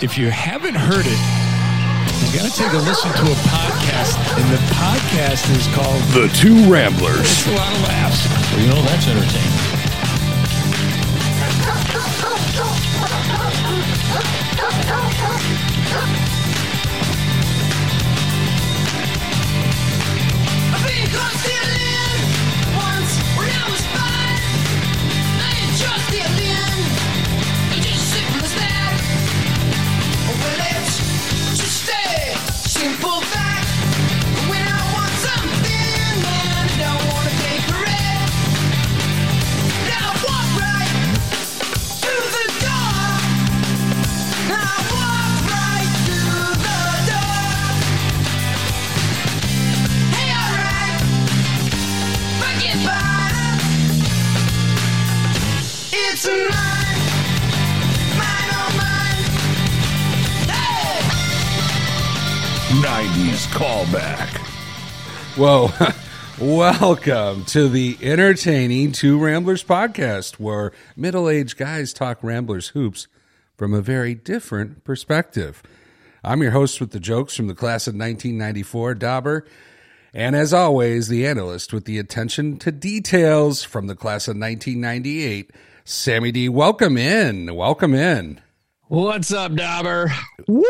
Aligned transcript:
If 0.00 0.16
you 0.16 0.30
haven't 0.30 0.76
heard 0.76 1.06
it, 1.06 1.20
you 2.22 2.38
got 2.38 2.48
to 2.48 2.54
take 2.56 2.72
a 2.72 2.76
listen 2.76 3.10
to 3.10 3.22
a 3.22 3.34
podcast, 3.50 4.14
and 4.38 4.48
the 4.54 4.58
podcast 4.74 5.50
is 5.56 5.66
called 5.74 6.00
The 6.14 6.28
Two 6.38 6.70
Ramblers. 6.70 7.18
It's 7.18 7.46
a 7.48 7.50
lot 7.50 7.74
of 7.74 7.82
laughs. 7.82 8.28
Well, 8.52 8.60
you 8.60 8.68
know, 8.68 8.80
that's 8.82 9.08
entertaining. 9.08 9.78
I've 21.10 21.57
90s 62.80 63.46
callback. 63.48 64.28
Whoa. 65.36 65.70
Welcome 66.40 67.44
to 67.46 67.68
the 67.68 67.98
entertaining 68.00 68.92
Two 68.92 69.18
Ramblers 69.18 69.64
podcast, 69.64 70.34
where 70.34 70.72
middle 70.96 71.28
aged 71.28 71.56
guys 71.56 71.92
talk 71.92 72.22
Ramblers 72.22 72.68
hoops 72.68 73.08
from 73.56 73.74
a 73.74 73.80
very 73.80 74.14
different 74.14 74.84
perspective. 74.84 75.62
I'm 76.22 76.42
your 76.42 76.52
host 76.52 76.80
with 76.80 76.92
the 76.92 77.00
jokes 77.00 77.34
from 77.34 77.48
the 77.48 77.54
class 77.54 77.86
of 77.86 77.94
1994, 77.94 78.94
Dauber. 78.94 79.46
And 80.14 80.36
as 80.36 80.52
always, 80.52 81.08
the 81.08 81.26
analyst 81.26 81.72
with 81.72 81.84
the 81.84 81.98
attention 81.98 82.56
to 82.58 82.70
details 82.70 83.64
from 83.64 83.88
the 83.88 83.96
class 83.96 84.28
of 84.28 84.36
1998, 84.36 85.50
Sammy 85.90 86.32
D. 86.32 86.50
Welcome 86.50 86.98
in. 86.98 87.54
Welcome 87.54 87.94
in. 87.94 88.42
What's 88.88 89.32
up, 89.32 89.54
Dauber? 89.54 90.12
Woo! 90.46 90.62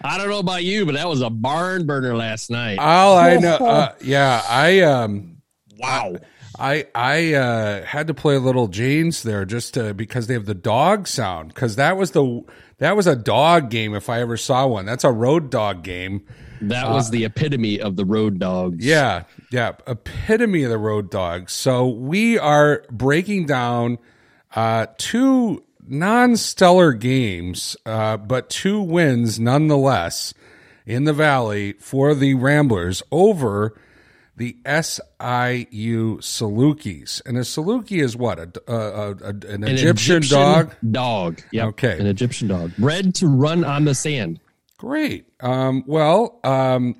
I 0.00 0.16
don't 0.16 0.30
know 0.30 0.38
about 0.38 0.64
you, 0.64 0.86
but 0.86 0.94
that 0.94 1.06
was 1.10 1.20
a 1.20 1.28
barn 1.28 1.84
burner 1.84 2.16
last 2.16 2.48
night. 2.48 2.78
All 2.78 3.18
I 3.18 3.36
know, 3.36 3.56
uh, 3.60 3.92
yeah, 4.00 4.42
I, 4.48 4.80
um, 4.80 5.42
wow. 5.78 6.16
I 6.58 6.86
I 6.94 7.34
uh, 7.34 7.84
had 7.84 8.06
to 8.06 8.14
play 8.14 8.36
a 8.36 8.40
little 8.40 8.68
Janes 8.68 9.22
there 9.24 9.44
just 9.44 9.74
to, 9.74 9.92
because 9.92 10.26
they 10.26 10.32
have 10.32 10.46
the 10.46 10.54
dog 10.54 11.06
sound 11.06 11.48
because 11.48 11.76
that 11.76 11.98
was 11.98 12.12
the 12.12 12.44
that 12.78 12.96
was 12.96 13.06
a 13.06 13.14
dog 13.14 13.68
game 13.68 13.94
if 13.94 14.08
I 14.08 14.22
ever 14.22 14.38
saw 14.38 14.66
one. 14.66 14.86
That's 14.86 15.04
a 15.04 15.12
road 15.12 15.50
dog 15.50 15.82
game. 15.84 16.24
That 16.60 16.88
was 16.90 17.10
the 17.10 17.24
epitome 17.24 17.80
of 17.80 17.96
the 17.96 18.04
road 18.04 18.38
dogs. 18.38 18.84
Yeah, 18.84 19.24
yeah, 19.50 19.72
epitome 19.86 20.62
of 20.64 20.70
the 20.70 20.78
road 20.78 21.10
dogs. 21.10 21.52
So 21.52 21.86
we 21.88 22.38
are 22.38 22.84
breaking 22.90 23.46
down 23.46 23.98
uh, 24.54 24.86
two 24.98 25.64
non-stellar 25.86 26.92
games, 26.92 27.76
uh, 27.86 28.16
but 28.18 28.50
two 28.50 28.80
wins 28.80 29.38
nonetheless 29.40 30.34
in 30.86 31.04
the 31.04 31.12
Valley 31.12 31.74
for 31.80 32.14
the 32.14 32.34
Ramblers 32.34 33.02
over 33.10 33.74
the 34.36 34.56
SIU 34.66 36.18
Salukis. 36.18 37.20
And 37.26 37.36
a 37.36 37.40
Saluki 37.40 38.00
is 38.02 38.16
what? 38.16 38.38
A, 38.38 38.52
a, 38.72 39.10
a- 39.10 39.14
an, 39.28 39.64
An 39.64 39.64
Egyptian, 39.64 40.22
dog? 40.28 40.74
Dog. 40.90 41.42
Yep. 41.52 41.66
Okay. 41.68 41.98
An 41.98 42.06
Egyptian 42.06 42.48
dog. 42.48 42.72
Bred 42.78 43.14
to 43.16 43.26
run 43.26 43.64
on 43.64 43.84
the 43.84 43.94
sand. 43.94 44.40
Great. 44.78 45.26
Um, 45.40 45.84
well, 45.86 46.40
um, 46.44 46.94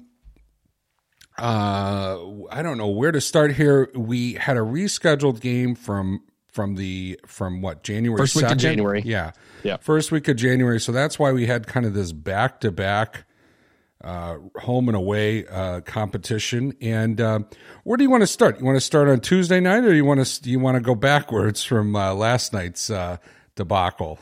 uh, 1.39 2.19
I 2.51 2.63
don't 2.63 2.77
know 2.79 2.89
where 2.89 3.13
to 3.13 3.21
start 3.21 3.53
here. 3.55 3.89
We 3.95 4.35
had 4.35 4.57
a 4.57 4.61
rescheduled 4.61 5.41
game 5.41 5.75
from 5.75 6.23
from 6.51 6.75
the 6.75 7.21
from 7.27 7.63
what 7.63 7.85
January 7.85 8.19
First 8.19 8.35
week 8.35 8.47
of 8.47 8.59
January. 8.59 9.03
Yeah, 9.05 9.31
Yeah. 9.63 9.77
first 9.77 10.11
week 10.11 10.27
of 10.27 10.37
January. 10.37 10.81
So 10.81 10.91
that's 10.91 11.19
why 11.19 11.31
we 11.31 11.47
had 11.47 11.69
kind 11.69 11.87
of 11.87 11.95
this 11.95 12.11
back 12.11 12.61
to 12.63 12.73
back 12.73 13.25
home 14.05 14.89
and 14.89 14.97
away 14.97 15.47
uh, 15.47 15.81
competition. 15.83 16.75
And 16.81 17.21
uh, 17.21 17.41
where 17.85 17.97
do 17.97 18.03
you 18.03 18.11
want 18.11 18.23
to 18.23 18.27
start? 18.27 18.59
You 18.59 18.65
want 18.67 18.77
to 18.77 18.81
start 18.81 19.09
on 19.09 19.21
Tuesday 19.21 19.61
night, 19.61 19.85
or 19.85 19.95
you 19.95 20.05
want 20.05 20.25
to 20.27 20.51
you 20.51 20.59
want 20.59 20.75
to 20.75 20.81
go 20.81 20.97
backwards 20.97 21.63
from 21.63 21.95
uh, 21.95 22.13
last 22.15 22.53
night's 22.53 22.91
uh, 22.91 23.19
debacle? 23.55 24.19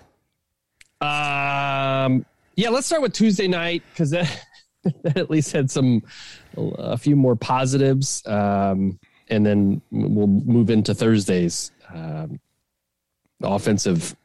Um, 1.00 2.26
yeah, 2.56 2.70
let's 2.70 2.86
start 2.86 3.02
with 3.02 3.12
Tuesday 3.12 3.46
night 3.46 3.82
because 3.92 4.10
that, 4.10 4.46
that 5.02 5.16
at 5.16 5.30
least 5.30 5.52
had 5.52 5.70
some 5.70 6.02
a 6.56 6.96
few 6.96 7.14
more 7.14 7.36
positives, 7.36 8.26
um, 8.26 8.98
and 9.28 9.44
then 9.44 9.82
we'll 9.90 10.26
move 10.26 10.70
into 10.70 10.94
Thursdays. 10.94 11.70
Um, 11.92 12.40
offensive, 13.42 14.16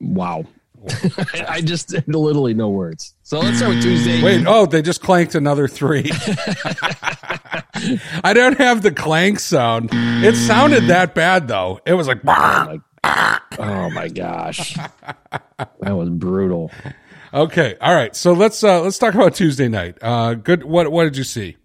wow. 0.00 0.44
I 1.48 1.60
just 1.60 1.94
literally 2.08 2.54
no 2.54 2.70
words. 2.70 3.14
So 3.22 3.38
let's 3.38 3.58
start 3.58 3.74
with 3.74 3.82
Tuesday. 3.82 4.22
Wait, 4.22 4.46
oh, 4.46 4.64
they 4.64 4.80
just 4.80 5.02
clanked 5.02 5.34
another 5.34 5.68
three. 5.68 6.10
I 8.24 8.32
don't 8.32 8.56
have 8.58 8.80
the 8.82 8.90
clank 8.90 9.40
sound. 9.40 9.90
It 9.92 10.36
sounded 10.36 10.84
that 10.84 11.14
bad 11.14 11.48
though. 11.48 11.80
It 11.84 11.92
was 11.94 12.08
like, 12.08 12.24
Like, 12.24 12.80
oh 13.04 13.90
my 13.90 14.08
gosh, 14.08 14.74
that 14.74 15.92
was 15.96 16.08
brutal. 16.08 16.70
Okay, 17.32 17.76
all 17.80 17.94
right. 17.94 18.14
So 18.14 18.32
let's 18.32 18.62
uh 18.62 18.82
let's 18.82 18.98
talk 18.98 19.14
about 19.14 19.34
Tuesday 19.34 19.68
night. 19.68 19.98
Uh, 20.02 20.34
good. 20.34 20.64
What 20.64 20.90
what 20.90 21.04
did 21.04 21.16
you 21.16 21.24
see? 21.24 21.56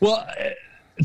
Well, 0.00 0.26
uh, 0.38 0.50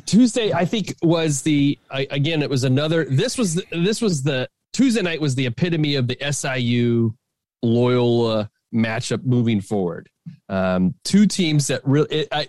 Tuesday 0.05 0.53
I 0.53 0.65
think 0.65 0.95
was 1.01 1.41
the 1.41 1.77
again 1.91 2.41
it 2.41 2.49
was 2.49 2.63
another. 2.63 3.05
This 3.05 3.37
was 3.37 3.55
the, 3.55 3.65
this 3.71 4.01
was 4.01 4.23
the 4.23 4.49
Tuesday 4.73 5.01
night 5.01 5.21
was 5.21 5.35
the 5.35 5.45
epitome 5.45 5.95
of 5.95 6.07
the 6.07 6.17
SIU 6.31 7.15
Loyola 7.63 8.49
matchup 8.73 9.23
moving 9.23 9.61
forward. 9.61 10.09
Um, 10.49 10.93
two 11.03 11.25
teams 11.25 11.67
that 11.67 11.81
really 11.85 12.27
I, 12.31 12.47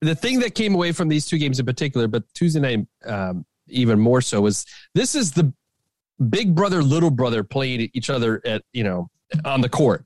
the 0.00 0.14
thing 0.14 0.40
that 0.40 0.54
came 0.54 0.74
away 0.74 0.92
from 0.92 1.08
these 1.08 1.26
two 1.26 1.38
games 1.38 1.60
in 1.60 1.66
particular, 1.66 2.08
but 2.08 2.24
Tuesday 2.34 2.60
night 2.60 2.86
um, 3.04 3.44
even 3.68 3.98
more 4.00 4.20
so 4.20 4.40
was 4.40 4.66
this 4.94 5.14
is 5.14 5.32
the 5.32 5.52
big 6.28 6.54
brother 6.54 6.82
little 6.82 7.10
brother 7.10 7.44
playing 7.44 7.88
each 7.94 8.10
other 8.10 8.42
at 8.44 8.62
you 8.72 8.84
know 8.84 9.08
on 9.44 9.60
the 9.60 9.68
court. 9.68 10.04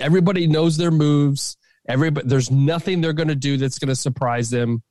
Everybody 0.00 0.46
knows 0.46 0.76
their 0.76 0.90
moves. 0.90 1.56
Everybody, 1.88 2.28
there's 2.28 2.50
nothing 2.50 3.00
they're 3.00 3.12
going 3.12 3.28
to 3.28 3.34
do 3.34 3.56
that's 3.56 3.78
going 3.78 3.88
to 3.88 3.96
surprise 3.96 4.50
them. 4.50 4.82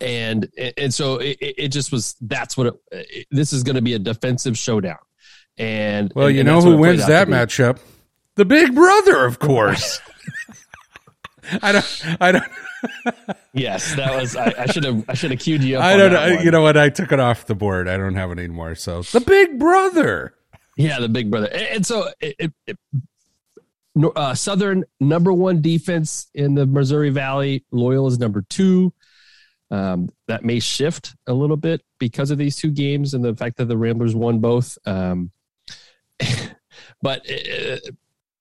And 0.00 0.48
and 0.78 0.92
so 0.92 1.16
it, 1.16 1.36
it 1.40 1.68
just 1.68 1.92
was. 1.92 2.16
That's 2.20 2.56
what 2.56 2.68
it, 2.68 2.74
it- 2.90 3.26
this 3.30 3.52
is 3.52 3.62
going 3.62 3.76
to 3.76 3.82
be 3.82 3.92
a 3.92 3.98
defensive 3.98 4.56
showdown. 4.56 4.96
And 5.58 6.10
Well, 6.14 6.28
and- 6.28 6.36
you 6.36 6.44
know 6.44 6.60
who 6.62 6.70
what 6.70 6.72
it 6.72 6.76
played 6.78 6.96
wins 6.96 7.06
that 7.08 7.28
matchup? 7.28 7.78
The 8.36 8.46
Big 8.46 8.74
Brother, 8.74 9.26
of 9.26 9.38
course. 9.38 10.00
I 11.62 11.72
don't. 11.72 12.04
I 12.20 12.32
don't. 12.32 12.44
Yes, 13.52 13.94
that 13.96 14.14
was. 14.18 14.34
I, 14.36 14.64
should 14.66 14.84
have. 14.84 15.04
I 15.08 15.14
should 15.14 15.30
have 15.32 15.40
queued 15.40 15.62
you 15.62 15.76
up. 15.76 15.84
I 15.84 15.96
don't 15.96 16.12
know. 16.12 16.40
You 16.40 16.50
know 16.50 16.62
what? 16.62 16.76
I 16.78 16.88
took 16.88 17.12
it 17.12 17.20
off 17.20 17.44
the 17.46 17.54
board. 17.54 17.88
I 17.88 17.96
don't 17.98 18.14
have 18.14 18.30
it 18.30 18.38
anymore. 18.38 18.74
So 18.76 19.02
the 19.02 19.20
Big 19.20 19.58
Brother. 19.58 20.34
Yeah, 20.76 21.00
the 21.00 21.08
big 21.08 21.30
brother. 21.30 21.48
And, 21.52 21.84
so 21.84 22.08
it, 22.20 22.36
it, 22.38 22.52
it- 22.66 22.78
uh, 24.16 24.34
Southern 24.34 24.84
number 25.00 25.32
one 25.34 25.60
defense 25.60 26.28
in 26.34 26.54
the 26.54 26.64
Missouri 26.64 27.10
Valley. 27.10 27.64
Loyal 27.70 28.06
is 28.06 28.18
number 28.18 28.42
two. 28.48 28.92
Um, 29.70 30.08
that 30.28 30.44
may 30.44 30.60
shift 30.60 31.14
a 31.26 31.32
little 31.32 31.56
bit 31.56 31.82
because 31.98 32.30
of 32.30 32.38
these 32.38 32.56
two 32.56 32.70
games 32.70 33.14
and 33.14 33.24
the 33.24 33.34
fact 33.36 33.56
that 33.58 33.66
the 33.66 33.76
Ramblers 33.76 34.14
won 34.14 34.38
both. 34.38 34.78
Um, 34.86 35.30
but 37.02 37.28
uh, 37.30 37.76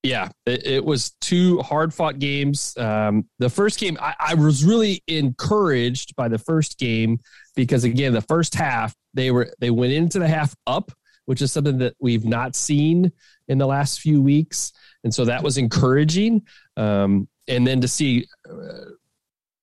yeah, 0.03 0.29
it, 0.45 0.65
it 0.65 0.85
was 0.85 1.11
two 1.21 1.59
hard 1.59 1.93
fought 1.93 2.19
games. 2.19 2.75
Um, 2.77 3.27
the 3.39 3.49
first 3.49 3.79
game, 3.79 3.97
I, 4.01 4.15
I 4.19 4.33
was 4.33 4.63
really 4.65 5.03
encouraged 5.07 6.15
by 6.15 6.27
the 6.27 6.39
first 6.39 6.77
game 6.79 7.19
because 7.55 7.83
again, 7.83 8.13
the 8.13 8.21
first 8.21 8.55
half 8.55 8.95
they 9.13 9.31
were 9.31 9.53
they 9.59 9.69
went 9.69 9.93
into 9.93 10.19
the 10.19 10.27
half 10.27 10.55
up, 10.65 10.91
which 11.25 11.41
is 11.41 11.51
something 11.51 11.77
that 11.79 11.95
we've 11.99 12.25
not 12.25 12.55
seen 12.55 13.11
in 13.47 13.57
the 13.57 13.67
last 13.67 14.01
few 14.01 14.21
weeks, 14.21 14.73
and 15.03 15.13
so 15.13 15.25
that 15.25 15.43
was 15.43 15.57
encouraging. 15.57 16.41
Um, 16.77 17.27
and 17.47 17.65
then 17.65 17.81
to 17.81 17.87
see 17.87 18.27
uh, 18.49 18.91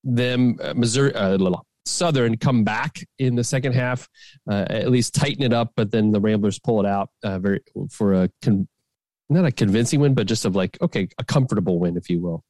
them 0.04 0.58
uh, 0.62 0.74
Missouri 0.74 1.14
uh, 1.14 1.38
Southern 1.86 2.36
come 2.36 2.64
back 2.64 2.98
in 3.18 3.34
the 3.34 3.44
second 3.44 3.72
half, 3.72 4.08
uh, 4.50 4.66
at 4.68 4.90
least 4.90 5.14
tighten 5.14 5.42
it 5.42 5.52
up, 5.52 5.72
but 5.74 5.90
then 5.90 6.10
the 6.12 6.20
Ramblers 6.20 6.58
pull 6.58 6.80
it 6.80 6.86
out 6.86 7.10
uh, 7.24 7.38
very 7.38 7.60
for 7.90 8.14
a 8.14 8.30
con- 8.42 8.68
not 9.30 9.44
a 9.44 9.52
convincing 9.52 10.00
win, 10.00 10.14
but 10.14 10.26
just 10.26 10.44
of 10.44 10.56
like, 10.56 10.78
okay, 10.80 11.08
a 11.18 11.24
comfortable 11.24 11.78
win, 11.78 11.96
if 11.96 12.08
you 12.08 12.20
will. 12.20 12.44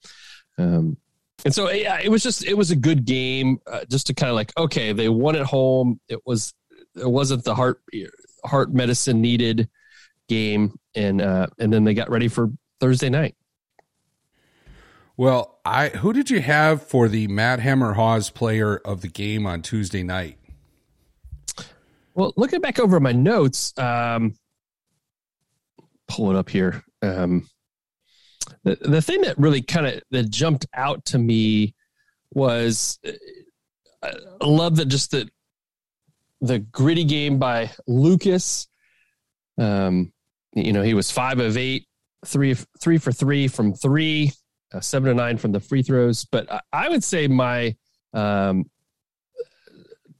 Um, 0.58 0.96
and 1.44 1.54
so 1.54 1.70
yeah, 1.70 2.00
it 2.02 2.08
was 2.08 2.22
just 2.22 2.44
it 2.44 2.54
was 2.54 2.70
a 2.70 2.76
good 2.76 3.04
game, 3.04 3.60
uh, 3.66 3.84
just 3.88 4.08
to 4.08 4.14
kind 4.14 4.30
of 4.30 4.36
like, 4.36 4.52
okay, 4.56 4.92
they 4.92 5.08
won 5.08 5.36
at 5.36 5.46
home. 5.46 6.00
It 6.08 6.20
was 6.26 6.52
it 6.96 7.08
wasn't 7.08 7.44
the 7.44 7.54
heart 7.54 7.80
heart 8.44 8.72
medicine 8.72 9.20
needed 9.20 9.68
game, 10.28 10.78
and 10.94 11.20
uh, 11.20 11.46
and 11.58 11.72
then 11.72 11.84
they 11.84 11.94
got 11.94 12.10
ready 12.10 12.28
for 12.28 12.50
Thursday 12.80 13.08
night. 13.08 13.34
Well, 15.16 15.58
I 15.64 15.88
who 15.88 16.12
did 16.12 16.30
you 16.30 16.40
have 16.40 16.82
for 16.82 17.08
the 17.08 17.26
Matt 17.26 17.60
Hammer 17.60 17.94
Hawes 17.94 18.30
player 18.30 18.76
of 18.76 19.00
the 19.00 19.08
game 19.08 19.46
on 19.46 19.62
Tuesday 19.62 20.02
night? 20.02 20.38
Well, 22.14 22.32
looking 22.36 22.60
back 22.60 22.78
over 22.78 23.00
my 23.00 23.12
notes, 23.12 23.72
um, 23.78 24.34
pull 26.08 26.30
it 26.30 26.36
up 26.36 26.48
here. 26.48 26.82
Um, 27.02 27.48
the, 28.64 28.76
the 28.76 29.02
thing 29.02 29.22
that 29.22 29.38
really 29.38 29.62
kind 29.62 29.86
of 29.86 30.02
that 30.10 30.30
jumped 30.30 30.66
out 30.74 31.04
to 31.06 31.18
me 31.18 31.74
was 32.32 32.98
uh, 33.06 34.12
I 34.40 34.46
love 34.46 34.76
that 34.76 34.86
just 34.86 35.10
the 35.10 35.28
the 36.40 36.58
gritty 36.58 37.04
game 37.04 37.38
by 37.38 37.70
Lucas. 37.86 38.68
Um, 39.58 40.12
you 40.54 40.72
know, 40.72 40.82
he 40.82 40.94
was 40.94 41.10
five 41.10 41.40
of 41.40 41.56
eight, 41.56 41.86
three 42.26 42.54
three 42.80 42.98
for 42.98 43.12
three 43.12 43.48
from 43.48 43.74
three, 43.74 44.32
uh, 44.72 44.80
seven 44.80 45.08
to 45.08 45.14
nine 45.14 45.38
from 45.38 45.52
the 45.52 45.60
free 45.60 45.82
throws. 45.82 46.24
But 46.24 46.50
I, 46.50 46.60
I 46.72 46.88
would 46.88 47.04
say 47.04 47.26
my 47.26 47.76
um, 48.12 48.70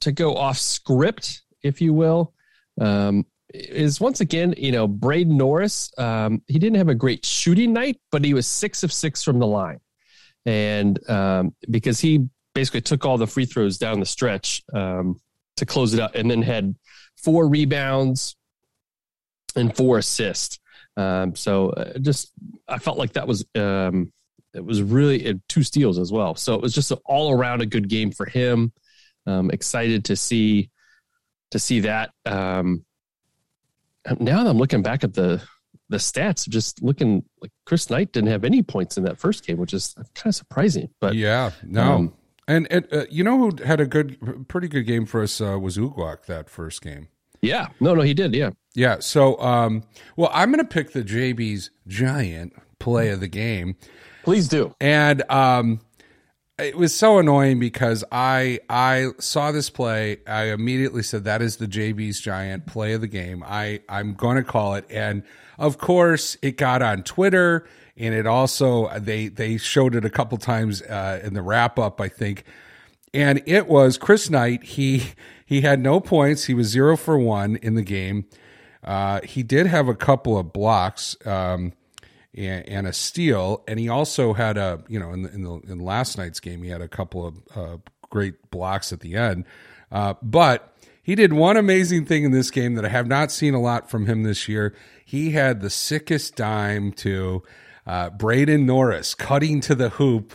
to 0.00 0.12
go 0.12 0.36
off 0.36 0.58
script, 0.58 1.42
if 1.62 1.80
you 1.80 1.92
will, 1.92 2.34
um, 2.80 3.26
is 3.52 4.00
once 4.00 4.20
again, 4.20 4.54
you 4.56 4.72
know, 4.72 4.86
Braden 4.86 5.36
Norris. 5.36 5.90
Um, 5.98 6.42
he 6.46 6.58
didn't 6.58 6.76
have 6.76 6.88
a 6.88 6.94
great 6.94 7.24
shooting 7.24 7.72
night, 7.72 8.00
but 8.12 8.24
he 8.24 8.34
was 8.34 8.46
six 8.46 8.82
of 8.82 8.92
six 8.92 9.22
from 9.22 9.38
the 9.38 9.46
line, 9.46 9.80
and 10.46 10.98
um, 11.08 11.54
because 11.70 12.00
he 12.00 12.28
basically 12.54 12.80
took 12.80 13.04
all 13.04 13.18
the 13.18 13.26
free 13.26 13.44
throws 13.44 13.78
down 13.78 14.00
the 14.00 14.06
stretch 14.06 14.62
um, 14.74 15.20
to 15.58 15.66
close 15.66 15.94
it 15.94 16.00
up, 16.00 16.14
and 16.14 16.30
then 16.30 16.42
had 16.42 16.74
four 17.16 17.48
rebounds 17.48 18.36
and 19.56 19.76
four 19.76 19.98
assists. 19.98 20.58
Um, 20.96 21.36
so 21.36 21.70
uh, 21.70 21.98
just 21.98 22.32
I 22.66 22.78
felt 22.78 22.98
like 22.98 23.12
that 23.12 23.28
was 23.28 23.44
um, 23.54 24.12
it 24.54 24.64
was 24.64 24.82
really 24.82 25.28
uh, 25.28 25.34
two 25.48 25.62
steals 25.62 25.98
as 25.98 26.10
well. 26.10 26.34
So 26.34 26.54
it 26.54 26.62
was 26.62 26.74
just 26.74 26.90
an 26.90 26.98
all 27.04 27.32
around 27.32 27.62
a 27.62 27.66
good 27.66 27.88
game 27.88 28.10
for 28.10 28.26
him. 28.26 28.72
Um, 29.26 29.50
excited 29.50 30.04
to 30.06 30.16
see 30.16 30.70
to 31.50 31.58
see 31.58 31.80
that. 31.80 32.10
Um, 32.26 32.84
now 34.18 34.42
that 34.42 34.50
I'm 34.50 34.58
looking 34.58 34.82
back 34.82 35.04
at 35.04 35.14
the 35.14 35.42
the 35.88 35.96
stats, 35.96 36.48
just 36.48 36.82
looking 36.82 37.24
like 37.40 37.50
Chris 37.64 37.88
Knight 37.88 38.12
didn't 38.12 38.30
have 38.30 38.44
any 38.44 38.62
points 38.62 38.98
in 38.98 39.04
that 39.04 39.18
first 39.18 39.46
game, 39.46 39.56
which 39.56 39.72
is 39.72 39.94
kind 40.14 40.26
of 40.26 40.34
surprising. 40.34 40.90
But 41.00 41.14
yeah, 41.14 41.50
no. 41.64 41.82
um, 41.82 42.14
and 42.48 42.66
and 42.72 42.88
uh, 42.92 43.04
you 43.10 43.22
know 43.22 43.38
who 43.38 43.62
had 43.64 43.80
a 43.80 43.86
good, 43.86 44.48
pretty 44.48 44.66
good 44.66 44.82
game 44.82 45.06
for 45.06 45.22
us 45.22 45.40
uh, 45.40 45.58
was 45.60 45.76
Uguak 45.76 46.24
that 46.26 46.50
first 46.50 46.82
game. 46.82 47.08
yeah, 47.42 47.68
no, 47.78 47.94
no, 47.94 48.02
he 48.02 48.14
did. 48.14 48.34
Yeah, 48.34 48.50
Yeah. 48.74 48.98
So, 48.98 49.40
um, 49.40 49.84
well, 50.16 50.30
I'm 50.32 50.50
going 50.50 50.64
to 50.64 50.68
pick 50.68 50.92
the 50.92 51.04
JB's 51.04 51.70
giant 51.86 52.54
play 52.80 53.10
of 53.10 53.20
the 53.20 53.28
game. 53.28 53.76
please 54.24 54.48
do. 54.48 54.74
and 54.80 55.22
um 55.30 55.80
it 56.58 56.76
was 56.76 56.92
so 56.94 57.18
annoying 57.18 57.60
because 57.60 58.02
I 58.10 58.58
I 58.68 59.10
saw 59.18 59.52
this 59.52 59.70
play. 59.70 60.18
I 60.26 60.46
immediately 60.46 61.02
said 61.04 61.24
that 61.24 61.40
is 61.40 61.56
the 61.56 61.68
JB's 61.68 62.20
giant 62.20 62.66
play 62.66 62.94
of 62.94 63.00
the 63.00 63.06
game. 63.06 63.44
I 63.46 63.80
I'm 63.88 64.14
going 64.14 64.36
to 64.36 64.42
call 64.42 64.74
it, 64.74 64.84
and 64.90 65.22
of 65.58 65.78
course 65.78 66.36
it 66.42 66.56
got 66.56 66.82
on 66.82 67.04
Twitter, 67.04 67.66
and 67.98 68.14
it 68.14 68.26
also 68.26 68.88
they 68.98 69.28
they 69.28 69.56
showed 69.56 69.94
it 69.94 70.04
a 70.04 70.10
couple 70.10 70.38
times 70.38 70.82
uh, 70.82 71.20
in 71.22 71.34
the 71.34 71.42
wrap 71.42 71.78
up, 71.78 72.00
I 72.00 72.08
think, 72.08 72.44
and 73.12 73.42
it 73.46 73.66
was 73.66 73.98
Chris 73.98 74.30
Knight. 74.30 74.64
He 74.64 75.12
he 75.44 75.62
had 75.62 75.80
no 75.80 76.00
points. 76.00 76.44
He 76.44 76.54
was 76.54 76.68
zero 76.68 76.96
for 76.96 77.18
one 77.18 77.56
in 77.56 77.74
the 77.74 77.82
game. 77.82 78.26
Uh, 78.84 79.20
he 79.22 79.42
did 79.42 79.66
have 79.66 79.88
a 79.88 79.94
couple 79.94 80.38
of 80.38 80.52
blocks. 80.52 81.16
Um, 81.26 81.72
and, 82.34 82.68
and 82.68 82.86
a 82.86 82.92
steal. 82.92 83.64
And 83.66 83.80
he 83.80 83.88
also 83.88 84.32
had 84.32 84.56
a, 84.56 84.82
you 84.88 85.00
know, 85.00 85.12
in 85.12 85.22
the, 85.22 85.34
in 85.34 85.42
the 85.42 85.60
in 85.66 85.78
last 85.80 86.16
night's 86.16 86.40
game, 86.40 86.62
he 86.62 86.70
had 86.70 86.80
a 86.80 86.88
couple 86.88 87.26
of 87.26 87.36
uh, 87.56 87.76
great 88.10 88.50
blocks 88.50 88.92
at 88.92 89.00
the 89.00 89.16
end. 89.16 89.44
Uh, 89.90 90.14
but 90.22 90.74
he 91.02 91.14
did 91.14 91.32
one 91.32 91.56
amazing 91.56 92.04
thing 92.04 92.24
in 92.24 92.30
this 92.30 92.50
game 92.50 92.74
that 92.74 92.84
I 92.84 92.88
have 92.88 93.06
not 93.06 93.32
seen 93.32 93.54
a 93.54 93.60
lot 93.60 93.90
from 93.90 94.06
him 94.06 94.22
this 94.22 94.48
year. 94.48 94.74
He 95.04 95.30
had 95.30 95.60
the 95.60 95.70
sickest 95.70 96.36
dime 96.36 96.92
to 96.92 97.42
uh, 97.88 98.10
Braden 98.10 98.66
Norris 98.66 99.14
cutting 99.14 99.60
to 99.62 99.74
the 99.74 99.88
hoop. 99.88 100.34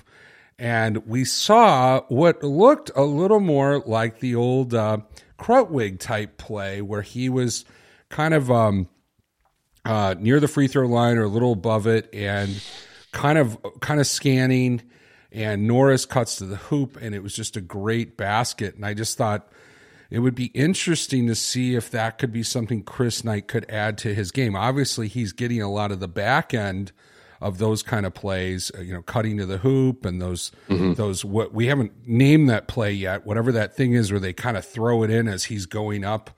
And 0.57 1.05
we 1.05 1.23
saw 1.23 2.01
what 2.09 2.43
looked 2.43 2.89
a 2.95 3.03
little 3.03 3.39
more 3.39 3.79
like 3.79 4.19
the 4.19 4.35
old 4.35 4.73
uh, 4.73 4.97
Krutwig 5.39 5.99
type 5.99 6.37
play 6.37 6.81
where 6.81 7.03
he 7.03 7.29
was 7.29 7.63
kind 8.09 8.33
of 8.33 8.49
um, 8.49 8.89
uh, 9.85 10.15
near 10.17 10.39
the 10.39 10.47
free 10.47 10.67
throw 10.67 10.87
line 10.87 11.17
or 11.17 11.23
a 11.23 11.27
little 11.27 11.53
above 11.53 11.85
it 11.85 12.09
and 12.13 12.61
kind 13.11 13.37
of 13.37 13.57
kind 13.79 13.99
of 13.99 14.07
scanning 14.07 14.81
and 15.31 15.67
Norris 15.67 16.05
cuts 16.05 16.37
to 16.37 16.45
the 16.45 16.55
hoop 16.55 16.97
and 16.99 17.13
it 17.13 17.21
was 17.21 17.35
just 17.35 17.55
a 17.55 17.61
great 17.61 18.17
basket 18.17 18.75
and 18.75 18.85
I 18.85 18.95
just 18.95 19.17
thought 19.17 19.51
it 20.09 20.19
would 20.19 20.35
be 20.35 20.45
interesting 20.47 21.27
to 21.27 21.35
see 21.35 21.75
if 21.75 21.91
that 21.91 22.17
could 22.17 22.31
be 22.31 22.43
something 22.43 22.83
Chris 22.83 23.23
Knight 23.23 23.47
could 23.47 23.69
add 23.69 23.97
to 23.99 24.13
his 24.13 24.31
game. 24.31 24.55
Obviously, 24.55 25.07
he's 25.07 25.33
getting 25.33 25.61
a 25.61 25.71
lot 25.71 25.91
of 25.91 25.99
the 25.99 26.07
back 26.07 26.53
end 26.53 26.91
of 27.41 27.57
those 27.57 27.83
kind 27.83 28.05
of 28.05 28.13
plays, 28.13 28.71
uh, 28.77 28.81
you 28.81 28.93
know, 28.93 29.01
cutting 29.01 29.37
to 29.37 29.45
the 29.45 29.57
hoop 29.57 30.05
and 30.05 30.21
those 30.21 30.51
those 30.67 31.25
what 31.25 31.53
we 31.53 31.67
haven't 31.67 31.91
named 32.07 32.49
that 32.49 32.67
play 32.67 32.91
yet, 32.91 33.25
whatever 33.25 33.51
that 33.51 33.75
thing 33.75 33.93
is 33.93 34.11
where 34.11 34.19
they 34.19 34.33
kind 34.33 34.57
of 34.57 34.65
throw 34.65 35.03
it 35.03 35.09
in 35.09 35.27
as 35.27 35.45
he's 35.45 35.65
going 35.65 36.03
up. 36.03 36.29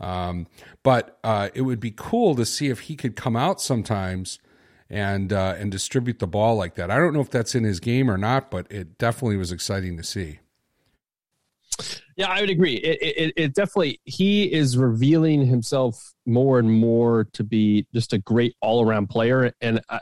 Um, 0.00 0.46
but 0.82 1.18
uh, 1.22 1.50
it 1.54 1.62
would 1.62 1.80
be 1.80 1.92
cool 1.94 2.34
to 2.36 2.46
see 2.46 2.68
if 2.68 2.80
he 2.80 2.96
could 2.96 3.16
come 3.16 3.36
out 3.36 3.60
sometimes 3.60 4.38
and 4.88 5.32
uh, 5.32 5.54
and 5.58 5.70
distribute 5.70 6.18
the 6.18 6.26
ball 6.26 6.56
like 6.56 6.74
that. 6.74 6.90
I 6.90 6.96
don't 6.96 7.14
know 7.14 7.20
if 7.20 7.30
that's 7.30 7.54
in 7.54 7.64
his 7.64 7.80
game 7.80 8.10
or 8.10 8.18
not, 8.18 8.50
but 8.50 8.66
it 8.70 8.98
definitely 8.98 9.36
was 9.36 9.52
exciting 9.52 9.96
to 9.96 10.02
see. 10.02 10.40
Yeah, 12.16 12.28
I 12.28 12.40
would 12.40 12.50
agree. 12.50 12.74
It, 12.74 12.98
it, 13.00 13.32
it 13.36 13.54
definitely 13.54 14.00
he 14.04 14.52
is 14.52 14.76
revealing 14.76 15.46
himself 15.46 16.12
more 16.26 16.58
and 16.58 16.70
more 16.70 17.24
to 17.32 17.44
be 17.44 17.86
just 17.94 18.12
a 18.12 18.18
great 18.18 18.54
all 18.60 18.84
around 18.84 19.08
player. 19.08 19.52
And 19.60 19.80
I, 19.88 19.96
I, 19.96 20.00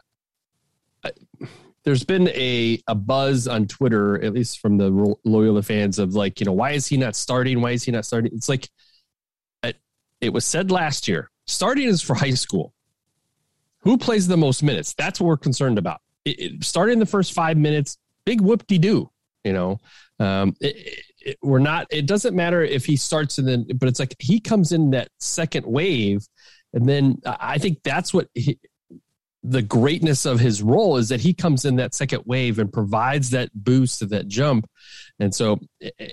there's 1.84 2.04
been 2.04 2.28
a 2.28 2.80
a 2.86 2.94
buzz 2.94 3.48
on 3.48 3.66
Twitter, 3.66 4.22
at 4.22 4.34
least 4.34 4.60
from 4.60 4.76
the 4.76 5.16
Loyola 5.24 5.62
fans, 5.62 5.98
of 5.98 6.14
like, 6.14 6.40
you 6.40 6.46
know, 6.46 6.52
why 6.52 6.72
is 6.72 6.86
he 6.86 6.96
not 6.96 7.16
starting? 7.16 7.60
Why 7.60 7.70
is 7.72 7.84
he 7.84 7.92
not 7.92 8.04
starting? 8.04 8.32
It's 8.34 8.48
like 8.48 8.68
it, 10.20 10.32
was 10.32 10.44
said 10.44 10.70
last 10.70 11.08
year. 11.08 11.30
Starting 11.46 11.88
is 11.88 12.02
for 12.02 12.14
high 12.14 12.32
school. 12.32 12.74
Who 13.80 13.96
plays 13.96 14.26
the 14.26 14.36
most 14.36 14.62
minutes? 14.62 14.94
That's 14.94 15.20
what 15.20 15.26
we're 15.26 15.36
concerned 15.36 15.78
about. 15.78 16.00
It, 16.24 16.40
it, 16.40 16.64
starting 16.64 16.98
the 16.98 17.06
first 17.06 17.32
five 17.32 17.56
minutes, 17.56 17.98
big 18.24 18.40
whoop 18.40 18.66
de 18.66 18.78
doo. 18.78 19.10
You 19.44 19.52
know, 19.52 19.78
um, 20.18 20.54
it, 20.60 21.36
we're 21.42 21.60
not. 21.60 21.86
It 21.90 22.06
doesn't 22.06 22.34
matter 22.34 22.62
if 22.62 22.84
he 22.84 22.96
starts 22.96 23.38
and 23.38 23.46
then, 23.46 23.66
but 23.76 23.88
it's 23.88 24.00
like 24.00 24.14
he 24.18 24.40
comes 24.40 24.72
in 24.72 24.90
that 24.90 25.08
second 25.20 25.64
wave, 25.64 26.26
and 26.74 26.88
then 26.88 27.20
I 27.24 27.58
think 27.58 27.78
that's 27.84 28.12
what 28.12 28.28
he, 28.34 28.58
the 29.50 29.62
greatness 29.62 30.26
of 30.26 30.40
his 30.40 30.62
role 30.62 30.96
is 30.96 31.08
that 31.08 31.20
he 31.20 31.32
comes 31.34 31.64
in 31.64 31.76
that 31.76 31.94
second 31.94 32.22
wave 32.26 32.58
and 32.58 32.72
provides 32.72 33.30
that 33.30 33.50
boost 33.54 34.00
to 34.00 34.06
that 34.06 34.28
jump, 34.28 34.68
and 35.18 35.34
so 35.34 35.58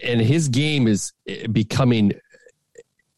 and 0.03 0.21
his 0.21 0.47
game 0.49 0.87
is 0.87 1.13
becoming. 1.51 2.13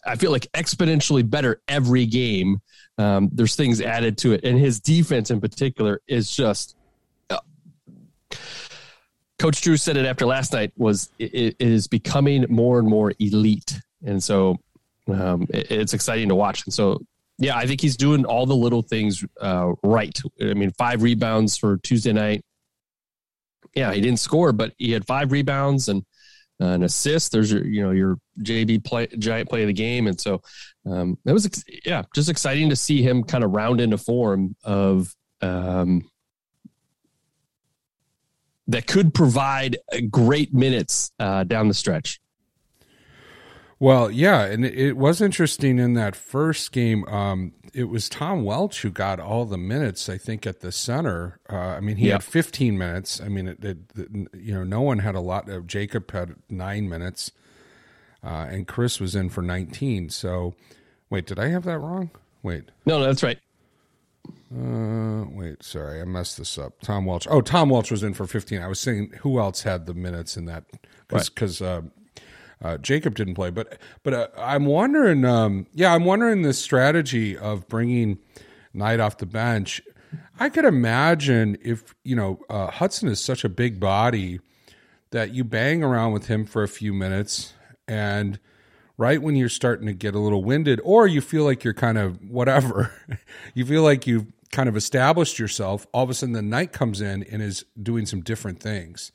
I 0.05 0.15
feel 0.15 0.31
like 0.31 0.47
exponentially 0.53 1.29
better 1.29 1.61
every 1.67 2.05
game. 2.05 2.61
Um, 2.97 3.29
there's 3.31 3.55
things 3.55 3.81
added 3.81 4.17
to 4.19 4.33
it, 4.33 4.43
and 4.43 4.57
his 4.57 4.79
defense 4.79 5.29
in 5.31 5.39
particular 5.41 6.01
is 6.07 6.31
just 6.35 6.75
Coach 9.39 9.61
Drew 9.61 9.77
said 9.77 9.97
it 9.97 10.05
after 10.05 10.25
last 10.25 10.51
night 10.53 10.71
was 10.77 11.11
it, 11.19 11.55
it 11.59 11.67
is 11.67 11.87
becoming 11.87 12.45
more 12.49 12.79
and 12.79 12.87
more 12.87 13.13
elite, 13.19 13.79
and 14.03 14.23
so 14.23 14.57
um, 15.07 15.45
it- 15.49 15.69
it's 15.71 15.93
exciting 15.93 16.29
to 16.29 16.35
watch. 16.35 16.63
And 16.65 16.73
so, 16.73 16.99
yeah, 17.37 17.55
I 17.55 17.67
think 17.67 17.81
he's 17.81 17.97
doing 17.97 18.25
all 18.25 18.45
the 18.45 18.55
little 18.55 18.81
things 18.81 19.23
uh, 19.39 19.73
right. 19.83 20.19
I 20.41 20.53
mean, 20.53 20.71
five 20.71 21.03
rebounds 21.03 21.57
for 21.57 21.77
Tuesday 21.77 22.13
night. 22.13 22.43
Yeah, 23.75 23.93
he 23.93 24.01
didn't 24.01 24.19
score, 24.19 24.51
but 24.51 24.73
he 24.77 24.91
had 24.91 25.05
five 25.05 25.31
rebounds 25.31 25.87
and 25.87 26.03
uh, 26.59 26.65
an 26.65 26.83
assist. 26.83 27.31
There's 27.31 27.51
your, 27.51 27.63
you 27.65 27.83
know, 27.83 27.91
your 27.91 28.17
JB 28.41 28.83
play, 28.83 29.07
giant 29.19 29.49
play 29.49 29.61
of 29.61 29.67
the 29.67 29.73
game, 29.73 30.07
and 30.07 30.19
so 30.19 30.41
um, 30.87 31.17
it 31.25 31.31
was, 31.31 31.63
yeah, 31.85 32.03
just 32.15 32.29
exciting 32.29 32.69
to 32.69 32.75
see 32.75 33.03
him 33.03 33.23
kind 33.23 33.43
of 33.43 33.51
round 33.51 33.81
into 33.81 33.97
form 33.97 34.55
of. 34.63 35.13
Um, 35.41 36.09
that 38.69 38.85
could 38.85 39.13
provide 39.13 39.77
uh, 39.93 39.99
great 40.11 40.53
minutes 40.53 41.11
uh, 41.19 41.43
down 41.45 41.69
the 41.69 41.73
stretch. 41.73 42.19
Well, 43.79 44.09
yeah, 44.09 44.43
and 44.45 44.65
it, 44.65 44.97
was 44.97 45.21
interesting 45.21 45.77
in 45.77 45.93
that 45.93 46.15
first 46.15 46.71
game. 46.71 47.07
Um, 47.07 47.53
it 47.75 47.83
was 47.83 48.09
Tom 48.09 48.43
Welch 48.43 48.81
who 48.81 48.89
got 48.89 49.19
all 49.19 49.45
the 49.45 49.57
minutes. 49.57 50.09
I 50.09 50.17
think 50.17 50.47
at 50.47 50.61
the 50.61 50.71
center. 50.71 51.39
Uh, 51.47 51.55
I 51.57 51.79
mean, 51.79 51.97
he 51.97 52.07
Yeah. 52.07 52.13
had 52.13 52.23
15 52.23 52.75
minutes. 52.75 53.21
I 53.21 53.27
mean, 53.29 53.47
it, 53.47 53.63
it, 53.63 53.77
you 54.33 54.53
know, 54.55 54.63
no 54.63 54.81
one 54.81 54.99
had 54.99 55.13
a 55.13 55.19
lot. 55.19 55.47
Of, 55.47 55.67
Jacob 55.67 56.09
had 56.11 56.35
nine 56.49 56.89
minutes, 56.89 57.31
uh, 58.23 58.47
and 58.49 58.67
Chris 58.67 58.99
was 58.99 59.13
in 59.15 59.29
for 59.29 59.43
19. 59.43 60.09
So, 60.09 60.55
wait, 61.11 61.27
did 61.27 61.37
I 61.37 61.49
have 61.49 61.63
that 61.65 61.77
wrong? 61.77 62.09
Wait, 62.41 62.71
No, 62.85 62.97
no, 62.99 63.05
that's 63.05 63.21
right. 63.21 63.37
uh, 64.55 65.25
wait, 65.29 65.61
sorry, 65.61 66.01
I 66.01 66.05
messed 66.05 66.37
this 66.37 66.57
up. 66.57 66.81
Tom 66.81 67.05
Welch. 67.05 67.27
Oh, 67.29 67.41
Tom 67.41 67.69
Welch 67.69 67.91
was 67.91 68.01
in 68.03 68.15
for 68.15 68.25
15. 68.25 68.59
I 68.59 68.67
was 68.67 68.79
saying 68.79 69.11
who 69.21 69.39
else 69.39 69.61
had 69.63 69.85
the 69.85 69.93
minutes 69.93 70.35
in 70.35 70.45
that 70.45 70.63
because 71.09 71.61
uh, 71.61 71.81
uh, 72.63 72.77
Jacob 72.77 73.15
didn't 73.15 73.35
play, 73.35 73.49
but 73.49 73.77
but 74.03 74.13
uh, 74.13 74.27
I'm 74.37 74.65
wondering. 74.65 75.25
Um, 75.25 75.67
yeah, 75.73 75.93
I'm 75.93 76.05
wondering 76.05 76.41
the 76.41 76.53
strategy 76.53 77.37
of 77.37 77.67
bringing 77.67 78.19
Knight 78.73 78.99
off 78.99 79.17
the 79.17 79.25
bench. 79.25 79.81
I 80.39 80.49
could 80.49 80.65
imagine 80.65 81.57
if 81.61 81.93
you 82.03 82.15
know 82.15 82.39
uh, 82.49 82.71
Hutson 82.71 83.09
is 83.09 83.19
such 83.19 83.43
a 83.43 83.49
big 83.49 83.79
body 83.79 84.39
that 85.11 85.33
you 85.33 85.43
bang 85.43 85.83
around 85.83 86.13
with 86.13 86.27
him 86.27 86.45
for 86.45 86.63
a 86.63 86.67
few 86.67 86.93
minutes 86.93 87.53
and 87.87 88.39
right 88.97 89.21
when 89.21 89.35
you're 89.35 89.49
starting 89.49 89.87
to 89.87 89.93
get 89.93 90.15
a 90.15 90.19
little 90.19 90.43
winded 90.43 90.81
or 90.83 91.07
you 91.07 91.21
feel 91.21 91.43
like 91.43 91.63
you're 91.63 91.73
kind 91.73 91.97
of 91.97 92.19
whatever 92.29 92.91
you 93.53 93.65
feel 93.65 93.83
like 93.83 94.05
you've 94.05 94.25
kind 94.51 94.67
of 94.67 94.75
established 94.75 95.39
yourself 95.39 95.87
all 95.93 96.03
of 96.03 96.09
a 96.09 96.13
sudden 96.13 96.33
the 96.33 96.41
Knight 96.41 96.73
comes 96.73 96.99
in 96.99 97.23
and 97.23 97.41
is 97.41 97.63
doing 97.81 98.05
some 98.05 98.21
different 98.21 98.59
things 98.59 99.11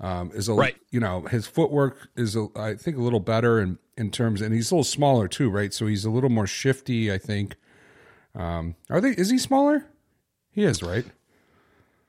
um, 0.00 0.30
is 0.34 0.48
a 0.48 0.54
Right. 0.54 0.76
you 0.90 1.00
know 1.00 1.22
his 1.22 1.46
footwork 1.46 2.08
is 2.16 2.36
a, 2.36 2.48
I 2.56 2.74
think 2.74 2.96
a 2.96 3.00
little 3.00 3.20
better 3.20 3.60
in 3.60 3.78
in 3.96 4.10
terms 4.10 4.40
and 4.40 4.54
he's 4.54 4.70
a 4.70 4.74
little 4.74 4.84
smaller 4.84 5.26
too 5.28 5.50
right 5.50 5.74
so 5.74 5.86
he's 5.86 6.04
a 6.04 6.10
little 6.10 6.30
more 6.30 6.46
shifty 6.46 7.12
I 7.12 7.18
think 7.18 7.56
um, 8.34 8.76
are 8.90 9.00
they 9.00 9.10
is 9.10 9.30
he 9.30 9.38
smaller 9.38 9.84
he 10.52 10.64
is 10.64 10.82
right 10.82 11.04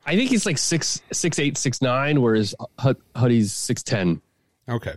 I 0.06 0.16
think 0.16 0.30
he's 0.30 0.46
like 0.46 0.58
six 0.58 1.02
six 1.12 1.38
eight 1.40 1.58
six 1.58 1.82
nine, 1.82 2.22
whereas 2.22 2.56
Hud- 2.80 2.98
Huddy's 3.16 3.52
six 3.54 3.84
ten. 3.84 4.22
Okay. 4.68 4.94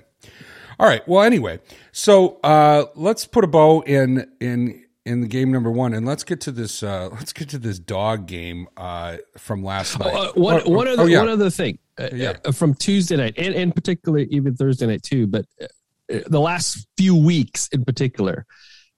All 0.79 0.87
right. 0.89 1.07
Well, 1.07 1.23
anyway, 1.23 1.59
so 1.91 2.39
uh, 2.43 2.85
let's 2.95 3.27
put 3.27 3.45
a 3.45 3.47
bow 3.49 3.81
in 3.83 4.31
in 4.41 4.82
in 5.05 5.21
the 5.21 5.27
game 5.29 5.51
number 5.51 5.71
one, 5.71 5.95
and 5.95 6.07
let's 6.07 6.25
get 6.25 6.41
to 6.43 6.53
this. 6.53 6.83
Uh, 6.83 7.09
let's 7.13 7.33
get 7.33 7.49
to 7.51 7.59
this 7.59 7.79
dog 7.79 8.27
game 8.27 8.69
uh, 8.77 9.17
from 9.37 9.65
last 9.65 9.99
night. 9.99 10.15
Uh, 10.15 10.33
one, 10.35 10.63
Oh, 10.65 10.71
one, 10.71 10.89
oh, 10.89 10.93
other, 10.93 11.09
yeah. 11.09 11.19
one 11.19 11.29
other 11.29 11.51
thing 11.51 11.79
uh, 11.99 12.09
Yeah. 12.13 12.37
uh, 12.45 12.53
from 12.53 12.75
Tuesday 12.75 13.17
night, 13.17 13.35
and, 13.37 13.55
and 13.55 13.75
particularly 13.75 14.27
even 14.31 14.55
Thursday 14.57 14.87
night 14.87 15.03
too, 15.03 15.27
but 15.27 15.45
uh, 15.61 15.67
uh, 16.13 16.19
the 16.27 16.41
last 16.41 16.87
few 16.97 17.17
weeks 17.17 17.69
in 17.69 17.85
particular, 17.85 18.47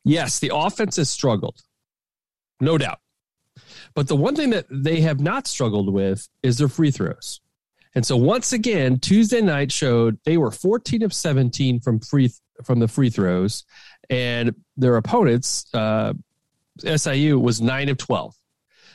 yes, 0.05 0.39
the 0.41 0.51
offense 0.55 0.97
has 0.97 1.09
struggled, 1.11 1.61
no 2.61 2.77
doubt. 2.79 2.99
But 3.95 4.09
the 4.09 4.17
one 4.17 4.35
thing 4.35 4.51
that 4.51 4.67
they 4.71 5.01
have 5.03 5.21
not 5.21 5.47
struggled 5.47 5.93
with 5.93 6.29
is 6.43 6.59
their 6.59 6.69
free 6.69 6.91
throws. 6.91 7.41
And 7.95 8.05
so 8.05 8.17
once 8.17 8.53
again, 8.53 8.99
Tuesday 8.99 9.41
night 9.41 9.71
showed 9.71 10.19
they 10.25 10.37
were 10.37 10.51
14 10.51 11.03
of 11.05 11.13
17 11.13 11.79
from 11.79 12.01
free 12.01 12.33
from 12.63 12.79
the 12.79 12.89
free 12.89 13.11
throws, 13.11 13.65
and 14.11 14.55
their 14.77 14.97
opponents, 14.97 15.67
uh, 15.75 16.13
SIU, 16.79 17.39
was 17.39 17.61
nine 17.61 17.89
of 17.89 17.99
12. 17.99 18.35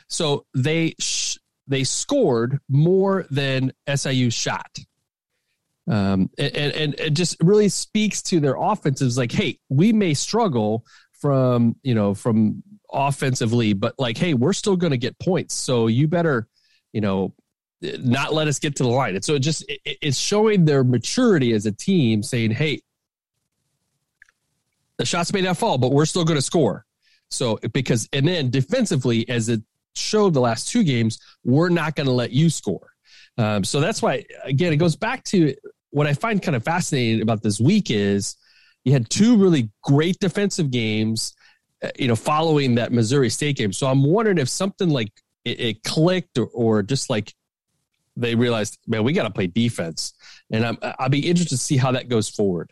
So 0.08 0.46
they 0.54 0.94
sh- 0.98 1.38
they 1.66 1.84
scored 1.84 2.58
more 2.68 3.26
than 3.30 3.72
SIU 3.94 4.30
shot. 4.30 4.76
Um, 5.88 6.30
and, 6.38 6.56
and, 6.56 7.00
it 7.00 7.14
just 7.14 7.36
really 7.42 7.68
speaks 7.68 8.22
to 8.22 8.38
their 8.38 8.54
offensives 8.56 9.16
like, 9.16 9.32
hey, 9.32 9.58
we 9.68 9.92
may 9.92 10.14
struggle 10.14 10.84
from, 11.12 11.76
you 11.82 11.94
know, 11.94 12.14
from 12.14 12.62
offensively, 12.92 13.72
but 13.72 13.94
like, 13.98 14.16
hey, 14.16 14.34
we're 14.34 14.52
still 14.52 14.76
going 14.76 14.92
to 14.92 14.98
get 14.98 15.18
points. 15.18 15.54
So 15.54 15.86
you 15.86 16.06
better, 16.06 16.48
you 16.92 17.00
know, 17.00 17.34
not 17.80 18.32
let 18.34 18.46
us 18.46 18.58
get 18.58 18.76
to 18.76 18.82
the 18.82 18.88
line. 18.88 19.14
And 19.16 19.24
so 19.24 19.34
it 19.34 19.40
just, 19.40 19.68
it, 19.68 19.80
it's 19.84 20.18
showing 20.18 20.64
their 20.64 20.84
maturity 20.84 21.52
as 21.54 21.66
a 21.66 21.72
team 21.72 22.22
saying, 22.22 22.52
hey, 22.52 22.82
the 25.00 25.06
shots 25.06 25.32
may 25.32 25.40
not 25.40 25.56
fall, 25.56 25.78
but 25.78 25.92
we're 25.92 26.04
still 26.04 26.24
going 26.24 26.36
to 26.36 26.42
score. 26.42 26.84
So 27.30 27.58
because 27.72 28.06
and 28.12 28.28
then 28.28 28.50
defensively, 28.50 29.26
as 29.30 29.48
it 29.48 29.62
showed 29.94 30.34
the 30.34 30.40
last 30.40 30.68
two 30.68 30.84
games, 30.84 31.18
we're 31.42 31.70
not 31.70 31.96
going 31.96 32.06
to 32.06 32.12
let 32.12 32.32
you 32.32 32.50
score. 32.50 32.92
Um, 33.38 33.64
so 33.64 33.80
that's 33.80 34.02
why 34.02 34.26
again 34.44 34.74
it 34.74 34.76
goes 34.76 34.96
back 34.96 35.24
to 35.24 35.54
what 35.88 36.06
I 36.06 36.12
find 36.12 36.42
kind 36.42 36.54
of 36.54 36.64
fascinating 36.64 37.22
about 37.22 37.42
this 37.42 37.58
week 37.58 37.90
is 37.90 38.36
you 38.84 38.92
had 38.92 39.08
two 39.08 39.38
really 39.38 39.70
great 39.82 40.18
defensive 40.18 40.70
games, 40.70 41.34
uh, 41.82 41.88
you 41.98 42.06
know, 42.06 42.16
following 42.16 42.74
that 42.74 42.92
Missouri 42.92 43.30
State 43.30 43.56
game. 43.56 43.72
So 43.72 43.86
I'm 43.86 44.04
wondering 44.04 44.36
if 44.36 44.50
something 44.50 44.90
like 44.90 45.12
it, 45.46 45.60
it 45.60 45.82
clicked 45.82 46.36
or, 46.36 46.48
or 46.52 46.82
just 46.82 47.08
like 47.08 47.32
they 48.16 48.34
realized, 48.34 48.76
man, 48.86 49.02
we 49.02 49.14
got 49.14 49.22
to 49.22 49.30
play 49.30 49.46
defense, 49.46 50.12
and 50.52 50.66
I'm, 50.66 50.78
I'll 50.98 51.08
be 51.08 51.26
interested 51.26 51.56
to 51.56 51.62
see 51.62 51.78
how 51.78 51.92
that 51.92 52.10
goes 52.10 52.28
forward. 52.28 52.70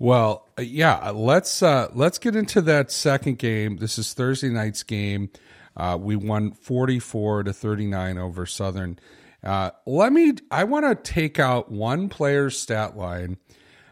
Well, 0.00 0.48
uh, 0.58 0.62
yeah, 0.62 1.10
let's 1.10 1.62
uh, 1.62 1.88
let's 1.92 2.16
get 2.18 2.34
into 2.34 2.62
that 2.62 2.90
second 2.90 3.38
game. 3.38 3.76
This 3.76 3.98
is 3.98 4.14
Thursday 4.14 4.48
night's 4.48 4.82
game. 4.82 5.28
Uh, 5.76 5.98
we 6.00 6.16
won 6.16 6.52
forty 6.52 6.98
four 6.98 7.42
to 7.42 7.52
thirty 7.52 7.86
nine 7.86 8.16
over 8.16 8.46
Southern. 8.46 8.98
Uh, 9.44 9.72
let 9.84 10.10
me. 10.10 10.32
I 10.50 10.64
want 10.64 10.86
to 10.86 10.94
take 11.12 11.38
out 11.38 11.70
one 11.70 12.08
player's 12.08 12.58
stat 12.58 12.96
line, 12.96 13.36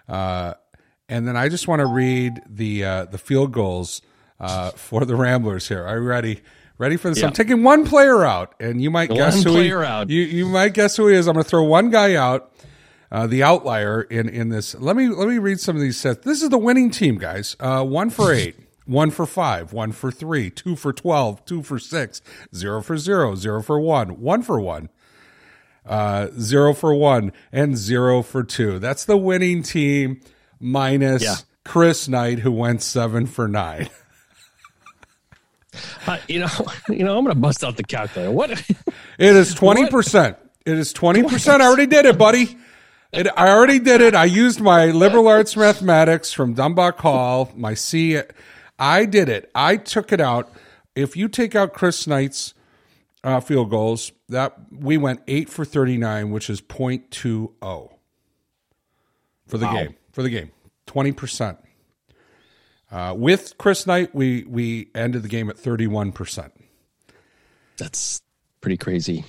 uh, 0.09 0.55
and 1.11 1.29
then 1.29 1.37
I 1.37 1.51
just 1.51 1.69
want 1.69 1.81
to 1.81 1.87
read 1.87 2.41
the 2.49 2.85
uh, 2.85 3.05
the 3.05 3.19
field 3.19 3.53
goals 3.53 4.01
uh, 4.41 4.71
for 4.71 5.05
the 5.05 5.15
Ramblers. 5.15 5.69
Here, 5.69 5.85
are 5.85 5.99
you 5.99 6.05
ready? 6.05 6.41
Ready 6.79 6.97
for 6.97 7.11
this? 7.11 7.19
Yeah. 7.19 7.27
I'm 7.27 7.33
taking 7.35 7.65
one 7.65 7.85
player 7.85 8.25
out, 8.25 8.55
and 8.61 8.81
you 8.81 8.91
might 8.91 9.11
guess 9.11 9.35
One 9.35 9.45
who 9.45 9.51
player 9.51 9.83
he, 9.83 9.87
out. 9.87 10.09
You 10.09 10.23
you 10.23 10.47
might 10.47 10.73
guess 10.73 10.97
who 10.97 11.09
he 11.09 11.17
is. 11.17 11.27
I'm 11.27 11.35
going 11.35 11.45
to 11.45 11.51
throw 11.51 11.65
one 11.65 11.91
guy 11.91 12.15
out 12.15 12.51
uh, 13.11 13.27
the 13.27 13.43
outlier 13.43 14.03
in 14.03 14.29
in 14.29 14.49
this. 14.49 14.75
Let 14.75 14.97
me 14.97 15.09
let 15.09 15.29
me 15.29 15.39
read 15.39 15.61
some 15.61 15.77
of 15.77 15.83
these 15.83 15.97
sets. 15.97 16.25
This 16.25 16.43
is 16.43 16.51
the 16.51 16.59
winning 16.59 16.91
team, 16.91 17.19
guys. 17.19 17.57
Uh, 17.59 17.85
one 17.85 18.11
for 18.11 18.33
eight, 18.33 18.57
one 18.87 19.11
for 19.11 19.27
five, 19.27 19.73
one 19.73 19.93
for 19.93 20.11
three, 20.11 20.51
two 20.51 20.77
for 20.77 20.93
twelve, 20.93 21.45
two 21.45 21.63
for 21.63 21.79
six, 21.79 22.21
zero 22.55 22.83
for 22.83 22.97
zero, 22.99 23.35
zero 23.35 23.63
for 23.63 23.81
one, 23.81 24.21
one 24.21 24.43
for 24.43 24.61
one, 24.61 24.89
uh, 25.87 26.29
zero 26.39 26.75
for 26.75 26.95
one, 26.95 27.33
and 27.53 27.77
zero 27.77 28.23
for 28.23 28.43
two. 28.43 28.79
That's 28.79 29.05
the 29.05 29.17
winning 29.17 29.63
team 29.63 30.21
minus 30.61 31.23
Yeah. 31.23 31.37
Chris 31.65 32.09
Knight, 32.09 32.41
who 32.41 32.53
went 32.53 32.83
seven 32.83 33.27
for 33.27 33.49
nine. 33.49 33.89
Uh, 36.07 36.19
you 36.27 36.41
know, 36.41 36.49
you 36.89 37.05
know, 37.05 37.17
I'm 37.17 37.25
going 37.25 37.35
to 37.37 37.41
bust 37.41 37.63
out 37.63 37.77
the 37.77 37.85
calculator. 37.85 38.33
What? 38.33 38.51
It 38.51 38.67
is 39.19 39.55
twenty 39.55 39.87
percent. 39.89 40.37
It 40.65 40.77
is 40.79 40.93
twenty 40.93 41.23
percent. 41.23 41.63
I 41.63 41.67
already 41.67 41.87
did 41.87 42.07
it, 42.07 42.19
buddy. 42.19 42.57
It, 43.13 43.27
I 43.37 43.49
already 43.49 43.79
did 43.79 44.01
it. 44.01 44.15
I 44.15 44.27
used 44.27 44.61
my 44.61 44.87
liberal 44.87 45.29
arts 45.29 45.57
mathematics 45.57 46.33
from 46.33 46.55
Dumbach 46.55 46.99
Hall. 46.99 47.51
My 47.57 47.75
C. 47.75 48.21
I 48.79 49.07
did 49.07 49.29
it. 49.29 49.51
I 49.55 49.77
took 49.77 50.13
it 50.13 50.21
out. 50.21 50.53
If 50.95 51.17
you 51.17 51.29
take 51.29 51.55
out 51.55 51.73
Chris 51.73 52.07
Knight's 52.07 52.53
uh, 53.25 53.41
field 53.41 53.71
goals, 53.71 54.13
that 54.29 54.57
we 54.71 54.99
went 54.99 55.21
eight 55.27 55.49
for 55.49 55.65
thirty 55.65 55.97
nine, 55.97 56.31
which 56.31 56.51
is 56.51 56.61
0.20 56.61 57.91
for 59.47 59.59
the 59.59 59.69
game. 59.71 59.95
For 60.13 60.23
the 60.23 60.31
game, 60.31 60.51
twenty 60.87 61.13
percent. 61.13 61.59
Uh, 62.91 63.15
with 63.17 63.57
Chris 63.59 63.87
Knight, 63.87 64.15
we 64.15 64.45
we 64.45 64.91
ended 64.95 65.23
the 65.23 65.29
game 65.29 65.49
at 65.49 65.59
thirty 65.59 65.87
one 65.87 66.13
percent. 66.13 66.53
That's 67.79 68.21
pretty 68.61 68.77
crazy. 68.77 69.25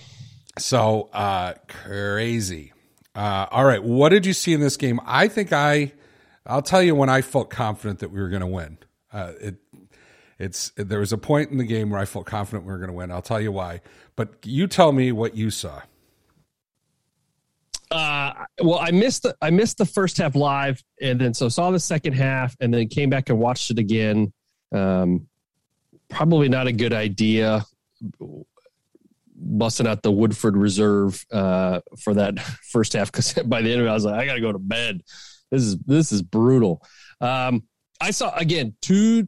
So 0.57 1.09
uh, 1.13 1.53
crazy. 1.67 2.73
Uh, 3.15 3.47
all 3.51 3.65
right, 3.65 3.83
what 3.83 4.09
did 4.09 4.25
you 4.25 4.33
see 4.33 4.53
in 4.53 4.61
this 4.61 4.77
game? 4.77 4.99
I 5.05 5.27
think 5.27 5.51
I, 5.51 5.93
I'll 6.45 6.61
tell 6.61 6.81
you 6.81 6.95
when 6.95 7.09
I 7.09 7.21
felt 7.21 7.49
confident 7.49 7.99
that 7.99 8.11
we 8.11 8.19
were 8.19 8.29
going 8.29 8.41
to 8.41 8.47
win. 8.47 8.77
Uh, 9.11 9.33
it, 9.41 9.55
it's 10.37 10.71
there 10.77 10.99
was 10.99 11.11
a 11.11 11.17
point 11.17 11.51
in 11.51 11.57
the 11.57 11.65
game 11.65 11.89
where 11.89 11.99
I 11.99 12.05
felt 12.05 12.25
confident 12.25 12.65
we 12.65 12.71
were 12.71 12.77
going 12.77 12.89
to 12.89 12.95
win. 12.95 13.11
I'll 13.11 13.21
tell 13.21 13.41
you 13.41 13.51
why. 13.51 13.81
But 14.15 14.35
you 14.45 14.67
tell 14.67 14.91
me 14.91 15.11
what 15.11 15.35
you 15.35 15.49
saw. 15.49 15.81
Uh, 17.91 18.45
well, 18.61 18.79
I 18.79 18.91
missed 18.91 19.23
the 19.23 19.35
I 19.41 19.49
missed 19.49 19.79
the 19.79 19.85
first 19.85 20.17
half 20.17 20.35
live, 20.35 20.81
and 21.01 21.19
then 21.19 21.33
so 21.33 21.49
saw 21.49 21.71
the 21.71 21.79
second 21.79 22.13
half, 22.13 22.55
and 22.59 22.73
then 22.73 22.87
came 22.87 23.09
back 23.09 23.29
and 23.29 23.39
watched 23.39 23.71
it 23.71 23.79
again. 23.79 24.31
Um, 24.71 25.27
probably 26.09 26.49
not 26.49 26.67
a 26.67 26.71
good 26.71 26.93
idea. 26.93 27.65
Busting 29.41 29.87
out 29.87 30.03
the 30.03 30.11
Woodford 30.11 30.57
Reserve 30.57 31.25
uh, 31.31 31.79
for 31.99 32.13
that 32.15 32.39
first 32.71 32.93
half 32.93 33.11
because 33.11 33.33
by 33.45 33.61
the 33.61 33.71
end 33.71 33.81
of 33.81 33.87
it, 33.87 33.89
I 33.89 33.93
was 33.93 34.05
like, 34.05 34.19
I 34.19 34.25
got 34.25 34.35
to 34.35 34.41
go 34.41 34.51
to 34.51 34.59
bed. 34.59 35.01
This 35.51 35.63
is 35.63 35.77
this 35.79 36.11
is 36.11 36.21
brutal. 36.21 36.83
Um, 37.21 37.63
I 38.01 38.11
saw 38.11 38.35
again 38.35 38.75
two 38.81 39.27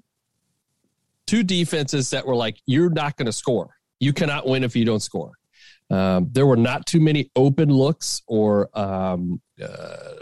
two 1.27 1.43
defenses 1.43 2.09
that 2.09 2.25
were 2.25 2.35
like, 2.35 2.57
you're 2.65 2.89
not 2.89 3.15
going 3.15 3.25
to 3.25 3.31
score. 3.31 3.77
You 3.99 4.13
cannot 4.13 4.47
win 4.47 4.63
if 4.63 4.75
you 4.75 4.85
don't 4.85 5.01
score. 5.01 5.31
Um, 5.89 6.29
there 6.31 6.45
were 6.45 6.57
not 6.57 6.85
too 6.85 6.99
many 6.99 7.31
open 7.35 7.69
looks 7.69 8.21
or 8.27 8.69
um, 8.77 9.41
uh, 9.61 10.15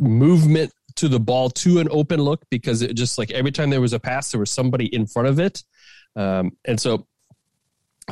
movement 0.00 0.72
to 0.96 1.08
the 1.08 1.20
ball 1.20 1.50
to 1.50 1.78
an 1.78 1.88
open 1.90 2.20
look 2.20 2.42
because 2.50 2.82
it 2.82 2.94
just 2.94 3.18
like 3.18 3.30
every 3.30 3.52
time 3.52 3.70
there 3.70 3.80
was 3.80 3.92
a 3.92 4.00
pass, 4.00 4.30
there 4.30 4.40
was 4.40 4.50
somebody 4.50 4.86
in 4.94 5.06
front 5.06 5.28
of 5.28 5.40
it. 5.40 5.62
Um, 6.16 6.52
and 6.64 6.80
so 6.80 7.06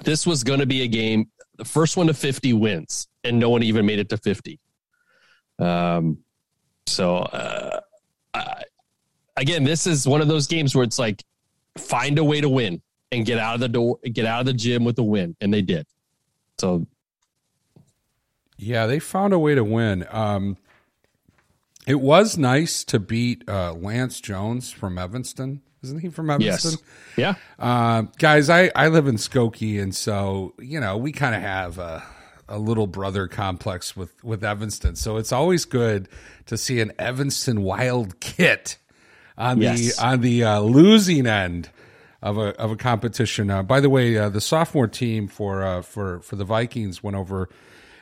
this 0.05 0.27
was 0.27 0.45
going 0.45 0.61
to 0.61 0.67
be 0.67 0.83
a 0.83 0.89
game. 0.89 1.31
The 1.57 1.65
first 1.65 1.97
one 1.97 2.07
to 2.07 2.15
50 2.15 2.53
wins, 2.53 3.09
and 3.25 3.39
no 3.39 3.51
one 3.51 3.63
even 3.63 3.87
made 3.87 3.99
it 3.99 4.09
to 4.11 4.17
50. 4.17 4.61
Um, 5.59 6.19
so, 6.87 7.17
uh, 7.17 7.81
I, 8.35 8.63
again, 9.37 9.65
this 9.65 9.87
is 9.87 10.07
one 10.07 10.21
of 10.21 10.29
those 10.29 10.47
games 10.47 10.75
where 10.75 10.85
it's 10.85 10.99
like 10.99 11.25
find 11.77 12.19
a 12.19 12.25
way 12.25 12.41
to 12.41 12.49
win 12.49 12.83
and 13.11 13.25
get 13.25 13.39
out 13.39 13.55
of 13.55 13.61
the 13.61 13.69
door, 13.69 13.99
get 14.13 14.25
out 14.25 14.41
of 14.41 14.47
the 14.47 14.53
gym 14.53 14.85
with 14.85 14.99
a 14.99 15.03
win, 15.03 15.37
and 15.41 15.53
they 15.53 15.63
did. 15.63 15.87
So 16.59 16.87
Yeah, 18.57 18.87
they 18.87 18.99
found 18.99 19.33
a 19.33 19.39
way 19.39 19.55
to 19.55 19.65
win. 19.65 20.07
Um, 20.11 20.57
it 21.87 22.01
was 22.01 22.37
nice 22.37 22.85
to 22.85 22.99
beat 22.99 23.49
uh, 23.49 23.73
Lance 23.73 24.21
Jones 24.21 24.71
from 24.71 24.99
Evanston. 24.99 25.63
Isn't 25.83 26.01
he 26.01 26.09
from 26.09 26.29
Evanston? 26.31 26.73
yes, 27.17 27.17
yeah, 27.17 27.35
Uh, 27.59 28.03
guys, 28.19 28.51
I, 28.51 28.71
I 28.75 28.89
live 28.89 29.07
in 29.07 29.15
Skokie, 29.17 29.81
and 29.81 29.95
so 29.95 30.55
you 30.59 30.81
know 30.81 30.97
we 30.97 31.13
kind 31.13 31.35
of 31.35 31.41
have 31.43 31.79
a, 31.79 32.03
a 32.49 32.59
little 32.59 32.87
brother 32.87 33.29
complex 33.29 33.97
with 33.97 34.13
with 34.25 34.43
Evanston. 34.43 34.97
So 34.97 35.17
it's 35.19 35.33
always 35.33 35.65
good 35.65 36.09
to 36.47 36.57
see 36.57 36.81
an 36.81 36.93
Evanston 36.99 37.59
Wildkit 37.59 38.77
on 39.37 39.61
Yes. 39.61 39.97
the 39.97 40.05
on 40.05 40.21
the 40.21 40.45
uh, 40.45 40.61
losing 40.61 41.27
end 41.27 41.71
of 42.23 42.39
a 42.39 42.57
of 42.61 42.73
a 42.73 42.77
competition. 42.77 43.49
Uh, 43.51 43.63
by 43.63 43.79
the 43.81 43.89
way, 43.91 44.17
uh, 44.19 44.29
the 44.29 44.41
sophomore 44.41 44.89
team 44.89 45.29
for 45.29 45.63
uh, 45.63 45.83
for 45.83 46.21
for 46.21 46.35
the 46.37 46.45
Vikings 46.45 47.03
went 47.05 47.17
over 47.17 47.49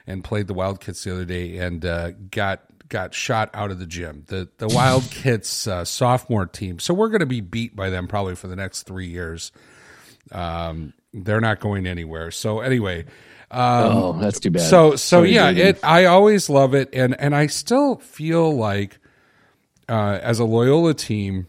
and 0.06 0.24
played 0.24 0.46
the 0.46 0.54
Wildcats 0.54 1.04
the 1.04 1.12
other 1.12 1.24
day 1.26 1.58
and 1.58 1.84
uh, 1.84 2.12
got 2.30 2.62
got 2.88 3.14
shot 3.14 3.50
out 3.54 3.70
of 3.70 3.78
the 3.78 3.86
gym. 3.86 4.24
The 4.26 4.48
the 4.58 4.68
Wildcats 4.68 5.66
uh, 5.66 5.84
sophomore 5.84 6.46
team. 6.46 6.78
So 6.78 6.94
we're 6.94 7.08
going 7.08 7.20
to 7.20 7.26
be 7.26 7.40
beat 7.40 7.74
by 7.74 7.90
them 7.90 8.06
probably 8.08 8.34
for 8.34 8.48
the 8.48 8.56
next 8.56 8.82
three 8.84 9.08
years. 9.08 9.52
Um, 10.32 10.92
they're 11.12 11.40
not 11.40 11.60
going 11.60 11.86
anywhere. 11.86 12.30
So 12.30 12.60
anyway, 12.60 13.06
oh, 13.50 14.18
that's 14.18 14.40
too 14.40 14.50
bad. 14.50 14.62
so 14.68 14.92
so 14.92 15.18
Sorry, 15.18 15.34
yeah, 15.34 15.50
it. 15.50 15.78
I 15.82 16.06
always 16.06 16.48
love 16.48 16.74
it, 16.74 16.90
and 16.92 17.18
and 17.18 17.34
I 17.34 17.46
still 17.46 17.96
feel 17.96 18.56
like 18.56 18.98
uh, 19.88 20.18
as 20.20 20.38
a 20.38 20.44
Loyola 20.44 20.94
team, 20.94 21.46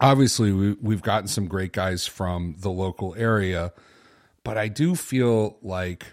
obviously 0.00 0.52
we, 0.52 0.72
we've 0.80 1.02
gotten 1.02 1.28
some 1.28 1.46
great 1.46 1.72
guys 1.72 2.06
from 2.06 2.56
the 2.58 2.70
local 2.70 3.14
area, 3.16 3.72
but 4.44 4.56
I 4.58 4.68
do 4.68 4.94
feel 4.94 5.58
like 5.62 6.06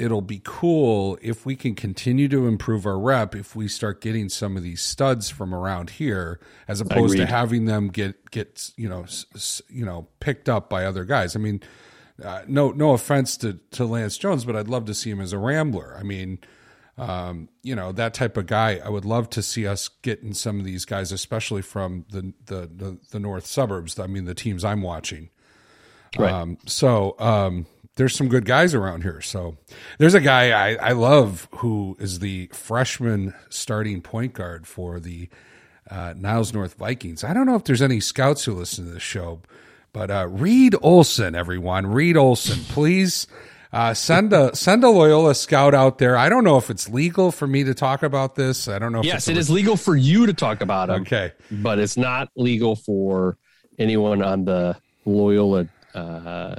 it'll 0.00 0.22
be 0.22 0.40
cool 0.44 1.18
if 1.20 1.44
we 1.44 1.54
can 1.54 1.74
continue 1.74 2.26
to 2.28 2.46
improve 2.46 2.86
our 2.86 2.98
rep 2.98 3.34
if 3.34 3.54
we 3.54 3.68
start 3.68 4.00
getting 4.00 4.28
some 4.28 4.56
of 4.56 4.62
these 4.62 4.80
studs 4.80 5.28
from 5.28 5.54
around 5.54 5.90
here 5.90 6.40
as 6.66 6.80
opposed 6.80 7.12
to 7.18 7.26
having 7.26 7.66
them 7.66 7.88
get 7.88 8.30
get 8.30 8.70
you 8.76 8.88
know 8.88 9.02
s- 9.02 9.26
s- 9.34 9.62
you 9.68 9.84
know 9.84 10.08
picked 10.20 10.48
up 10.48 10.70
by 10.70 10.84
other 10.84 11.04
guys. 11.04 11.36
I 11.36 11.38
mean, 11.38 11.60
uh, 12.24 12.42
no 12.48 12.70
no 12.70 12.92
offense 12.92 13.36
to 13.38 13.60
to 13.72 13.84
Lance 13.84 14.16
Jones, 14.18 14.44
but 14.44 14.56
I'd 14.56 14.68
love 14.68 14.86
to 14.86 14.94
see 14.94 15.10
him 15.10 15.20
as 15.20 15.32
a 15.32 15.38
rambler. 15.38 15.96
I 15.98 16.02
mean, 16.02 16.38
um, 16.98 17.48
you 17.62 17.74
know 17.74 17.92
that 17.92 18.14
type 18.14 18.36
of 18.36 18.46
guy. 18.46 18.80
I 18.84 18.88
would 18.88 19.04
love 19.04 19.30
to 19.30 19.42
see 19.42 19.66
us 19.66 19.88
getting 20.02 20.34
some 20.34 20.58
of 20.58 20.64
these 20.64 20.84
guys, 20.84 21.12
especially 21.12 21.62
from 21.62 22.04
the 22.10 22.32
the 22.46 22.70
the, 22.74 22.98
the 23.10 23.20
north 23.20 23.46
suburbs. 23.46 23.98
I 23.98 24.06
mean, 24.06 24.24
the 24.24 24.34
teams 24.34 24.64
I'm 24.64 24.82
watching. 24.82 25.30
Right. 26.18 26.32
Um, 26.32 26.58
so 26.66 27.14
um, 27.18 27.66
there's 28.00 28.16
some 28.16 28.28
good 28.28 28.46
guys 28.46 28.74
around 28.74 29.02
here. 29.02 29.20
So 29.20 29.58
there's 29.98 30.14
a 30.14 30.22
guy 30.22 30.52
I, 30.52 30.88
I 30.88 30.92
love 30.92 31.48
who 31.56 31.98
is 32.00 32.20
the 32.20 32.46
freshman 32.46 33.34
starting 33.50 34.00
point 34.00 34.32
guard 34.32 34.66
for 34.66 34.98
the 34.98 35.28
uh, 35.90 36.14
Niles 36.16 36.54
North 36.54 36.74
Vikings. 36.74 37.24
I 37.24 37.34
don't 37.34 37.44
know 37.44 37.56
if 37.56 37.64
there's 37.64 37.82
any 37.82 38.00
scouts 38.00 38.44
who 38.44 38.54
listen 38.54 38.86
to 38.86 38.92
this 38.92 39.02
show, 39.02 39.42
but 39.92 40.10
uh, 40.10 40.28
Reed 40.30 40.74
Olson, 40.80 41.34
everyone, 41.34 41.86
Reed 41.88 42.16
Olson, 42.16 42.64
please. 42.70 43.26
Uh, 43.70 43.92
send 43.94 44.32
a 44.32 44.56
send 44.56 44.82
a 44.82 44.88
Loyola 44.88 45.32
scout 45.32 45.74
out 45.74 45.98
there. 45.98 46.16
I 46.16 46.28
don't 46.28 46.42
know 46.42 46.56
if 46.56 46.70
it's 46.70 46.88
legal 46.88 47.30
for 47.30 47.46
me 47.46 47.62
to 47.64 47.74
talk 47.74 48.02
about 48.02 48.34
this. 48.34 48.66
I 48.66 48.80
don't 48.80 48.90
know. 48.92 48.98
If 49.00 49.04
yes, 49.04 49.28
it 49.28 49.36
is 49.36 49.48
legal 49.48 49.76
for 49.76 49.94
you 49.94 50.26
to 50.26 50.32
talk 50.32 50.60
about 50.60 50.88
them. 50.88 51.02
Okay. 51.02 51.32
but 51.52 51.78
it's 51.78 51.96
not 51.96 52.30
legal 52.34 52.74
for 52.74 53.36
anyone 53.78 54.22
on 54.22 54.44
the 54.44 54.76
Loyola 55.04 55.68
uh, 55.94 56.56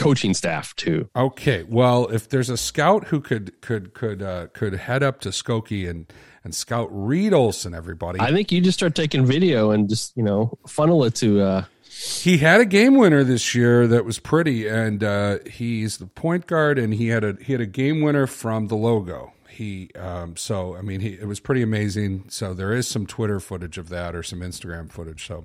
coaching 0.00 0.34
staff 0.34 0.74
too. 0.76 1.08
Okay. 1.14 1.64
Well, 1.68 2.08
if 2.08 2.28
there's 2.28 2.50
a 2.50 2.56
scout 2.56 3.04
who 3.08 3.20
could 3.20 3.60
could 3.60 3.94
could 3.94 4.22
uh, 4.22 4.46
could 4.52 4.74
head 4.74 5.02
up 5.02 5.20
to 5.20 5.28
Skokie 5.30 5.88
and 5.88 6.12
and 6.42 6.54
scout 6.54 6.88
Reed 6.90 7.32
Olson, 7.34 7.74
everybody. 7.74 8.18
I 8.20 8.32
think 8.32 8.50
you 8.50 8.60
just 8.60 8.78
start 8.78 8.94
taking 8.94 9.26
video 9.26 9.70
and 9.70 9.88
just 9.88 10.16
you 10.16 10.22
know 10.22 10.58
funnel 10.66 11.04
it 11.04 11.14
to. 11.16 11.40
Uh, 11.40 11.64
he 11.84 12.38
had 12.38 12.60
a 12.60 12.64
game 12.64 12.96
winner 12.96 13.24
this 13.24 13.54
year 13.54 13.86
that 13.88 14.04
was 14.04 14.18
pretty, 14.18 14.66
and 14.68 15.02
uh, 15.04 15.38
he's 15.50 15.98
the 15.98 16.06
point 16.06 16.46
guard, 16.46 16.78
and 16.78 16.94
he 16.94 17.08
had 17.08 17.24
a 17.24 17.36
he 17.42 17.52
had 17.52 17.60
a 17.60 17.66
game 17.66 18.00
winner 18.00 18.26
from 18.26 18.68
the 18.68 18.76
logo. 18.76 19.32
He 19.48 19.90
um, 19.98 20.36
so 20.36 20.76
I 20.76 20.80
mean 20.82 21.00
he 21.00 21.10
it 21.14 21.26
was 21.26 21.40
pretty 21.40 21.60
amazing. 21.62 22.24
So 22.28 22.54
there 22.54 22.72
is 22.72 22.88
some 22.88 23.06
Twitter 23.06 23.40
footage 23.40 23.76
of 23.76 23.88
that 23.90 24.14
or 24.14 24.22
some 24.22 24.40
Instagram 24.40 24.90
footage. 24.90 25.26
So 25.26 25.44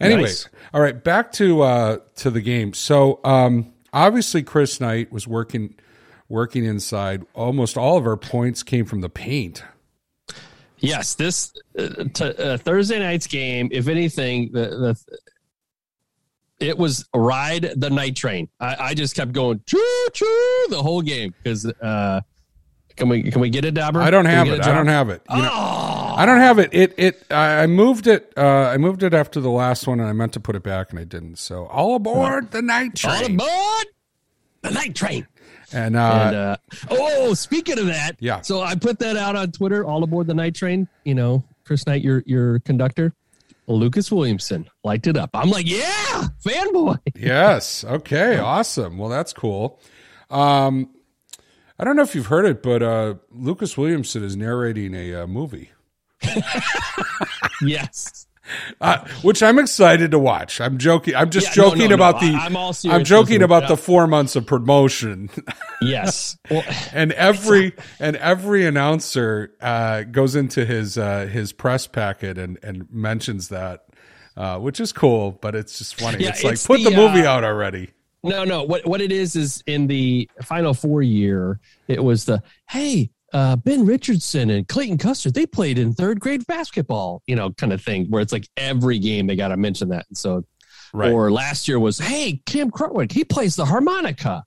anyways, 0.00 0.22
Nice. 0.46 0.48
all 0.72 0.80
right, 0.80 1.04
back 1.04 1.30
to 1.32 1.62
uh, 1.62 1.98
to 2.16 2.30
the 2.30 2.40
game. 2.40 2.72
So 2.72 3.20
um, 3.22 3.72
obviously 3.94 4.42
Chris 4.42 4.80
Knight 4.80 5.10
was 5.10 5.26
working 5.26 5.74
working 6.28 6.64
inside. 6.64 7.24
Almost 7.32 7.78
all 7.78 7.96
of 7.96 8.06
our 8.06 8.16
points 8.16 8.62
came 8.62 8.84
from 8.84 9.00
the 9.00 9.08
paint. 9.08 9.62
yes, 10.78 11.14
this 11.14 11.52
uh, 11.78 12.04
t- 12.12 12.24
uh, 12.24 12.58
Thursday 12.58 12.98
night's 12.98 13.26
game. 13.26 13.68
If 13.72 13.88
anything, 13.88 14.50
the, 14.52 14.68
the 14.68 15.18
it 16.60 16.76
was 16.76 17.08
ride 17.14 17.72
the 17.76 17.88
night 17.88 18.16
train. 18.16 18.48
I, 18.60 18.76
I 18.78 18.94
just 18.94 19.16
kept 19.16 19.32
going 19.32 19.62
choo 19.64 20.06
choo 20.12 20.66
the 20.68 20.82
whole 20.82 21.00
game 21.00 21.32
because. 21.42 21.64
Uh, 21.64 22.20
can 22.96 23.08
we 23.08 23.22
can 23.30 23.40
we 23.40 23.50
get 23.50 23.64
a 23.64 23.70
Dabber? 23.72 24.00
I 24.00 24.10
don't 24.10 24.24
have 24.26 24.48
it. 24.48 24.60
I 24.60 24.72
don't 24.74 24.86
have 24.86 25.10
it. 25.10 25.22
You 25.30 25.42
know, 25.42 25.50
Oh, 25.52 26.14
I 26.16 26.26
don't 26.26 26.38
have 26.40 26.58
it. 26.58 26.70
It 26.72 26.94
it 26.96 27.24
I 27.30 27.66
moved 27.66 28.06
it. 28.06 28.32
Uh, 28.36 28.42
I 28.68 28.76
moved 28.76 29.02
it 29.02 29.14
after 29.14 29.40
the 29.40 29.50
last 29.50 29.86
one, 29.86 30.00
and 30.00 30.08
I 30.08 30.12
meant 30.12 30.32
to 30.34 30.40
put 30.40 30.54
it 30.56 30.62
back, 30.62 30.90
and 30.90 30.98
I 30.98 31.04
didn't. 31.04 31.36
So 31.36 31.66
all 31.66 31.96
aboard 31.96 32.50
the 32.52 32.62
night 32.62 32.94
train! 32.94 33.40
all 33.40 33.46
aboard 33.46 33.86
the 34.62 34.70
night 34.70 34.94
train. 34.94 35.26
And, 35.72 35.96
uh, 35.96 36.22
And 36.26 36.36
uh, 36.36 36.56
oh, 36.90 37.34
speaking 37.34 37.78
of 37.80 37.86
that, 37.86 38.12
Yeah. 38.20 38.42
So 38.42 38.60
I 38.62 38.76
put 38.76 39.00
that 39.00 39.16
out 39.16 39.34
on 39.34 39.50
Twitter. 39.50 39.84
All 39.84 40.04
aboard 40.04 40.28
the 40.28 40.34
night 40.34 40.54
train. 40.54 40.86
You 41.04 41.14
know, 41.16 41.42
Chris 41.64 41.84
Knight, 41.86 42.02
your 42.02 42.22
your 42.26 42.60
conductor, 42.60 43.12
Lucas 43.66 44.12
Williamson 44.12 44.68
liked 44.84 45.08
it 45.08 45.16
up. 45.16 45.30
I'm 45.34 45.50
like, 45.50 45.68
yeah, 45.68 46.28
fanboy. 46.44 46.98
yes, 47.16 47.82
okay, 47.84 48.38
awesome. 48.38 48.98
Well, 48.98 49.08
that's 49.08 49.32
cool. 49.32 49.80
Um, 50.30 50.90
I 51.78 51.84
don't 51.84 51.96
know 51.96 52.02
if 52.02 52.14
you've 52.14 52.26
heard 52.26 52.44
it, 52.46 52.62
but 52.62 52.82
uh, 52.82 53.14
Lucas 53.32 53.76
Williamson 53.76 54.22
is 54.22 54.36
narrating 54.36 54.94
a 54.94 55.22
uh, 55.22 55.26
movie, 55.26 55.72
yes. 57.62 58.26
uh, 58.80 59.04
which 59.22 59.42
I'm 59.42 59.58
excited 59.58 60.10
to 60.12 60.18
watch. 60.18 60.60
I'm 60.60 60.78
joking. 60.78 61.16
I'm 61.16 61.30
just 61.30 61.48
Yeah, 61.48 61.64
joking 61.64 61.82
no, 61.82 61.88
no. 61.88 61.94
about 61.96 62.20
the. 62.20 62.32
I- 62.34 62.44
I'm 62.46 62.56
all 62.56 62.72
serious. 62.72 62.96
I'm 62.96 63.04
joking 63.04 63.42
about 63.42 63.68
the 63.68 63.76
four 63.76 64.06
months 64.06 64.36
of 64.36 64.46
promotion. 64.46 65.30
Yes. 65.82 66.38
Well, 66.50 66.62
and 66.94 67.12
every 67.12 67.74
and 68.00 68.16
every 68.16 68.64
announcer 68.64 69.52
uh, 69.60 70.04
goes 70.04 70.34
into 70.34 70.64
his 70.64 70.96
uh, 70.96 71.26
his 71.26 71.52
press 71.52 71.86
packet 71.86 72.38
and 72.38 72.58
and 72.62 72.86
mentions 72.90 73.48
that, 73.48 73.84
uh, 74.34 74.58
which 74.60 74.80
is 74.80 74.92
cool. 74.92 75.32
But 75.32 75.54
it's 75.54 75.76
just 75.76 76.00
funny. 76.00 76.24
Yeah, 76.24 76.30
it's 76.30 76.42
like 76.42 76.54
it's 76.54 76.66
put 76.66 76.82
the, 76.82 76.88
the, 76.88 76.96
movie 76.96 77.26
uh, 77.26 77.32
out 77.32 77.44
already. 77.44 77.90
No, 78.24 78.44
no. 78.44 78.62
What 78.64 78.86
what 78.86 79.00
it 79.00 79.12
is 79.12 79.36
is 79.36 79.62
in 79.66 79.86
the 79.86 80.28
Final 80.42 80.74
Four 80.74 81.02
year, 81.02 81.60
it 81.88 82.02
was 82.02 82.24
the 82.24 82.42
hey. 82.70 83.10
Uh, 83.32 83.56
ben 83.56 83.84
Richardson 83.84 84.48
and 84.50 84.68
Clayton 84.68 84.96
Custer, 84.96 85.28
they 85.28 85.44
played 85.44 85.76
in 85.76 85.92
third 85.92 86.20
grade 86.20 86.46
basketball, 86.46 87.20
you 87.26 87.34
know, 87.34 87.50
kind 87.50 87.72
of 87.72 87.82
thing, 87.82 88.06
where 88.08 88.22
it's 88.22 88.32
like 88.32 88.46
every 88.56 89.00
game 89.00 89.26
they 89.26 89.34
got 89.34 89.48
to 89.48 89.56
mention 89.56 89.88
that. 89.88 90.06
And 90.08 90.16
so 90.16 90.44
Right. 90.92 91.10
Or 91.10 91.32
last 91.32 91.66
year 91.66 91.80
was, 91.80 91.98
hey, 91.98 92.40
Cam 92.46 92.70
Krutwig, 92.70 93.10
he 93.10 93.24
plays 93.24 93.56
the 93.56 93.64
harmonica. 93.64 94.44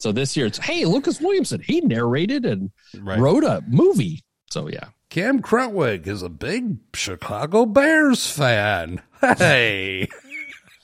So 0.00 0.10
this 0.10 0.36
year 0.36 0.46
it's, 0.46 0.58
hey, 0.58 0.84
Lucas 0.84 1.20
Williamson, 1.20 1.62
he 1.64 1.80
narrated 1.82 2.44
and 2.44 2.72
Right. 2.98 3.20
wrote 3.20 3.44
a 3.44 3.62
movie. 3.68 4.24
So 4.50 4.68
yeah. 4.68 4.88
Cam 5.10 5.40
Krutwig 5.40 6.08
is 6.08 6.22
a 6.22 6.28
big 6.28 6.78
Chicago 6.92 7.64
Bears 7.66 8.28
fan. 8.28 9.00
Hey, 9.38 10.08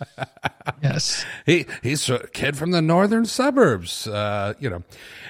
Yes. 0.83 1.25
he 1.47 1.67
he's 1.83 2.09
a 2.09 2.27
kid 2.29 2.57
from 2.57 2.71
the 2.71 2.81
northern 2.81 3.27
suburbs. 3.27 4.07
Uh, 4.07 4.55
you 4.59 4.71
know. 4.71 4.83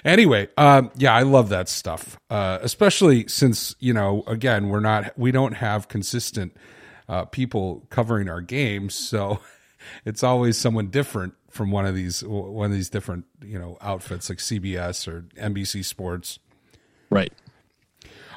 Anyway, 0.05 0.49
um, 0.57 0.91
yeah, 0.97 1.15
I 1.15 1.23
love 1.23 1.49
that 1.49 1.69
stuff. 1.69 2.19
Uh, 2.29 2.59
especially 2.63 3.27
since 3.27 3.75
you 3.81 3.93
know, 3.93 4.23
again, 4.27 4.69
we're 4.69 4.81
not 4.81 5.19
we 5.19 5.33
don't 5.33 5.55
have 5.55 5.89
consistent 5.89 6.57
uh, 7.09 7.25
people 7.25 7.87
covering 7.91 8.29
our 8.29 8.41
games, 8.41 8.95
so 8.95 9.41
it's 10.05 10.23
always 10.23 10.57
someone 10.57 10.89
different 10.89 11.35
from 11.51 11.71
one 11.71 11.87
of 11.87 11.95
these 11.95 12.23
one 12.23 12.67
of 12.67 12.73
these 12.73 12.91
different 12.91 13.25
you 13.43 13.59
know 13.59 13.77
outfits 13.81 14.29
like 14.29 14.39
CBS 14.39 15.09
or 15.09 15.23
NBC 15.37 15.85
Sports. 15.85 16.39
Right. 17.09 17.33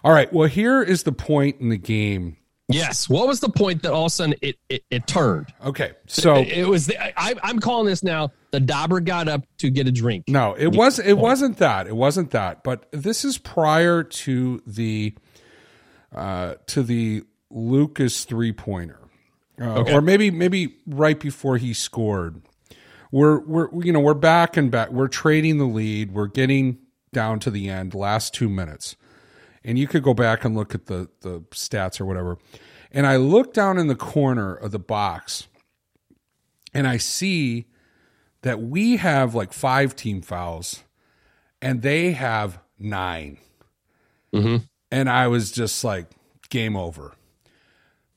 All 0.03 0.11
right. 0.11 0.31
Well, 0.33 0.49
here 0.49 0.81
is 0.81 1.03
the 1.03 1.11
point 1.11 1.61
in 1.61 1.69
the 1.69 1.77
game. 1.77 2.37
Yes. 2.69 3.09
What 3.09 3.27
was 3.27 3.39
the 3.41 3.49
point 3.49 3.83
that 3.83 3.91
all 3.91 4.03
of 4.05 4.07
a 4.07 4.09
sudden 4.09 4.35
it 4.41 4.57
it, 4.69 4.83
it 4.89 5.05
turned? 5.07 5.53
Okay. 5.65 5.91
So 6.07 6.35
it, 6.35 6.47
it 6.49 6.67
was. 6.67 6.87
The, 6.87 7.19
I, 7.19 7.35
I'm 7.43 7.59
calling 7.59 7.87
this 7.87 8.03
now. 8.03 8.31
The 8.51 8.59
Dauber 8.59 8.99
got 9.01 9.27
up 9.27 9.41
to 9.57 9.69
get 9.69 9.87
a 9.87 9.91
drink. 9.91 10.25
no, 10.27 10.53
it 10.53 10.67
was 10.75 10.99
it 10.99 11.17
wasn't 11.17 11.57
that. 11.57 11.87
It 11.87 11.95
wasn't 11.95 12.31
that. 12.31 12.63
But 12.63 12.85
this 12.91 13.25
is 13.25 13.37
prior 13.37 14.03
to 14.03 14.61
the 14.65 15.13
uh 16.15 16.55
to 16.67 16.83
the 16.83 17.23
Lucas 17.49 18.23
three 18.25 18.51
pointer. 18.53 18.99
Uh, 19.61 19.79
Okay. 19.81 19.93
or 19.93 20.01
maybe 20.01 20.31
maybe 20.31 20.75
right 20.87 21.19
before 21.19 21.57
he 21.57 21.73
scored. 21.73 22.41
We're 23.11 23.39
we're 23.41 23.83
you 23.83 23.91
know, 23.91 23.99
we're 23.99 24.13
back 24.15 24.57
and 24.57 24.71
back. 24.71 24.89
We're 24.89 25.07
trading 25.09 25.57
the 25.59 25.65
lead. 25.65 26.11
We're 26.13 26.27
getting 26.27 26.79
down 27.11 27.39
to 27.41 27.51
the 27.51 27.69
end, 27.69 27.93
last 27.93 28.33
2 28.33 28.49
minutes. 28.49 28.95
And 29.63 29.79
you 29.79 29.87
could 29.87 30.03
go 30.03 30.13
back 30.13 30.43
and 30.43 30.55
look 30.55 30.75
at 30.75 30.87
the 30.87 31.09
the 31.21 31.41
stats 31.51 32.01
or 32.01 32.05
whatever. 32.05 32.37
And 32.91 33.07
I 33.07 33.15
look 33.15 33.53
down 33.53 33.77
in 33.77 33.87
the 33.87 33.95
corner 33.95 34.53
of 34.53 34.71
the 34.71 34.79
box 34.79 35.47
and 36.73 36.87
I 36.87 36.97
see 36.97 37.65
that 38.41 38.61
we 38.61 38.97
have 38.97 39.33
like 39.33 39.53
five 39.53 39.95
team 39.95 40.21
fouls 40.21 40.83
and 41.61 41.81
they 41.81 42.11
have 42.11 42.59
9 42.77 43.37
mm-hmm. 44.33 44.57
And 44.91 45.09
I 45.09 45.27
was 45.27 45.51
just 45.51 45.83
like, 45.83 46.07
game 46.49 46.77
over. 46.77 47.13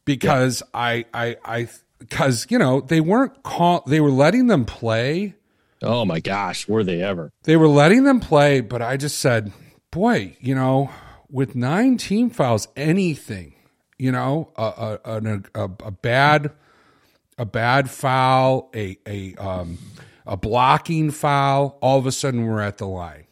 Because 0.05 0.63
I, 0.75 1.07
I, 1.15 1.37
I, 1.43 1.69
because, 1.99 2.47
you 2.51 2.59
know, 2.59 2.81
they 2.81 3.01
weren't 3.01 3.43
call, 3.43 3.83
they 3.87 4.01
were 4.01 4.11
letting 4.11 4.49
them 4.49 4.67
play. 4.67 5.35
Oh 5.83 6.05
my 6.05 6.21
gosh, 6.21 6.69
were 6.69 6.85
they 6.85 7.03
ever? 7.03 7.33
They 7.45 7.57
were 7.57 7.69
letting 7.69 8.05
them 8.05 8.21
play, 8.21 8.61
but 8.61 8.83
I 8.83 8.99
just 8.99 9.19
said, 9.19 9.53
boy, 9.91 10.37
you 10.41 10.55
know, 10.55 10.91
with 11.31 11.55
nine 11.55 11.97
team 11.97 12.31
fouls, 12.31 12.69
anything, 12.77 13.55
you 13.99 14.13
know, 14.13 14.53
a 14.57 14.99
a, 15.05 15.21
a, 15.55 15.71
a, 15.85 15.91
bad 15.91 16.51
a 17.39 17.45
bad 17.45 17.91
foul, 17.91 18.71
a 18.75 18.99
a 19.07 19.35
um, 19.37 19.79
a 20.27 20.37
blocking 20.37 21.11
foul, 21.11 21.79
all 21.81 21.99
of 21.99 22.07
a 22.07 22.13
sudden 22.13 22.47
we're 22.47 22.61
at 22.61 22.79
the 22.79 22.87
line. 22.87 23.25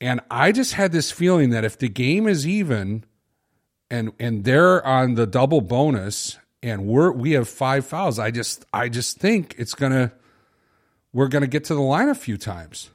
And 0.00 0.20
I 0.30 0.50
just 0.52 0.72
had 0.74 0.90
this 0.92 1.12
feeling 1.12 1.50
that 1.50 1.64
if 1.64 1.78
the 1.78 1.88
game 1.88 2.26
is 2.26 2.46
even, 2.46 3.04
and 3.90 4.12
and 4.18 4.44
they're 4.44 4.84
on 4.84 5.14
the 5.14 5.26
double 5.26 5.60
bonus, 5.60 6.38
and 6.62 6.86
we're 6.86 7.12
we 7.12 7.32
have 7.32 7.48
five 7.48 7.86
fouls, 7.86 8.18
I 8.18 8.30
just 8.32 8.64
I 8.72 8.88
just 8.88 9.18
think 9.18 9.54
it's 9.56 9.74
gonna 9.74 10.12
we're 11.12 11.28
gonna 11.28 11.46
get 11.46 11.64
to 11.64 11.74
the 11.74 11.80
line 11.80 12.08
a 12.08 12.14
few 12.14 12.36
times. 12.36 12.90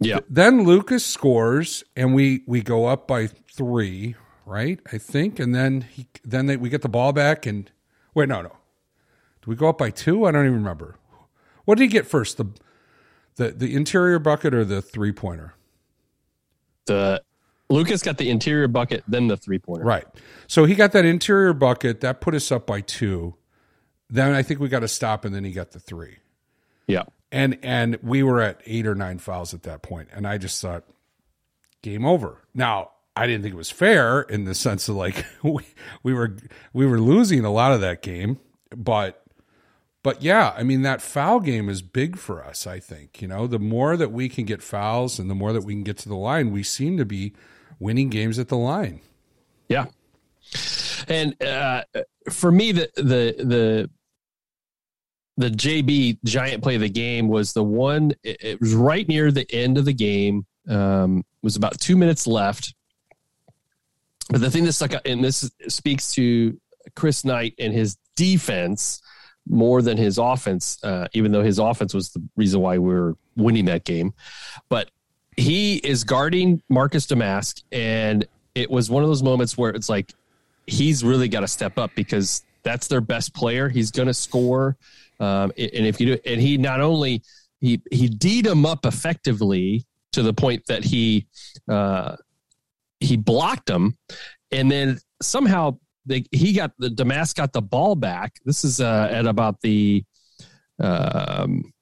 Yeah. 0.00 0.20
Then 0.28 0.64
Lucas 0.64 1.04
scores, 1.04 1.84
and 1.96 2.14
we 2.14 2.42
we 2.46 2.62
go 2.62 2.86
up 2.86 3.06
by 3.06 3.26
three, 3.26 4.16
right? 4.44 4.80
I 4.92 4.98
think, 4.98 5.38
and 5.38 5.54
then 5.54 5.82
he 5.82 6.06
then 6.24 6.46
they, 6.46 6.56
we 6.56 6.68
get 6.68 6.82
the 6.82 6.88
ball 6.88 7.12
back, 7.12 7.46
and 7.46 7.70
wait, 8.14 8.28
no, 8.28 8.42
no, 8.42 8.56
do 9.42 9.50
we 9.50 9.56
go 9.56 9.68
up 9.68 9.78
by 9.78 9.90
two? 9.90 10.24
I 10.24 10.32
don't 10.32 10.46
even 10.46 10.58
remember. 10.58 10.96
What 11.64 11.78
did 11.78 11.84
he 11.84 11.88
get 11.88 12.06
first? 12.06 12.36
The 12.36 12.46
the 13.36 13.50
the 13.52 13.74
interior 13.74 14.18
bucket 14.18 14.54
or 14.54 14.64
the 14.64 14.82
three 14.82 15.12
pointer? 15.12 15.54
The 16.86 17.22
Lucas 17.70 18.02
got 18.02 18.18
the 18.18 18.30
interior 18.30 18.68
bucket, 18.68 19.04
then 19.08 19.28
the 19.28 19.36
three 19.36 19.58
pointer. 19.58 19.84
Right. 19.84 20.06
So 20.46 20.64
he 20.64 20.74
got 20.74 20.92
that 20.92 21.04
interior 21.04 21.54
bucket 21.54 22.00
that 22.02 22.20
put 22.20 22.34
us 22.34 22.52
up 22.52 22.66
by 22.66 22.82
two. 22.82 23.36
Then 24.10 24.34
I 24.34 24.42
think 24.42 24.60
we 24.60 24.68
got 24.68 24.80
to 24.80 24.88
stop, 24.88 25.24
and 25.24 25.34
then 25.34 25.44
he 25.44 25.52
got 25.52 25.70
the 25.70 25.80
three. 25.80 26.18
Yeah. 26.86 27.04
And 27.34 27.58
and 27.62 27.98
we 28.02 28.22
were 28.22 28.40
at 28.40 28.60
eight 28.64 28.86
or 28.86 28.94
nine 28.94 29.18
fouls 29.18 29.52
at 29.52 29.64
that 29.64 29.82
point 29.82 30.08
and 30.12 30.26
i 30.26 30.38
just 30.38 30.60
thought 30.62 30.84
game 31.82 32.06
over. 32.06 32.38
Now 32.54 32.92
i 33.16 33.26
didn't 33.26 33.42
think 33.42 33.54
it 33.54 33.58
was 33.58 33.70
fair 33.70 34.22
in 34.22 34.44
the 34.44 34.54
sense 34.54 34.88
of 34.88 34.96
like 34.96 35.24
we, 35.42 35.62
we 36.02 36.14
were 36.14 36.36
we 36.72 36.86
were 36.86 37.00
losing 37.00 37.44
a 37.44 37.52
lot 37.52 37.72
of 37.72 37.80
that 37.80 38.02
game 38.02 38.38
but 38.74 39.22
but 40.02 40.22
yeah 40.22 40.54
i 40.56 40.62
mean 40.62 40.82
that 40.82 41.02
foul 41.02 41.40
game 41.40 41.68
is 41.68 41.82
big 41.82 42.16
for 42.16 42.42
us 42.44 42.66
i 42.66 42.80
think 42.80 43.20
you 43.20 43.28
know? 43.28 43.46
The 43.46 43.58
more 43.58 43.96
that 43.96 44.12
we 44.12 44.28
can 44.28 44.44
get 44.44 44.62
fouls 44.62 45.18
and 45.18 45.28
the 45.28 45.34
more 45.34 45.52
that 45.52 45.64
we 45.64 45.74
can 45.74 45.82
get 45.82 45.98
to 45.98 46.08
the 46.08 46.16
line 46.16 46.50
we 46.50 46.62
seem 46.62 46.96
to 46.96 47.04
be 47.04 47.34
winning 47.78 48.08
games 48.08 48.38
at 48.38 48.48
the 48.48 48.56
line. 48.56 49.00
Yeah. 49.68 49.86
And 51.08 51.40
uh, 51.42 51.84
for 52.30 52.50
me, 52.50 52.72
the 52.72 52.90
the 52.96 53.34
the 53.44 53.90
the 55.36 55.50
JB 55.50 56.18
giant 56.24 56.62
play 56.62 56.76
of 56.76 56.80
the 56.80 56.88
game 56.88 57.28
was 57.28 57.52
the 57.52 57.64
one. 57.64 58.12
It, 58.22 58.36
it 58.40 58.60
was 58.60 58.74
right 58.74 59.06
near 59.08 59.30
the 59.32 59.46
end 59.52 59.78
of 59.78 59.84
the 59.84 59.92
game. 59.92 60.46
Um, 60.68 61.24
was 61.42 61.56
about 61.56 61.78
two 61.78 61.96
minutes 61.96 62.26
left. 62.26 62.74
But 64.30 64.40
the 64.40 64.50
thing 64.50 64.64
that 64.64 64.72
stuck 64.72 64.94
out, 64.94 65.06
and 65.06 65.22
this 65.22 65.50
speaks 65.68 66.12
to 66.14 66.58
Chris 66.94 67.24
Knight 67.24 67.54
and 67.58 67.72
his 67.72 67.98
defense 68.16 69.02
more 69.46 69.82
than 69.82 69.98
his 69.98 70.16
offense, 70.18 70.82
uh, 70.82 71.08
even 71.12 71.32
though 71.32 71.42
his 71.42 71.58
offense 71.58 71.92
was 71.92 72.10
the 72.10 72.22
reason 72.36 72.60
why 72.60 72.78
we 72.78 72.94
were 72.94 73.16
winning 73.36 73.66
that 73.66 73.84
game. 73.84 74.14
But 74.68 74.90
he 75.36 75.76
is 75.76 76.04
guarding 76.04 76.62
Marcus 76.68 77.06
Domask, 77.06 77.62
and 77.70 78.26
it 78.54 78.70
was 78.70 78.88
one 78.88 79.02
of 79.02 79.08
those 79.08 79.22
moments 79.22 79.58
where 79.58 79.70
it's 79.70 79.88
like 79.88 80.12
he's 80.66 81.04
really 81.04 81.28
got 81.28 81.40
to 81.40 81.48
step 81.48 81.78
up 81.78 81.90
because 81.94 82.42
that's 82.62 82.86
their 82.86 83.00
best 83.02 83.34
player. 83.34 83.68
He's 83.68 83.90
going 83.90 84.08
to 84.08 84.14
score, 84.14 84.76
um, 85.20 85.52
and 85.56 85.86
if 85.86 86.00
you 86.00 86.14
do, 86.14 86.18
and 86.26 86.40
he 86.40 86.56
not 86.56 86.80
only 86.80 87.22
he 87.60 87.80
he 87.90 88.08
D'd 88.08 88.46
him 88.46 88.66
up 88.66 88.86
effectively 88.86 89.84
to 90.12 90.22
the 90.22 90.32
point 90.32 90.64
that 90.66 90.84
he 90.84 91.26
uh, 91.68 92.16
he 93.00 93.16
blocked 93.16 93.68
him, 93.68 93.96
and 94.50 94.70
then 94.70 94.98
somehow 95.22 95.78
they, 96.06 96.24
he 96.30 96.52
got 96.52 96.72
the 96.78 96.88
Domask 96.88 97.36
got 97.36 97.52
the 97.52 97.62
ball 97.62 97.94
back. 97.94 98.34
This 98.44 98.64
is 98.64 98.80
uh, 98.80 99.08
at 99.10 99.26
about 99.26 99.60
the 99.60 100.04
um, 100.78 101.72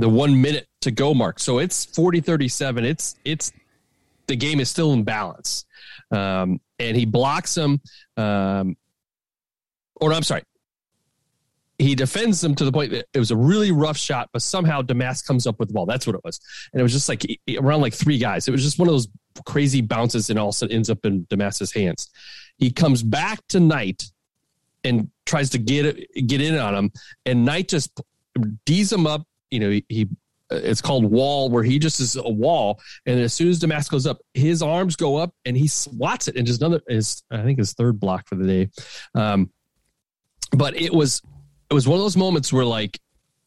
the 0.00 0.08
one 0.08 0.40
minute 0.40 0.66
to 0.80 0.90
go 0.90 1.14
mark. 1.14 1.38
So 1.38 1.58
it's 1.58 1.84
40 1.84 2.20
37. 2.20 2.84
It's, 2.84 3.16
it's, 3.24 3.52
the 4.26 4.36
game 4.36 4.60
is 4.60 4.70
still 4.70 4.92
in 4.92 5.04
balance. 5.04 5.64
Um, 6.10 6.60
and 6.78 6.96
he 6.96 7.04
blocks 7.04 7.56
him. 7.56 7.80
Um, 8.16 8.76
or 9.96 10.12
I'm 10.12 10.22
sorry. 10.22 10.42
He 11.80 11.94
defends 11.94 12.42
them 12.42 12.54
to 12.56 12.64
the 12.66 12.72
point 12.72 12.90
that 12.90 13.06
it 13.14 13.18
was 13.18 13.30
a 13.30 13.36
really 13.36 13.72
rough 13.72 13.96
shot, 13.96 14.28
but 14.34 14.42
somehow 14.42 14.82
Domask 14.82 15.26
comes 15.26 15.46
up 15.46 15.58
with 15.58 15.68
the 15.68 15.74
ball. 15.74 15.86
That's 15.86 16.06
what 16.06 16.14
it 16.14 16.22
was. 16.22 16.38
And 16.72 16.80
it 16.80 16.82
was 16.82 16.92
just 16.92 17.08
like 17.08 17.24
around 17.58 17.80
like 17.80 17.94
three 17.94 18.18
guys. 18.18 18.46
It 18.46 18.50
was 18.50 18.62
just 18.62 18.78
one 18.78 18.86
of 18.86 18.92
those 18.92 19.08
crazy 19.46 19.80
bounces 19.80 20.28
and 20.28 20.38
all 20.38 20.48
of 20.48 20.54
a 20.54 20.56
sudden 20.56 20.76
ends 20.76 20.90
up 20.90 20.98
in 21.04 21.24
Domask's 21.26 21.72
hands. 21.72 22.10
He 22.58 22.70
comes 22.70 23.02
back 23.02 23.40
to 23.48 23.60
Knight 23.60 24.04
and 24.84 25.10
tries 25.24 25.50
to 25.50 25.58
get 25.58 25.96
get 26.26 26.42
in 26.42 26.56
on 26.56 26.74
him, 26.74 26.92
and 27.24 27.44
Knight 27.44 27.68
just 27.68 27.98
D's 28.66 28.92
him 28.92 29.06
up. 29.06 29.26
You 29.50 29.60
know, 29.60 29.70
he, 29.70 29.84
he 29.88 30.08
it's 30.50 30.82
called 30.82 31.04
wall, 31.04 31.48
where 31.48 31.62
he 31.62 31.78
just 31.78 32.00
is 32.00 32.16
a 32.16 32.28
wall, 32.28 32.80
and 33.06 33.18
as 33.18 33.32
soon 33.32 33.48
as 33.48 33.60
Domask 33.60 33.90
goes 33.90 34.06
up, 34.06 34.18
his 34.34 34.62
arms 34.62 34.96
go 34.96 35.16
up 35.16 35.34
and 35.44 35.56
he 35.56 35.66
swats 35.66 36.28
it, 36.28 36.36
and 36.36 36.46
just 36.46 36.60
another 36.60 36.82
is 36.88 37.22
I 37.30 37.42
think 37.42 37.58
his 37.58 37.72
third 37.72 37.98
block 37.98 38.28
for 38.28 38.34
the 38.34 38.46
day. 38.46 38.70
Um, 39.14 39.50
but 40.52 40.76
it 40.76 40.92
was 40.92 41.22
it 41.70 41.74
was 41.74 41.86
one 41.86 41.98
of 41.98 42.04
those 42.04 42.16
moments 42.16 42.52
where 42.52 42.64
like, 42.64 42.98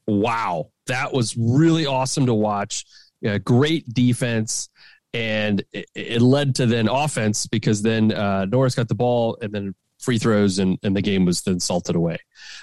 wow, 0.07 0.71
that 0.87 1.13
was 1.13 1.35
really 1.37 1.85
awesome 1.85 2.25
to 2.25 2.33
watch. 2.33 2.85
Yeah, 3.21 3.37
great 3.37 3.91
defense 3.93 4.69
and 5.13 5.63
it, 5.71 5.85
it 5.93 6.21
led 6.21 6.55
to 6.55 6.65
then 6.65 6.87
offense 6.87 7.47
because 7.47 7.81
then 7.81 8.11
uh, 8.11 8.45
Norris 8.45 8.75
got 8.75 8.87
the 8.87 8.95
ball 8.95 9.37
and 9.41 9.53
then 9.53 9.75
free 9.99 10.17
throws 10.17 10.59
and, 10.59 10.77
and 10.83 10.95
the 10.95 11.01
game 11.01 11.23
was 11.23 11.41
then 11.43 11.59
salted 11.59 11.95
away. 11.95 12.17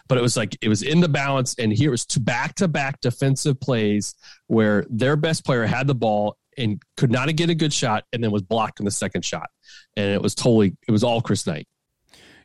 But 0.08 0.18
it 0.18 0.20
was 0.20 0.36
like 0.36 0.56
it 0.60 0.68
was 0.68 0.82
in 0.82 1.00
the 1.00 1.08
balance, 1.08 1.54
and 1.58 1.72
here 1.72 1.90
was 1.90 2.04
two 2.04 2.20
back 2.20 2.56
to 2.56 2.68
back 2.68 3.00
defensive 3.00 3.60
plays 3.60 4.14
where 4.48 4.84
their 4.90 5.16
best 5.16 5.44
player 5.44 5.64
had 5.64 5.86
the 5.86 5.94
ball 5.94 6.36
and 6.58 6.82
could 6.96 7.10
not 7.10 7.34
get 7.36 7.48
a 7.48 7.54
good 7.54 7.72
shot, 7.72 8.04
and 8.12 8.22
then 8.22 8.30
was 8.30 8.42
blocked 8.42 8.80
in 8.80 8.84
the 8.84 8.90
second 8.90 9.24
shot, 9.24 9.48
and 9.96 10.12
it 10.12 10.20
was 10.20 10.34
totally 10.34 10.76
it 10.86 10.90
was 10.90 11.04
all 11.04 11.20
Chris 11.22 11.46
Knight. 11.46 11.68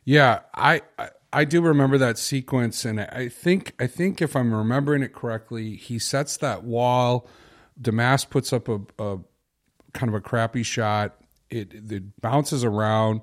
Yeah, 0.04 0.40
I, 0.54 0.82
I 0.96 1.10
I 1.36 1.44
do 1.44 1.60
remember 1.60 1.98
that 1.98 2.16
sequence, 2.16 2.86
and 2.86 2.98
I 2.98 3.28
think 3.28 3.74
I 3.78 3.86
think 3.86 4.22
if 4.22 4.34
I'm 4.34 4.54
remembering 4.54 5.02
it 5.02 5.12
correctly, 5.12 5.76
he 5.76 5.98
sets 5.98 6.38
that 6.38 6.64
wall. 6.64 7.28
Damas 7.78 8.24
puts 8.24 8.54
up 8.54 8.68
a, 8.70 8.80
a 8.98 9.18
kind 9.92 10.08
of 10.08 10.14
a 10.14 10.20
crappy 10.22 10.62
shot. 10.62 11.14
It 11.50 11.74
it 11.74 12.20
bounces 12.22 12.64
around, 12.64 13.20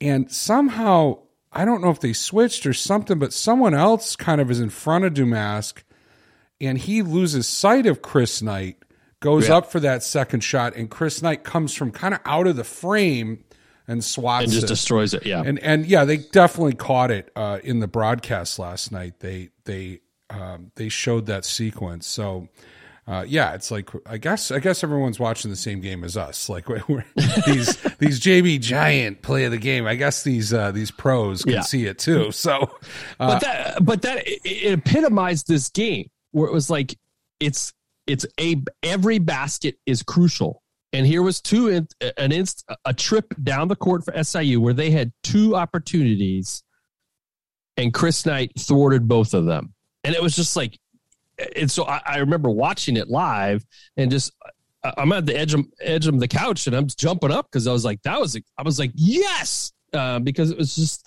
and 0.00 0.28
somehow 0.30 1.18
I 1.52 1.64
don't 1.64 1.82
know 1.82 1.90
if 1.90 2.00
they 2.00 2.12
switched 2.12 2.66
or 2.66 2.72
something, 2.72 3.20
but 3.20 3.32
someone 3.32 3.74
else 3.74 4.16
kind 4.16 4.40
of 4.40 4.50
is 4.50 4.58
in 4.58 4.70
front 4.70 5.04
of 5.04 5.14
Domask, 5.14 5.84
and 6.60 6.78
he 6.78 7.00
loses 7.00 7.48
sight 7.48 7.86
of 7.86 8.02
Chris 8.02 8.42
Knight. 8.42 8.76
Goes 9.20 9.48
Yeah. 9.48 9.58
up 9.58 9.70
for 9.70 9.78
that 9.78 10.02
second 10.02 10.40
shot, 10.40 10.74
and 10.74 10.90
Chris 10.90 11.22
Knight 11.22 11.44
comes 11.44 11.74
from 11.74 11.92
kind 11.92 12.12
of 12.14 12.20
out 12.24 12.48
of 12.48 12.56
the 12.56 12.64
frame 12.64 13.44
and 13.90 14.02
swats 14.04 14.44
And 14.44 14.52
just 14.52 14.64
it. 14.64 14.68
destroys 14.68 15.12
it. 15.14 15.26
Yeah. 15.26 15.42
And 15.44 15.58
and 15.58 15.84
yeah, 15.86 16.04
they 16.04 16.18
definitely 16.18 16.74
caught 16.74 17.10
it 17.10 17.30
uh, 17.36 17.58
in 17.64 17.80
the 17.80 17.88
broadcast 17.88 18.58
last 18.58 18.92
night. 18.92 19.20
They 19.20 19.50
they 19.64 20.00
um, 20.30 20.70
they 20.76 20.88
showed 20.88 21.26
that 21.26 21.44
sequence. 21.44 22.06
So 22.06 22.48
uh, 23.06 23.24
yeah, 23.26 23.54
it's 23.54 23.70
like 23.72 23.90
I 24.06 24.18
guess 24.18 24.52
I 24.52 24.60
guess 24.60 24.84
everyone's 24.84 25.18
watching 25.18 25.50
the 25.50 25.56
same 25.56 25.80
game 25.80 26.04
as 26.04 26.16
us. 26.16 26.48
Like 26.48 26.66
these 27.46 27.76
these 27.98 28.20
JB 28.20 28.60
Giant 28.60 29.22
play 29.22 29.44
of 29.44 29.50
the 29.50 29.58
game. 29.58 29.86
I 29.86 29.96
guess 29.96 30.22
these 30.22 30.52
uh, 30.54 30.70
these 30.70 30.90
pros 30.92 31.42
can 31.42 31.54
Yeah. 31.54 31.60
see 31.62 31.86
it 31.86 31.98
too. 31.98 32.30
So 32.32 32.70
uh, 33.18 33.26
but 33.26 33.40
that 33.40 33.84
but 33.84 34.02
that 34.02 34.22
it 34.26 34.72
epitomized 34.78 35.48
this 35.48 35.68
game 35.70 36.08
where 36.30 36.46
it 36.48 36.52
was 36.52 36.70
like 36.70 36.96
it's 37.40 37.72
it's 38.06 38.24
a 38.38 38.62
every 38.84 39.18
basket 39.18 39.76
is 39.86 40.02
crucial 40.04 40.62
and 40.92 41.06
here 41.06 41.22
was 41.22 41.40
two 41.40 41.68
in, 41.68 41.88
an 42.16 42.32
inst 42.32 42.64
a 42.84 42.94
trip 42.94 43.34
down 43.42 43.68
the 43.68 43.76
court 43.76 44.04
for 44.04 44.22
SIU 44.22 44.60
where 44.60 44.74
they 44.74 44.90
had 44.90 45.12
two 45.22 45.56
opportunities 45.56 46.62
and 47.76 47.94
Chris 47.94 48.26
Knight 48.26 48.52
thwarted 48.58 49.08
both 49.08 49.34
of 49.34 49.46
them 49.46 49.74
and 50.04 50.14
it 50.14 50.22
was 50.22 50.34
just 50.36 50.56
like 50.56 50.78
and 51.56 51.70
so 51.70 51.86
I, 51.86 52.00
I 52.04 52.18
remember 52.18 52.50
watching 52.50 52.96
it 52.96 53.08
live 53.08 53.64
and 53.96 54.10
just 54.10 54.32
I'm 54.82 55.12
at 55.12 55.26
the 55.26 55.36
edge 55.36 55.54
of 55.54 55.66
edge 55.80 56.06
of 56.06 56.18
the 56.18 56.28
couch 56.28 56.66
and 56.66 56.74
I'm 56.74 56.86
jumping 56.86 57.30
up 57.30 57.46
because 57.50 57.66
I 57.66 57.72
was 57.72 57.84
like 57.84 58.02
that 58.02 58.20
was 58.20 58.38
I 58.58 58.62
was 58.62 58.78
like 58.78 58.92
yes 58.94 59.72
uh, 59.92 60.18
because 60.18 60.50
it 60.50 60.58
was 60.58 60.74
just 60.74 61.06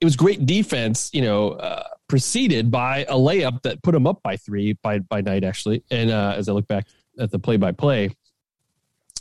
it 0.00 0.04
was 0.04 0.16
great 0.16 0.46
defense, 0.46 1.10
you 1.12 1.20
know, 1.20 1.50
uh, 1.52 1.82
preceded 2.08 2.70
by 2.70 3.04
a 3.04 3.14
layup 3.14 3.60
that 3.62 3.82
put 3.82 3.94
him 3.94 4.06
up 4.06 4.22
by 4.22 4.36
three 4.36 4.72
by 4.82 4.98
by 4.98 5.20
night 5.20 5.44
actually. 5.44 5.84
And 5.90 6.10
uh, 6.10 6.34
as 6.36 6.48
I 6.48 6.52
look 6.52 6.66
back 6.66 6.86
at 7.18 7.30
the 7.30 7.38
play 7.38 7.56
by 7.56 7.72
play, 7.72 8.10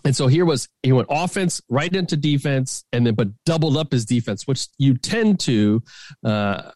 and 0.06 0.16
so 0.16 0.28
here 0.28 0.46
was 0.46 0.70
he 0.84 0.92
went 0.92 1.08
offense 1.10 1.62
right 1.70 1.94
into 1.94 2.16
defense, 2.16 2.84
and 2.94 3.06
then 3.06 3.16
but 3.16 3.28
doubled 3.46 3.78
up 3.78 3.92
his 3.92 4.06
defense, 4.06 4.48
which 4.48 4.68
you 4.78 4.96
tend 4.98 5.40
to 5.42 5.82
uh, 6.24 6.72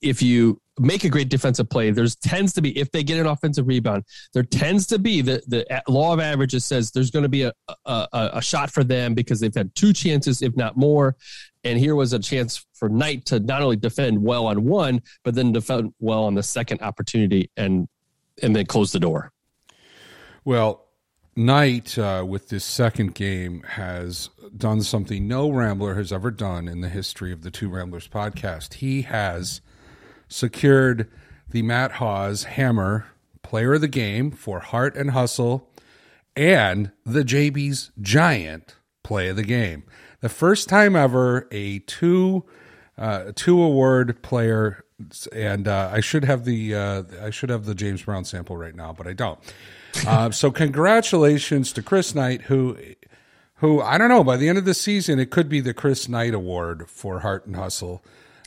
if 0.00 0.22
you 0.22 0.60
make 0.78 1.04
a 1.04 1.08
great 1.08 1.28
defensive 1.28 1.68
play. 1.68 1.90
There's 1.90 2.16
tends 2.16 2.52
to 2.54 2.62
be 2.62 2.76
if 2.78 2.90
they 2.90 3.02
get 3.02 3.20
an 3.20 3.26
offensive 3.26 3.66
rebound, 3.66 4.04
there 4.32 4.42
tends 4.42 4.86
to 4.88 4.98
be 4.98 5.20
the 5.20 5.42
the 5.46 5.82
law 5.88 6.12
of 6.12 6.20
averages 6.20 6.64
says 6.64 6.90
there's 6.90 7.10
going 7.10 7.22
to 7.22 7.28
be 7.28 7.42
a, 7.42 7.52
a 7.86 8.06
a 8.12 8.42
shot 8.42 8.70
for 8.70 8.82
them 8.82 9.14
because 9.14 9.40
they've 9.40 9.54
had 9.54 9.74
two 9.74 9.92
chances, 9.92 10.42
if 10.42 10.56
not 10.56 10.76
more. 10.76 11.16
And 11.62 11.78
here 11.78 11.94
was 11.94 12.14
a 12.14 12.18
chance 12.18 12.64
for 12.72 12.88
Knight 12.88 13.26
to 13.26 13.38
not 13.38 13.60
only 13.60 13.76
defend 13.76 14.22
well 14.22 14.46
on 14.46 14.64
one, 14.64 15.02
but 15.24 15.34
then 15.34 15.52
defend 15.52 15.92
well 16.00 16.24
on 16.24 16.34
the 16.34 16.42
second 16.42 16.80
opportunity 16.80 17.50
and 17.56 17.86
and 18.42 18.56
then 18.56 18.66
close 18.66 18.92
the 18.92 19.00
door. 19.00 19.32
Well, 20.44 20.86
Knight 21.40 21.96
uh, 21.96 22.22
with 22.28 22.50
this 22.50 22.66
second 22.66 23.14
game 23.14 23.62
has 23.62 24.28
done 24.54 24.82
something 24.82 25.26
no 25.26 25.50
Rambler 25.50 25.94
has 25.94 26.12
ever 26.12 26.30
done 26.30 26.68
in 26.68 26.82
the 26.82 26.88
history 26.90 27.32
of 27.32 27.40
the 27.40 27.50
Two 27.50 27.70
Ramblers 27.70 28.08
podcast. 28.08 28.74
He 28.74 29.02
has 29.02 29.62
secured 30.28 31.10
the 31.48 31.62
Matt 31.62 31.92
Hawes 31.92 32.44
Hammer 32.44 33.06
Player 33.42 33.72
of 33.72 33.80
the 33.80 33.88
Game 33.88 34.30
for 34.30 34.60
Heart 34.60 34.96
and 34.96 35.12
Hustle 35.12 35.66
and 36.36 36.92
the 37.06 37.22
JB's 37.22 37.90
Giant 37.98 38.76
Play 39.02 39.28
of 39.28 39.36
the 39.36 39.42
Game. 39.42 39.84
The 40.20 40.28
first 40.28 40.68
time 40.68 40.94
ever 40.94 41.48
a 41.50 41.78
two 41.78 42.44
uh, 42.98 43.32
two 43.34 43.62
award 43.62 44.22
player, 44.22 44.84
and 45.32 45.66
uh, 45.66 45.88
I 45.90 46.00
should 46.00 46.26
have 46.26 46.44
the 46.44 46.74
uh, 46.74 47.02
I 47.22 47.30
should 47.30 47.48
have 47.48 47.64
the 47.64 47.74
James 47.74 48.02
Brown 48.02 48.26
sample 48.26 48.58
right 48.58 48.74
now, 48.74 48.92
but 48.92 49.06
I 49.06 49.14
don't. 49.14 49.38
Uh, 50.06 50.30
so 50.30 50.50
congratulations 50.50 51.72
to 51.72 51.82
Chris 51.82 52.14
Knight, 52.14 52.42
who 52.42 52.76
who 53.56 53.80
I 53.82 53.98
don't 53.98 54.08
know 54.08 54.24
by 54.24 54.36
the 54.36 54.48
end 54.48 54.56
of 54.58 54.64
the 54.64 54.74
season 54.74 55.18
it 55.18 55.30
could 55.30 55.48
be 55.48 55.60
the 55.60 55.74
Chris 55.74 56.08
Knight 56.08 56.32
Award 56.34 56.88
for 56.88 57.20
Heart 57.20 57.46
and 57.46 57.56
Hustle. 57.56 58.02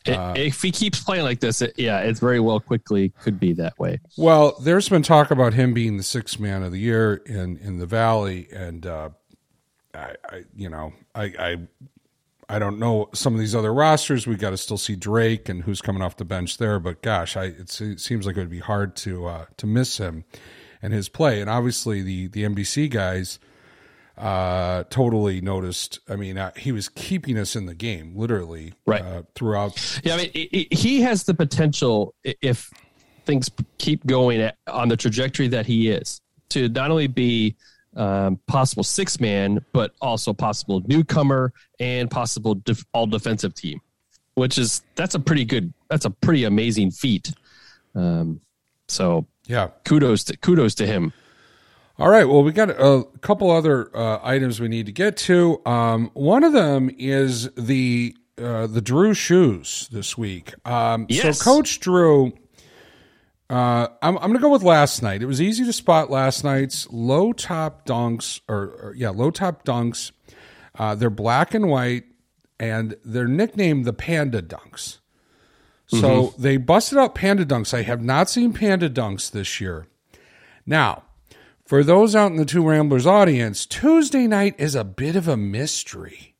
I- 0.05 0.33
if 0.37 0.61
he 0.61 0.71
keeps 0.71 0.99
playing 1.01 1.23
like 1.23 1.39
this, 1.39 1.61
it, 1.61 1.73
yeah, 1.77 1.99
it's 1.99 2.19
very 2.19 2.39
well 2.41 2.59
quickly 2.59 3.09
could 3.21 3.39
be 3.39 3.53
that 3.53 3.77
way. 3.79 4.01
Well, 4.17 4.57
there's 4.61 4.89
been 4.89 5.03
talk 5.03 5.31
about 5.31 5.53
him 5.53 5.73
being 5.73 5.95
the 5.97 6.03
sixth 6.03 6.39
man 6.39 6.61
of 6.63 6.71
the 6.73 6.79
year 6.79 7.21
in 7.25 7.57
in 7.57 7.77
the 7.79 7.85
Valley, 7.85 8.47
and 8.51 8.85
uh, 8.85 9.09
I, 9.93 10.15
I, 10.29 10.43
you 10.55 10.69
know, 10.69 10.91
I, 11.15 11.23
I, 11.39 11.57
I 12.49 12.59
don't 12.59 12.79
know 12.79 13.09
some 13.13 13.33
of 13.33 13.39
these 13.39 13.55
other 13.55 13.73
rosters. 13.73 14.27
We 14.27 14.35
got 14.35 14.49
to 14.49 14.57
still 14.57 14.77
see 14.77 14.97
Drake 14.97 15.47
and 15.47 15.63
who's 15.63 15.81
coming 15.81 16.01
off 16.01 16.17
the 16.17 16.25
bench 16.25 16.57
there. 16.57 16.79
But 16.79 17.01
gosh, 17.01 17.37
I 17.37 17.45
it 17.45 17.69
seems 17.69 18.25
like 18.25 18.35
it 18.35 18.39
would 18.39 18.49
be 18.49 18.59
hard 18.59 18.97
to 18.97 19.25
uh, 19.27 19.45
to 19.55 19.65
miss 19.67 19.97
him 19.99 20.25
and 20.83 20.93
his 20.93 21.09
play. 21.09 21.41
And 21.41 21.49
obviously, 21.49 22.03
the 22.03 22.27
the 22.27 22.43
NBC 22.43 22.91
guys 22.91 23.39
uh 24.15 24.83
totally 24.91 25.41
noticed 25.41 25.99
i 26.07 26.15
mean 26.15 26.37
uh, 26.37 26.51
he 26.55 26.71
was 26.71 26.87
keeping 26.87 27.35
us 27.35 27.55
in 27.55 27.65
the 27.65 27.73
game 27.73 28.13
literally 28.15 28.71
Right. 28.85 29.01
uh, 29.01 29.23
throughout 29.33 29.73
Yeah, 30.03 30.13
I 30.13 30.17
mean, 30.31 30.67
he 30.71 31.01
has 31.01 31.23
the 31.23 31.33
potential 31.33 32.13
if 32.23 32.69
things 33.25 33.49
keep 33.79 34.05
going 34.05 34.39
at, 34.39 34.55
on 34.67 34.87
the 34.87 34.97
trajectory 34.97 35.47
that 35.47 35.65
he 35.65 35.89
is 35.89 36.21
to 36.49 36.69
not 36.69 36.91
only 36.91 37.07
be 37.07 37.55
um, 37.95 38.39
possible 38.45 38.83
six 38.83 39.19
man, 39.19 39.65
but 39.73 39.93
also 39.99 40.31
possible 40.31 40.83
newcomer 40.85 41.51
and 41.79 42.11
possible 42.11 42.53
def- 42.55 42.85
all 42.93 43.07
defensive 43.07 43.55
team, 43.55 43.81
which 44.35 44.59
is 44.59 44.83
that's 44.95 45.15
a 45.15 45.19
pretty 45.19 45.45
good, 45.45 45.73
that's 45.89 46.05
a 46.05 46.09
pretty 46.11 46.43
amazing 46.43 46.91
feat. 46.91 47.33
Um, 47.95 48.41
so 48.87 49.25
yeah 49.45 49.69
kudos 49.85 50.23
to 50.25 50.37
kudos 50.37 50.75
to 50.75 50.85
him. 50.85 51.13
All 51.99 52.09
right. 52.09 52.27
Well, 52.27 52.41
we 52.43 52.51
got 52.51 52.71
a 52.71 53.05
couple 53.21 53.51
other 53.51 53.95
uh, 53.95 54.19
items 54.23 54.59
we 54.59 54.67
need 54.67 54.87
to 54.87 54.91
get 54.91 55.15
to. 55.17 55.61
Um, 55.63 56.09
one 56.15 56.43
of 56.43 56.51
them 56.51 56.89
is 56.97 57.51
the 57.51 58.15
uh, 58.41 58.65
the 58.65 58.81
Drew 58.81 59.13
shoes 59.13 59.87
this 59.91 60.17
week. 60.17 60.53
Um, 60.67 61.05
Yes. 61.07 61.37
So, 61.37 61.43
Coach 61.43 61.79
Drew, 61.79 62.33
uh, 63.47 63.87
I'm, 64.01 64.17
I'm 64.17 64.21
going 64.23 64.33
to 64.33 64.39
go 64.39 64.49
with 64.49 64.63
last 64.63 65.03
night. 65.03 65.21
It 65.21 65.27
was 65.27 65.39
easy 65.39 65.63
to 65.65 65.71
spot 65.73 66.09
last 66.09 66.43
night's 66.43 66.87
low 66.91 67.31
top 67.31 67.85
dunks, 67.85 68.41
or, 68.49 68.57
or 68.57 68.93
yeah, 68.97 69.09
low 69.09 69.29
top 69.29 69.63
dunks. 69.63 70.11
Uh, 70.75 70.95
they're 70.95 71.11
black 71.11 71.53
and 71.53 71.69
white, 71.69 72.05
and 72.59 72.95
they're 73.05 73.27
nicknamed 73.27 73.85
the 73.85 73.93
Panda 73.93 74.41
Dunks. 74.41 74.97
So 75.99 76.33
they 76.37 76.57
busted 76.57 76.97
out 76.97 77.15
Panda 77.15 77.45
Dunks. 77.45 77.73
I 77.73 77.83
have 77.83 78.03
not 78.03 78.29
seen 78.29 78.53
Panda 78.53 78.89
Dunks 78.89 79.29
this 79.31 79.59
year. 79.61 79.87
Now, 80.65 81.03
for 81.65 81.83
those 81.83 82.15
out 82.15 82.31
in 82.31 82.37
the 82.37 82.45
Two 82.45 82.67
Ramblers 82.67 83.07
audience, 83.07 83.65
Tuesday 83.65 84.27
night 84.27 84.55
is 84.57 84.75
a 84.75 84.83
bit 84.83 85.15
of 85.15 85.27
a 85.27 85.37
mystery. 85.37 86.35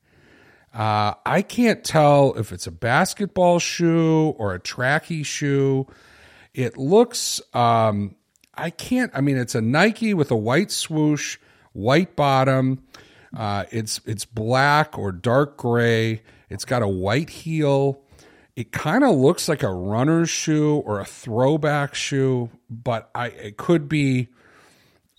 Uh, 0.72 1.14
I 1.24 1.42
can't 1.42 1.84
tell 1.84 2.34
if 2.34 2.52
it's 2.52 2.66
a 2.66 2.72
basketball 2.72 3.58
shoe 3.58 4.34
or 4.38 4.54
a 4.54 4.60
tracky 4.60 5.24
shoe. 5.24 5.86
It 6.52 6.76
looks, 6.76 7.40
um, 7.52 8.16
I 8.54 8.70
can't, 8.70 9.10
I 9.14 9.20
mean, 9.20 9.36
it's 9.36 9.54
a 9.54 9.60
Nike 9.60 10.14
with 10.14 10.30
a 10.30 10.36
white 10.36 10.70
swoosh, 10.70 11.38
white 11.72 12.16
bottom. 12.16 12.84
Uh, 13.36 13.64
it's 13.72 14.00
it's 14.06 14.24
black 14.24 14.96
or 14.96 15.10
dark 15.10 15.56
gray. 15.56 16.22
It's 16.48 16.64
got 16.64 16.82
a 16.82 16.88
white 16.88 17.30
heel. 17.30 18.03
It 18.56 18.70
kind 18.70 19.02
of 19.02 19.16
looks 19.16 19.48
like 19.48 19.62
a 19.64 19.72
runner's 19.72 20.30
shoe 20.30 20.76
or 20.76 21.00
a 21.00 21.04
throwback 21.04 21.94
shoe, 21.94 22.50
but 22.70 23.10
I 23.14 23.28
it 23.28 23.56
could 23.56 23.88
be. 23.88 24.28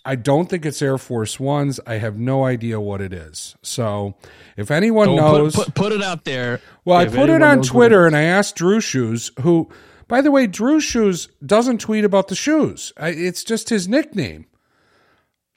I 0.08 0.16
don't 0.16 0.48
think 0.48 0.66
it's 0.68 0.82
Air 0.84 1.00
Force 1.00 1.40
Ones. 1.40 1.80
I 1.88 1.96
have 1.96 2.16
no 2.16 2.46
idea 2.46 2.80
what 2.80 3.02
it 3.02 3.12
is. 3.12 3.56
So, 3.64 4.14
if 4.56 4.70
anyone 4.70 5.08
So 5.08 5.16
knows, 5.16 5.56
put, 5.56 5.66
put, 5.66 5.76
put 5.76 5.92
it 5.94 6.04
out 6.04 6.26
there. 6.26 6.62
well, 6.86 7.00
I 7.00 7.06
put 7.06 7.30
it 7.30 7.42
on 7.42 7.58
knows 7.58 7.72
what 7.74 7.80
Twitter 7.80 8.06
and 8.06 8.16
I 8.16 8.22
asked 8.22 8.56
Drew 8.56 8.80
Shoes, 8.80 9.32
who, 9.42 9.68
by 10.08 10.22
the 10.22 10.30
way, 10.30 10.46
Drew 10.46 10.80
Shoes 10.80 11.28
doesn't 11.44 11.82
tweet 11.82 12.06
about 12.06 12.28
the 12.28 12.36
shoes. 12.36 12.94
I, 12.98 13.10
it's 13.10 13.44
just 13.44 13.70
his 13.70 13.88
nickname. 13.88 14.46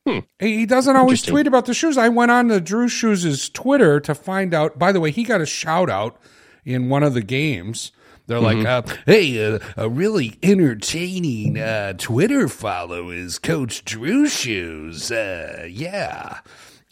He 0.06 0.22
he 0.38 0.64
doesn't 0.66 0.96
always 0.96 1.22
Hmm. 1.22 1.30
Tweet 1.32 1.46
about 1.46 1.66
the 1.66 1.74
shoes. 1.74 1.98
I 1.98 2.08
went 2.08 2.30
on 2.30 2.48
to 2.48 2.60
Drew 2.62 2.88
Shoes' 2.88 3.50
Twitter 3.50 4.00
to 4.00 4.14
find 4.14 4.54
out. 4.54 4.78
By 4.78 4.90
the 4.92 5.00
way, 5.00 5.10
he 5.10 5.22
got 5.22 5.42
a 5.42 5.46
shout 5.46 5.90
out 5.90 6.18
in 6.74 6.88
one 6.88 7.02
of 7.02 7.14
the 7.14 7.22
games. 7.22 7.92
They're 8.26 8.40
like, 8.40 8.58
Mm-hmm. 8.58 8.90
uh, 8.90 8.94
"Hey, 9.06 9.54
uh, 9.54 9.58
a 9.76 9.88
really 9.88 10.38
entertaining 10.42 11.58
uh, 11.58 11.94
Twitter 11.94 12.46
follow 12.48 13.10
is 13.10 13.38
Coach 13.38 13.84
Drew 13.84 14.28
Shoes." 14.28 15.10
Uh, 15.10 15.66
yeah. 15.70 16.40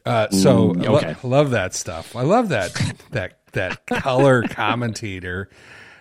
Uh, 0.06 0.28
so 0.30 0.72
Mm, 0.72 0.86
I 0.86 0.90
lo- 0.90 1.16
love 1.28 1.50
that 1.50 1.74
stuff. 1.74 2.16
I 2.16 2.22
love 2.22 2.48
that 2.50 2.72
that 3.10 3.38
that 3.52 3.86
color 3.86 4.42
commentator 4.48 5.50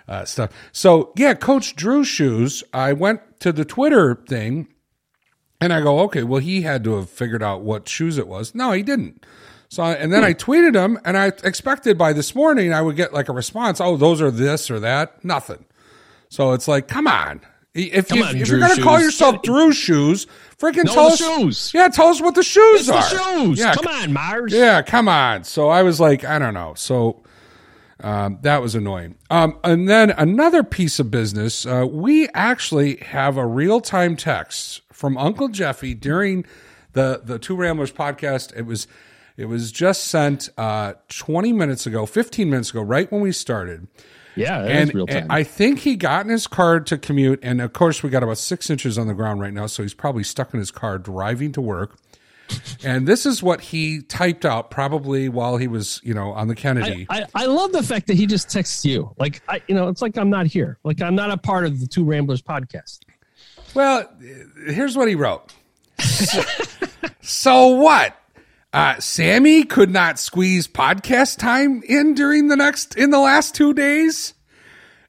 uh, 0.08 0.24
stuff. 0.26 0.52
So 0.72 1.12
yeah, 1.18 1.34
Coach 1.34 1.76
Drew 1.76 2.04
Shoes. 2.06 2.64
I 2.74 2.94
went 2.94 3.20
to 3.42 3.52
the 3.52 3.66
Twitter 3.66 4.16
thing, 4.28 4.68
and 5.60 5.74
I 5.74 5.82
go, 5.82 6.00
okay, 6.02 6.24
well, 6.24 6.40
he 6.40 6.62
had 6.62 6.84
to 6.86 6.96
have 6.96 7.10
figured 7.10 7.44
out 7.44 7.62
what 7.62 7.90
shoes 7.90 8.18
it 8.18 8.28
was. 8.28 8.56
No, 8.56 8.72
he 8.72 8.84
didn't. 8.84 9.26
So 9.76 9.84
I- 9.84 9.94
and 9.96 10.14
then 10.14 10.24
I 10.24 10.34
tweeted 10.34 10.74
him, 10.74 10.98
and 11.04 11.18
I 11.18 11.28
expected 11.44 11.98
by 11.98 12.14
this 12.14 12.34
morning 12.34 12.72
I 12.74 12.82
would 12.82 12.96
get 12.96 13.14
like 13.14 13.28
a 13.28 13.34
response. 13.34 13.82
Oh, 13.82 13.98
those 13.98 14.22
are 14.22 14.32
this 14.32 14.72
or 14.72 14.80
that. 14.80 15.24
Nothing. 15.24 15.66
So 16.30 16.54
it's 16.54 16.68
like, 16.68 16.88
come 16.88 17.08
on. 17.08 17.42
If, 17.74 18.08
Come 18.08 18.20
you, 18.20 18.24
on, 18.24 18.38
if 18.38 18.48
you're 18.48 18.60
going 18.60 18.74
to 18.78 18.82
call 18.82 19.02
yourself 19.02 19.42
Drew 19.42 19.74
Shoes, 19.74 20.28
freaking 20.58 20.86
tell 20.86 21.08
the 21.10 21.14
us. 21.14 21.18
shoes. 21.20 21.72
Yeah, 21.74 21.90
tell 21.90 22.08
us 22.08 22.22
what 22.22 22.34
the 22.36 22.42
shoes 22.42 22.88
It's 22.88 23.10
the 23.10 23.18
are. 23.18 23.38
shoes. 23.42 23.60
Yeah, 23.60 23.74
Come 23.76 23.88
on, 23.88 24.14
Mars. 24.14 24.54
yeah, 24.54 24.82
come 24.82 25.10
on. 25.10 25.44
So 25.44 25.68
I 25.68 25.84
was 25.84 26.00
like, 26.00 26.24
I 26.24 26.40
don't 26.40 26.54
know. 26.54 26.74
So 26.78 27.22
Um, 28.02 28.40
that 28.44 28.62
was 28.62 28.76
annoying. 28.76 29.16
Um, 29.30 29.58
and 29.64 29.90
then 29.90 30.12
another 30.12 30.64
piece 30.64 31.00
of 31.02 31.12
business, 31.12 31.66
uh, 31.66 31.86
we 31.90 32.30
actually 32.34 32.96
have 32.98 33.36
a 33.38 33.46
real 33.46 33.82
time 33.82 34.16
text 34.16 34.82
from 34.94 35.18
Uncle 35.18 35.50
Jeffy 35.50 35.94
during 35.94 36.46
the 36.94 37.22
the 37.26 37.40
Two 37.40 37.56
Ramblers 37.58 37.92
podcast. 37.92 38.56
It 38.56 38.66
was 38.66 38.88
it 39.38 39.46
was 39.46 39.72
just 39.72 40.06
sent 40.06 40.50
uh, 40.58 40.94
20 41.10 41.54
minutes 41.54 41.86
ago, 41.86 42.06
15 42.06 42.50
minutes 42.50 42.70
ago, 42.72 42.82
right 42.82 43.12
when 43.12 43.22
we 43.22 43.32
started. 43.32 43.88
Yeah, 44.36 44.62
that 44.64 44.72
And, 44.72 44.90
is 44.90 44.96
real 44.96 45.08
time. 45.08 45.18
and 45.24 45.32
I 45.32 45.44
think 45.44 45.80
he 45.80 45.96
got 45.96 46.26
in 46.26 46.32
his 46.32 46.46
car 46.48 46.80
to 46.82 46.98
commute, 46.98 47.40
and 47.42 47.62
of 47.62 47.72
course 47.74 48.04
we 48.04 48.10
got 48.10 48.22
about 48.24 48.38
six 48.38 48.70
inches 48.70 48.98
on 48.98 49.08
the 49.08 49.14
ground 49.14 49.40
right 49.40 49.54
now, 49.54 49.66
so 49.66 49.82
he's 49.82 49.94
probably 49.94 50.24
stuck 50.24 50.54
in 50.54 50.60
his 50.60 50.72
car 50.72 50.98
driving 50.98 51.52
to 51.54 51.62
work. 51.62 51.98
And 52.84 53.08
this 53.08 53.26
is 53.26 53.42
what 53.42 53.60
he 53.60 54.02
typed 54.04 54.46
out 54.46 54.70
probably 54.70 55.30
while 55.30 55.58
he 55.58 55.68
was, 55.68 56.00
you 56.04 56.14
know, 56.14 56.32
on 56.34 56.48
the 56.48 56.54
Kennedy. 56.54 57.08
I, 57.10 57.22
I, 57.22 57.26
I 57.34 57.46
love 57.48 57.72
the 57.72 57.82
fact 57.82 58.06
that 58.06 58.14
he 58.14 58.28
just 58.28 58.52
texts 58.52 58.86
you. 58.86 59.12
Like 59.18 59.42
I, 59.50 59.64
you 59.68 59.74
know, 59.74 59.88
it's 59.88 60.04
like 60.04 60.16
I'm 60.16 60.30
not 60.30 60.46
here. 60.46 60.78
Like 60.84 61.02
I'm 61.02 61.16
not 61.16 61.32
a 61.32 61.38
part 61.38 61.66
of 61.66 61.80
the 61.80 61.88
Two 61.88 62.04
Ramblers 62.04 62.44
podcast. 62.44 63.00
Well, 63.74 64.08
here's 64.68 64.96
what 64.96 65.08
he 65.08 65.16
wrote. 65.16 65.56
So, 66.00 66.44
so 67.22 67.68
what? 67.70 68.16
Uh, 68.76 69.00
Sammy 69.00 69.64
could 69.64 69.90
not 69.90 70.20
squeeze 70.20 70.68
podcast 70.68 71.38
time 71.38 71.82
in 71.88 72.14
during 72.14 72.50
the 72.50 72.58
next 72.58 72.98
in 72.98 73.10
the 73.10 73.20
last 73.20 73.56
two 73.56 73.74
days, 73.74 74.34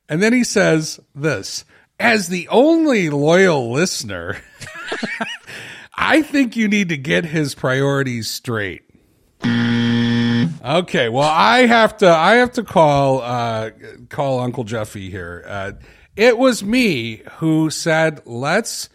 and 0.09 0.23
then 0.23 0.33
he 0.33 0.45
says 0.45 1.01
this: 1.17 1.65
as 1.99 2.29
the 2.29 2.47
only 2.47 3.11
loyal 3.11 3.73
listener, 3.73 4.37
I 5.97 6.23
think 6.23 6.55
you 6.55 6.69
need 6.69 6.91
to 6.91 6.97
get 6.97 7.25
his 7.25 7.57
priorities 7.57 8.31
straight. 8.31 8.83
Okay, 9.45 11.09
well, 11.09 11.29
I 11.29 11.67
have 11.67 11.97
to. 11.97 12.09
I 12.09 12.37
have 12.37 12.53
to 12.53 12.63
call 12.63 13.21
uh, 13.21 13.71
call 14.09 14.39
Uncle 14.39 14.63
Jeffy 14.63 15.11
here. 15.11 15.45
Uh, 15.45 15.73
it 16.15 16.39
was 16.39 16.63
me 16.63 17.23
who 17.39 17.71
said 17.71 18.23
let's 18.27 18.91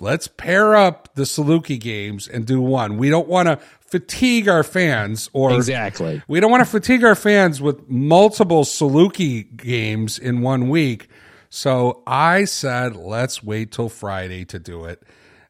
let's 0.00 0.28
pair 0.28 0.74
up 0.74 1.14
the 1.14 1.22
Saluki 1.24 1.78
games 1.78 2.26
and 2.26 2.46
do 2.46 2.60
one. 2.60 2.96
We 2.96 3.10
don't 3.10 3.28
want 3.28 3.48
to 3.48 3.58
fatigue 3.94 4.48
our 4.48 4.64
fans, 4.64 5.30
or 5.32 5.54
Exactly. 5.54 6.20
we 6.26 6.40
don't 6.40 6.50
want 6.50 6.62
to 6.62 6.68
fatigue 6.68 7.04
our 7.04 7.14
fans 7.14 7.62
with 7.62 7.88
multiple 7.88 8.64
Saluki 8.64 9.56
games 9.56 10.18
in 10.18 10.40
one 10.42 10.68
week. 10.68 11.08
So 11.48 12.02
I 12.04 12.44
said 12.46 12.96
let's 12.96 13.44
wait 13.44 13.70
till 13.70 13.88
Friday 13.88 14.44
to 14.46 14.58
do 14.58 14.84
it. 14.86 15.00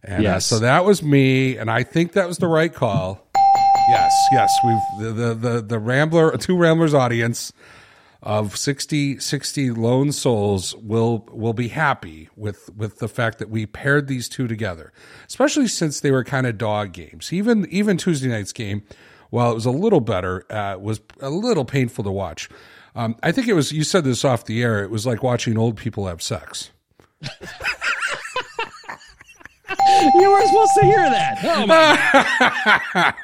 And 0.02 0.26
uh, 0.26 0.30
Yes. 0.30 0.44
so 0.44 0.58
that 0.58 0.84
was 0.84 1.02
me, 1.02 1.56
and 1.56 1.70
I 1.70 1.84
think 1.84 2.12
that 2.12 2.28
was 2.28 2.36
the 2.36 2.46
right 2.46 2.74
call. 2.74 3.26
Yes, 3.88 4.12
yes, 4.32 4.50
we've 4.62 5.06
the 5.06 5.12
the 5.12 5.34
the, 5.34 5.60
the 5.62 5.78
Rambler 5.78 6.36
two 6.36 6.58
Ramblers 6.58 6.92
audience 6.92 7.50
of 8.24 8.56
60, 8.56 9.20
60 9.20 9.70
lone 9.70 10.10
souls 10.10 10.74
will 10.76 11.28
will 11.30 11.52
be 11.52 11.68
happy 11.68 12.30
with 12.36 12.74
with 12.74 12.98
the 12.98 13.06
fact 13.06 13.38
that 13.38 13.50
we 13.50 13.66
paired 13.66 14.08
these 14.08 14.30
two 14.30 14.48
together, 14.48 14.92
especially 15.28 15.68
since 15.68 16.00
they 16.00 16.10
were 16.10 16.24
kind 16.24 16.46
of 16.46 16.56
dog 16.56 16.92
games. 16.92 17.32
Even 17.32 17.66
even 17.70 17.98
Tuesday 17.98 18.28
night's 18.28 18.52
game, 18.52 18.82
while 19.28 19.50
it 19.50 19.54
was 19.54 19.66
a 19.66 19.70
little 19.70 20.00
better, 20.00 20.50
uh, 20.50 20.78
was 20.78 21.00
a 21.20 21.28
little 21.28 21.66
painful 21.66 22.02
to 22.02 22.10
watch. 22.10 22.48
Um, 22.96 23.14
I 23.22 23.30
think 23.30 23.46
it 23.46 23.54
was 23.54 23.72
you 23.72 23.84
said 23.84 24.04
this 24.04 24.24
off 24.24 24.46
the 24.46 24.62
air. 24.62 24.82
It 24.82 24.90
was 24.90 25.06
like 25.06 25.22
watching 25.22 25.58
old 25.58 25.76
people 25.76 26.06
have 26.06 26.22
sex. 26.22 26.70
You 30.14 30.30
were 30.30 30.46
supposed 30.46 30.72
to 30.80 30.84
hear 30.84 31.10
that. 31.10 31.38
Oh 31.44 31.66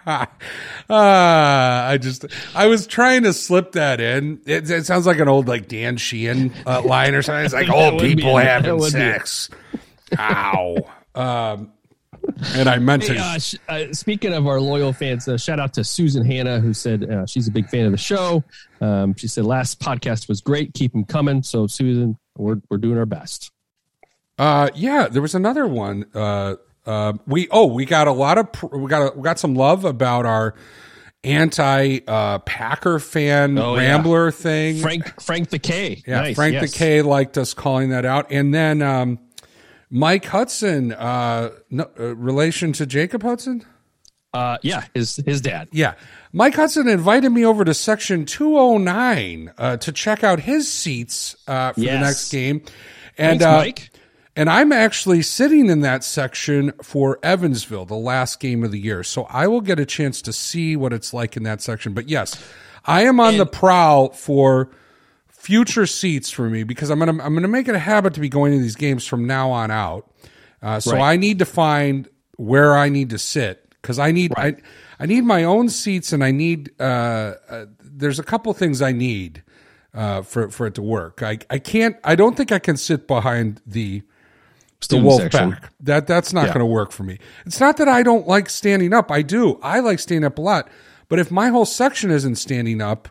my 0.07 0.27
Ah, 0.91 1.89
I 1.89 1.99
just 1.99 2.27
I 2.55 2.67
was 2.67 2.87
trying 2.87 3.23
to 3.25 3.33
slip 3.33 3.73
that 3.73 4.01
in. 4.01 4.41
It, 4.47 4.71
it 4.71 4.87
sounds 4.87 5.07
like 5.07 5.19
an 5.19 5.29
old 5.29 5.49
like 5.49 5.69
Dan 5.69 5.97
Sheehan 5.97 6.53
uh, 6.67 6.83
line 6.83 7.15
or 7.15 7.23
something. 7.23 7.45
It's 7.45 7.55
like 7.55 7.69
old 7.73 8.01
be 8.01 8.17
people 8.17 8.39
it. 8.39 8.45
Having 8.45 8.79
would 8.79 8.93
be 8.93 8.99
sex. 8.99 9.51
Ow. 10.19 10.77
Um, 11.15 11.73
and 12.55 12.69
I 12.69 12.79
meant 12.79 13.05
to. 13.05 13.17
Uh, 13.17 13.39
sh- 13.39 13.57
uh, 13.69 13.85
speaking 13.93 14.33
of 14.33 14.47
our 14.47 14.61
loyal 14.61 14.93
fans, 14.93 15.29
uh, 15.29 15.37
shout 15.37 15.61
out 15.61 15.75
to 15.75 15.85
Susan 15.85 16.25
Hanna, 16.25 16.61
who 16.61 16.75
said 16.75 17.09
uh, 17.09 17.27
she's 17.27 17.49
a 17.49 17.51
big 17.53 17.69
fan 17.69 17.87
of 17.87 17.93
the 17.93 17.99
show. 17.99 18.43
Um, 18.81 19.15
she 19.15 19.29
said 19.29 19.45
last 19.45 19.81
podcast 19.81 20.29
was 20.29 20.41
great. 20.41 20.75
Keep 20.75 20.93
them 20.93 21.05
coming. 21.05 21.43
So, 21.43 21.67
Susan, 21.67 22.19
we're, 22.37 22.61
we're 22.69 22.79
doing 22.79 22.99
our 22.99 23.07
best. 23.07 23.51
Uh, 24.41 24.71
yeah, 24.75 25.07
there 25.07 25.21
was 25.21 25.35
another 25.35 25.67
one. 25.67 26.07
Uh, 26.15 26.55
uh, 26.87 27.13
we 27.27 27.47
oh 27.51 27.67
we 27.67 27.85
got 27.85 28.07
a 28.09 28.13
lot 28.13 28.39
of 28.39 28.51
pr- 28.53 28.75
we 28.75 28.89
got 28.89 29.13
a, 29.13 29.17
we 29.19 29.23
got 29.23 29.39
some 29.39 29.55
love 29.55 29.85
about 29.85 30.25
our 30.25 30.55
anti 31.23 31.99
uh, 32.09 32.39
Packer 32.39 32.99
fan 32.99 33.59
Oh, 33.59 33.77
yeah. 33.77 33.91
Rambler 33.91 34.31
thing. 34.31 34.79
Frank 34.79 35.21
Frank 35.21 35.51
the 35.51 35.59
K. 35.59 36.03
Yeah, 36.07 36.23
Nice, 36.23 36.37
Frank 36.37 36.55
yes. 36.55 36.73
the 36.73 36.79
K 36.79 37.03
liked 37.03 37.37
us 37.37 37.53
calling 37.53 37.91
that 37.91 38.07
out, 38.07 38.33
and 38.33 38.55
then 38.55 38.81
um, 38.81 39.19
Mike 39.91 40.25
Hudson, 40.25 40.93
uh, 40.93 41.51
no, 41.69 41.91
uh, 41.99 42.17
relation 42.17 42.73
to 42.73 42.87
Jacob 42.87 43.23
Hutson. 43.23 43.67
Uh, 44.33 44.57
yeah, 44.63 44.85
his 44.95 45.17
his 45.27 45.43
dad. 45.43 45.69
Yeah, 45.73 45.95
Mike 46.33 46.55
Hudson 46.55 46.89
invited 46.89 47.29
me 47.29 47.45
over 47.45 47.63
to 47.65 47.75
section 47.75 48.25
two 48.25 48.57
hundred 48.57 48.85
nine 48.85 49.53
uh, 49.59 49.77
to 49.77 49.93
check 49.93 50.25
out 50.25 50.41
his 50.41 50.73
seats 50.73 51.37
uh, 51.47 51.75
for 51.75 51.81
the 51.81 51.87
next 51.87 52.31
game, 52.31 52.63
and 53.19 53.41
Thanks, 53.41 53.45
uh, 53.45 53.57
Mike. 53.59 53.90
And 54.41 54.49
I'm 54.49 54.73
actually 54.73 55.21
sitting 55.21 55.69
in 55.69 55.81
that 55.83 56.03
section 56.03 56.73
for 56.83 57.19
Evansville, 57.23 57.85
the 57.85 57.95
last 57.95 58.41
game 58.41 58.65
of 58.65 58.73
the 58.73 58.79
year. 58.79 59.03
So 59.03 59.25
I 59.25 59.47
will 59.47 59.61
get 59.61 59.79
a 59.79 59.85
chance 59.85 60.23
to 60.23 60.33
see 60.33 60.77
what 60.77 60.95
it's 60.95 61.13
like 61.13 61.37
in 61.37 61.43
that 61.43 61.61
section. 61.61 61.93
But 61.93 62.09
yes, 62.09 62.43
I 62.87 63.03
am 63.03 63.21
on 63.21 63.37
the 63.37 63.45
prowl 63.45 64.09
for 64.13 64.71
future 65.29 65.85
seats 65.85 66.31
for 66.31 66.49
me 66.49 66.63
because 66.63 66.89
I'm 66.89 66.99
gonna 66.99 67.23
I'm 67.23 67.35
gonna 67.35 67.49
make 67.49 67.69
it 67.69 67.75
a 67.75 67.79
habit 67.79 68.15
to 68.15 68.21
be 68.21 68.31
going 68.31 68.55
to 68.55 68.59
these 68.59 68.77
games 68.77 69.07
from 69.07 69.27
now 69.27 69.51
on 69.51 69.71
out. 69.71 70.11
Uh, 70.63 70.81
so 70.81 70.93
Right. 70.93 71.03
I 71.03 71.17
need 71.17 71.41
to 71.41 71.45
find 71.45 72.09
where 72.37 72.75
I 72.79 72.89
need 72.89 73.11
to 73.11 73.19
sit 73.19 73.75
because 73.83 73.99
I 73.99 74.11
need 74.11 74.33
I 74.39 74.57
I 74.99 75.05
need 75.05 75.25
my 75.25 75.45
own 75.45 75.69
seats 75.69 76.15
and 76.15 76.25
I 76.25 76.31
need 76.31 76.71
uh, 76.81 77.35
uh 77.47 77.67
there's 77.83 78.19
a 78.19 78.25
couple 78.25 78.55
things 78.55 78.81
I 78.81 78.93
need 78.93 79.43
uh 79.93 80.23
for 80.23 80.49
for 80.49 80.67
it 80.67 80.77
to 80.77 80.83
work. 80.83 81.23
I 81.23 81.41
I 81.51 81.59
can't 81.59 81.99
I 82.05 82.15
don't 82.15 82.39
think 82.39 82.51
I 82.51 82.59
can 82.59 82.79
sit 82.79 83.07
behind 83.07 83.61
the 83.67 84.03
the 84.89 84.99
wolf 84.99 85.21
section. 85.23 85.53
pack. 85.53 85.73
That 85.81 86.07
that's 86.07 86.33
not 86.33 86.43
Yeah. 86.47 86.55
going 86.55 86.61
to 86.61 86.67
work 86.67 86.93
for 86.93 87.03
me. 87.03 87.19
It's 87.47 87.61
not 87.61 87.77
that 87.79 87.89
I 87.89 88.03
don't 88.03 88.27
like 88.27 88.49
standing 88.51 88.93
up. 88.93 89.11
I 89.11 89.23
do. 89.23 89.59
I 89.63 89.81
like 89.81 89.99
standing 89.99 90.25
up 90.25 90.39
a 90.39 90.43
lot. 90.43 90.69
But 91.09 91.19
if 91.19 91.31
my 91.31 91.49
whole 91.49 91.65
section 91.67 92.11
isn't 92.11 92.37
standing 92.37 92.81
up, 92.81 93.09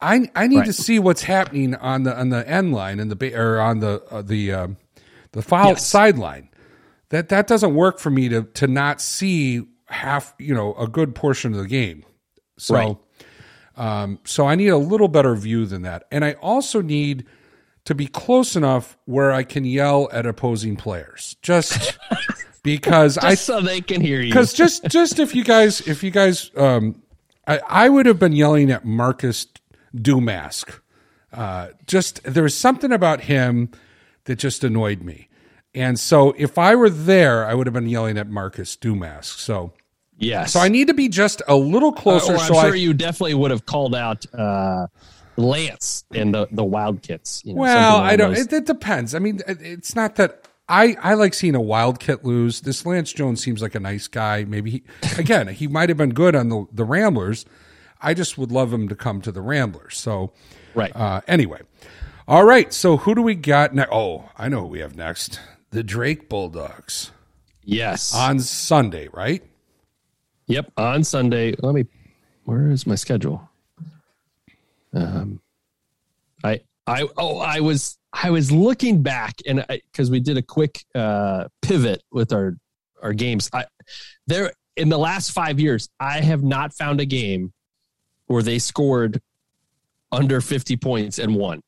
I 0.00 0.28
I 0.34 0.46
need 0.46 0.58
Right. 0.58 0.66
to 0.66 0.72
see 0.72 0.98
what's 0.98 1.22
happening 1.22 1.74
on 1.74 2.02
the 2.04 2.18
on 2.18 2.28
the 2.30 2.48
end 2.48 2.72
line 2.72 3.00
and 3.00 3.10
the 3.10 3.34
or 3.34 3.60
on 3.60 3.80
the 3.80 4.02
uh, 4.10 4.22
the 4.22 4.52
um, 4.52 4.76
the 5.32 5.42
foul 5.42 5.70
Yes. 5.70 5.86
sideline. 5.86 6.48
That 7.10 7.28
that 7.30 7.46
doesn't 7.46 7.74
work 7.74 7.98
for 7.98 8.10
me 8.10 8.28
to 8.28 8.42
to 8.42 8.66
not 8.66 9.00
see 9.00 9.62
half 9.86 10.34
you 10.38 10.54
know 10.54 10.74
a 10.74 10.86
good 10.86 11.14
portion 11.14 11.52
of 11.54 11.58
the 11.60 11.66
game. 11.68 12.04
So. 12.58 12.74
Right. 12.74 12.96
Um, 13.76 14.18
so 14.24 14.44
I 14.44 14.56
need 14.56 14.70
a 14.70 14.76
little 14.76 15.06
better 15.06 15.36
view 15.36 15.64
than 15.64 15.82
that. 15.82 16.02
And 16.10 16.24
I 16.24 16.32
also 16.42 16.82
need 16.82 17.24
to 17.88 17.94
be 17.94 18.06
close 18.06 18.54
enough 18.54 18.98
where 19.06 19.32
I 19.32 19.44
can 19.44 19.64
yell 19.64 20.10
at 20.12 20.26
opposing 20.26 20.76
players. 20.76 21.36
Just 21.40 21.98
because 22.62 23.16
I 23.16 23.30
Just 23.30 23.46
so 23.46 23.62
they 23.62 23.80
can 23.80 24.02
hear 24.02 24.20
you. 24.20 24.28
because 24.28 24.52
just 24.52 24.84
just 24.84 25.18
if 25.18 25.34
you 25.34 25.42
guys 25.42 25.80
if 25.88 26.02
you 26.02 26.10
guys 26.10 26.50
um 26.54 27.00
I, 27.46 27.60
I 27.66 27.88
would 27.88 28.04
have 28.04 28.18
been 28.18 28.32
yelling 28.32 28.70
at 28.70 28.84
Marcus 28.84 29.46
Domask. 29.96 30.80
Uh 31.32 31.68
just 31.86 32.22
there 32.24 32.42
was 32.42 32.54
something 32.54 32.92
about 32.92 33.22
him 33.22 33.70
that 34.24 34.36
just 34.38 34.64
annoyed 34.64 35.00
me. 35.00 35.30
And 35.74 35.98
so 35.98 36.34
if 36.36 36.58
I 36.58 36.74
were 36.74 36.90
there, 36.90 37.46
I 37.46 37.54
would 37.54 37.66
have 37.66 37.74
been 37.74 37.88
yelling 37.88 38.18
at 38.18 38.28
Marcus 38.28 38.76
Domask. 38.76 39.38
So 39.38 39.72
Yes. 40.18 40.52
so 40.52 40.60
I 40.60 40.68
need 40.68 40.88
to 40.88 40.94
be 40.94 41.08
just 41.08 41.40
a 41.48 41.56
little 41.56 41.92
closer 41.92 42.34
or 42.34 42.36
I'm 42.36 42.48
so 42.48 42.52
sure 42.52 42.72
I 42.72 42.76
you 42.76 42.92
definitely 42.92 43.32
would 43.34 43.50
have 43.50 43.64
called 43.64 43.94
out 43.94 44.26
uh, 44.34 44.88
Lance 45.38 46.04
and 46.12 46.34
the 46.34 46.48
the 46.50 46.64
Wildkits. 46.64 47.44
You 47.44 47.54
know, 47.54 47.60
Well, 47.60 47.96
I 47.96 48.16
don't. 48.16 48.36
It, 48.36 48.52
it 48.52 48.66
depends. 48.66 49.14
I 49.14 49.18
mean, 49.18 49.40
it- 49.46 49.62
it's 49.62 49.94
not 49.94 50.16
that 50.16 50.48
I 50.68 50.96
I 51.00 51.14
like 51.14 51.32
seeing 51.34 51.54
a 51.54 51.60
Wildkit 51.60 52.24
lose. 52.24 52.60
This 52.62 52.84
Lance 52.84 53.12
Jones 53.12 53.42
seems 53.42 53.62
like 53.62 53.74
a 53.74 53.80
nice 53.80 54.08
guy. 54.08 54.44
Maybe 54.44 54.70
he 54.70 54.82
again 55.18 55.48
he 55.48 55.66
might 55.68 55.88
have 55.88 55.98
been 55.98 56.12
good 56.14 56.34
on 56.34 56.48
the 56.48 56.66
the 56.72 56.84
Ramblers. 56.84 57.46
I 58.00 58.14
just 58.14 58.36
would 58.38 58.52
love 58.52 58.72
him 58.72 58.88
to 58.88 58.94
come 58.94 59.20
to 59.22 59.32
the 59.32 59.40
Ramblers. 59.40 59.96
So 59.96 60.32
right. 60.74 60.94
uh, 60.94 61.20
anyway, 61.26 61.62
all 62.28 62.44
right. 62.44 62.72
So 62.72 62.96
who 62.98 63.14
do 63.14 63.22
we 63.22 63.34
got 63.34 63.74
next? 63.74 63.90
Oh, 63.92 64.30
I 64.36 64.48
know 64.48 64.60
who 64.62 64.66
we 64.66 64.80
have 64.80 64.94
next. 64.96 65.40
The 65.70 65.82
Drake 65.82 66.28
Bulldogs 66.28 67.10
yes. 67.62 68.14
on 68.14 68.40
Sunday, 68.40 69.08
right? 69.12 69.42
Yep, 70.46 70.72
on 70.76 71.04
Sunday. 71.04 71.54
Let 71.58 71.74
me. 71.74 71.86
Where 72.44 72.70
is 72.70 72.86
my 72.86 72.94
schedule? 72.94 73.47
Um, 74.92 75.40
I 76.42 76.60
I 76.86 77.08
oh 77.16 77.38
I 77.38 77.60
was 77.60 77.98
I 78.12 78.30
was 78.30 78.50
looking 78.50 79.02
back 79.02 79.36
and 79.46 79.64
because 79.68 80.10
we 80.10 80.20
did 80.20 80.36
a 80.36 80.42
quick 80.42 80.84
uh, 80.94 81.48
pivot 81.62 82.02
with 82.10 82.32
our 82.32 82.56
our 83.02 83.12
games. 83.12 83.50
I 83.52 83.66
there 84.26 84.52
in 84.76 84.88
the 84.88 84.98
last 84.98 85.32
five 85.32 85.60
years 85.60 85.88
I 86.00 86.20
have 86.20 86.42
not 86.42 86.72
found 86.72 87.00
a 87.00 87.06
game 87.06 87.52
where 88.26 88.42
they 88.42 88.58
scored 88.58 89.20
under 90.12 90.40
50 90.40 90.76
points 90.76 91.18
and 91.18 91.34
won. 91.34 91.62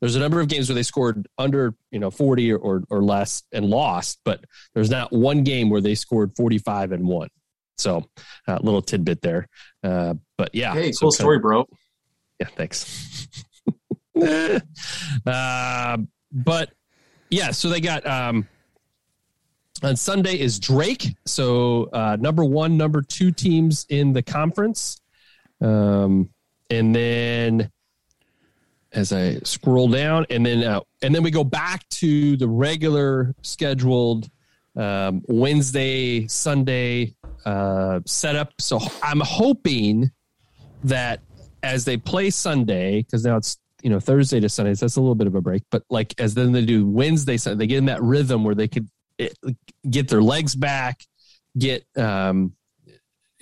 There's 0.00 0.16
a 0.16 0.20
number 0.20 0.40
of 0.40 0.48
games 0.48 0.68
where 0.68 0.74
they 0.74 0.82
scored 0.82 1.26
under, 1.38 1.74
you 1.90 1.98
know, 1.98 2.10
40 2.10 2.52
or, 2.52 2.84
or 2.88 3.02
less 3.02 3.42
and 3.52 3.66
lost, 3.66 4.20
but 4.24 4.44
there's 4.74 4.90
not 4.90 5.12
one 5.12 5.42
game 5.42 5.70
where 5.70 5.80
they 5.80 5.94
scored 5.94 6.36
45 6.36 6.92
and 6.92 7.06
won. 7.06 7.28
So, 7.78 8.04
a 8.46 8.54
uh, 8.54 8.58
little 8.60 8.82
tidbit 8.82 9.22
there. 9.22 9.48
Uh, 9.82 10.14
but 10.36 10.50
yeah. 10.54 10.74
Hey, 10.74 10.92
so 10.92 11.00
cool 11.00 11.10
kind 11.10 11.12
of- 11.12 11.14
story, 11.14 11.38
bro. 11.38 11.68
yeah, 12.40 12.48
thanks. 12.56 13.28
uh, 15.26 15.98
but 16.32 16.70
yeah, 17.30 17.50
so 17.50 17.68
they 17.68 17.80
got 17.80 18.06
um, 18.06 18.46
on 19.82 19.96
Sunday 19.96 20.38
is 20.38 20.58
Drake. 20.58 21.16
So 21.24 21.84
uh, 21.92 22.16
number 22.18 22.44
one, 22.44 22.76
number 22.76 23.02
two 23.02 23.30
teams 23.30 23.86
in 23.88 24.12
the 24.12 24.22
conference, 24.22 25.00
um, 25.60 26.30
and 26.70 26.94
then 26.94 27.70
as 28.92 29.12
I 29.12 29.38
scroll 29.40 29.88
down, 29.88 30.26
and 30.30 30.44
then 30.44 30.64
uh, 30.64 30.80
and 31.02 31.14
then 31.14 31.22
we 31.22 31.30
go 31.30 31.44
back 31.44 31.88
to 31.90 32.36
the 32.36 32.48
regular 32.48 33.34
scheduled 33.42 34.28
um, 34.76 35.22
Wednesday, 35.28 36.26
Sunday 36.28 37.14
uh, 37.44 38.00
setup. 38.06 38.52
So 38.60 38.80
I'm 39.02 39.20
hoping 39.20 40.10
that 40.84 41.20
as 41.62 41.84
they 41.84 41.96
play 41.96 42.30
Sunday, 42.30 43.02
because 43.02 43.24
now 43.24 43.36
it's 43.36 43.58
you 43.82 43.90
know 43.90 44.00
Thursday 44.00 44.40
to 44.40 44.48
Sunday, 44.48 44.74
so 44.74 44.86
that's 44.86 44.96
a 44.96 45.00
little 45.00 45.14
bit 45.14 45.26
of 45.26 45.34
a 45.34 45.40
break. 45.40 45.62
But 45.70 45.82
like 45.90 46.14
as 46.18 46.34
then 46.34 46.52
they 46.52 46.64
do 46.64 46.86
Wednesday, 46.86 47.36
Sunday, 47.36 47.64
they 47.64 47.66
get 47.66 47.78
in 47.78 47.86
that 47.86 48.02
rhythm 48.02 48.44
where 48.44 48.54
they 48.54 48.68
could 48.68 48.88
eh, 49.18 49.28
get 49.88 50.08
their 50.08 50.22
legs 50.22 50.54
back, 50.54 51.04
get 51.58 51.84
um, 51.96 52.54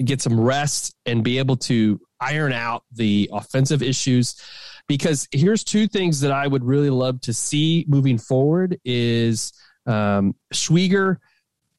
get 0.05 0.21
some 0.21 0.39
rest, 0.39 0.95
and 1.07 1.23
be 1.25 1.39
able 1.39 1.57
to 1.57 2.01
iron 2.21 2.53
out 2.53 2.85
the 2.93 3.31
offensive 3.33 3.83
issues. 3.83 4.41
Because 4.89 5.27
here's 5.33 5.65
two 5.65 5.89
things 5.89 6.21
that 6.21 6.31
I 6.31 6.47
would 6.47 6.65
really 6.65 6.91
love 6.91 7.21
to 7.23 7.33
see 7.33 7.85
moving 7.89 8.19
forward 8.19 8.79
is 8.85 9.53
um, 9.85 10.35
Schwieger 10.55 11.17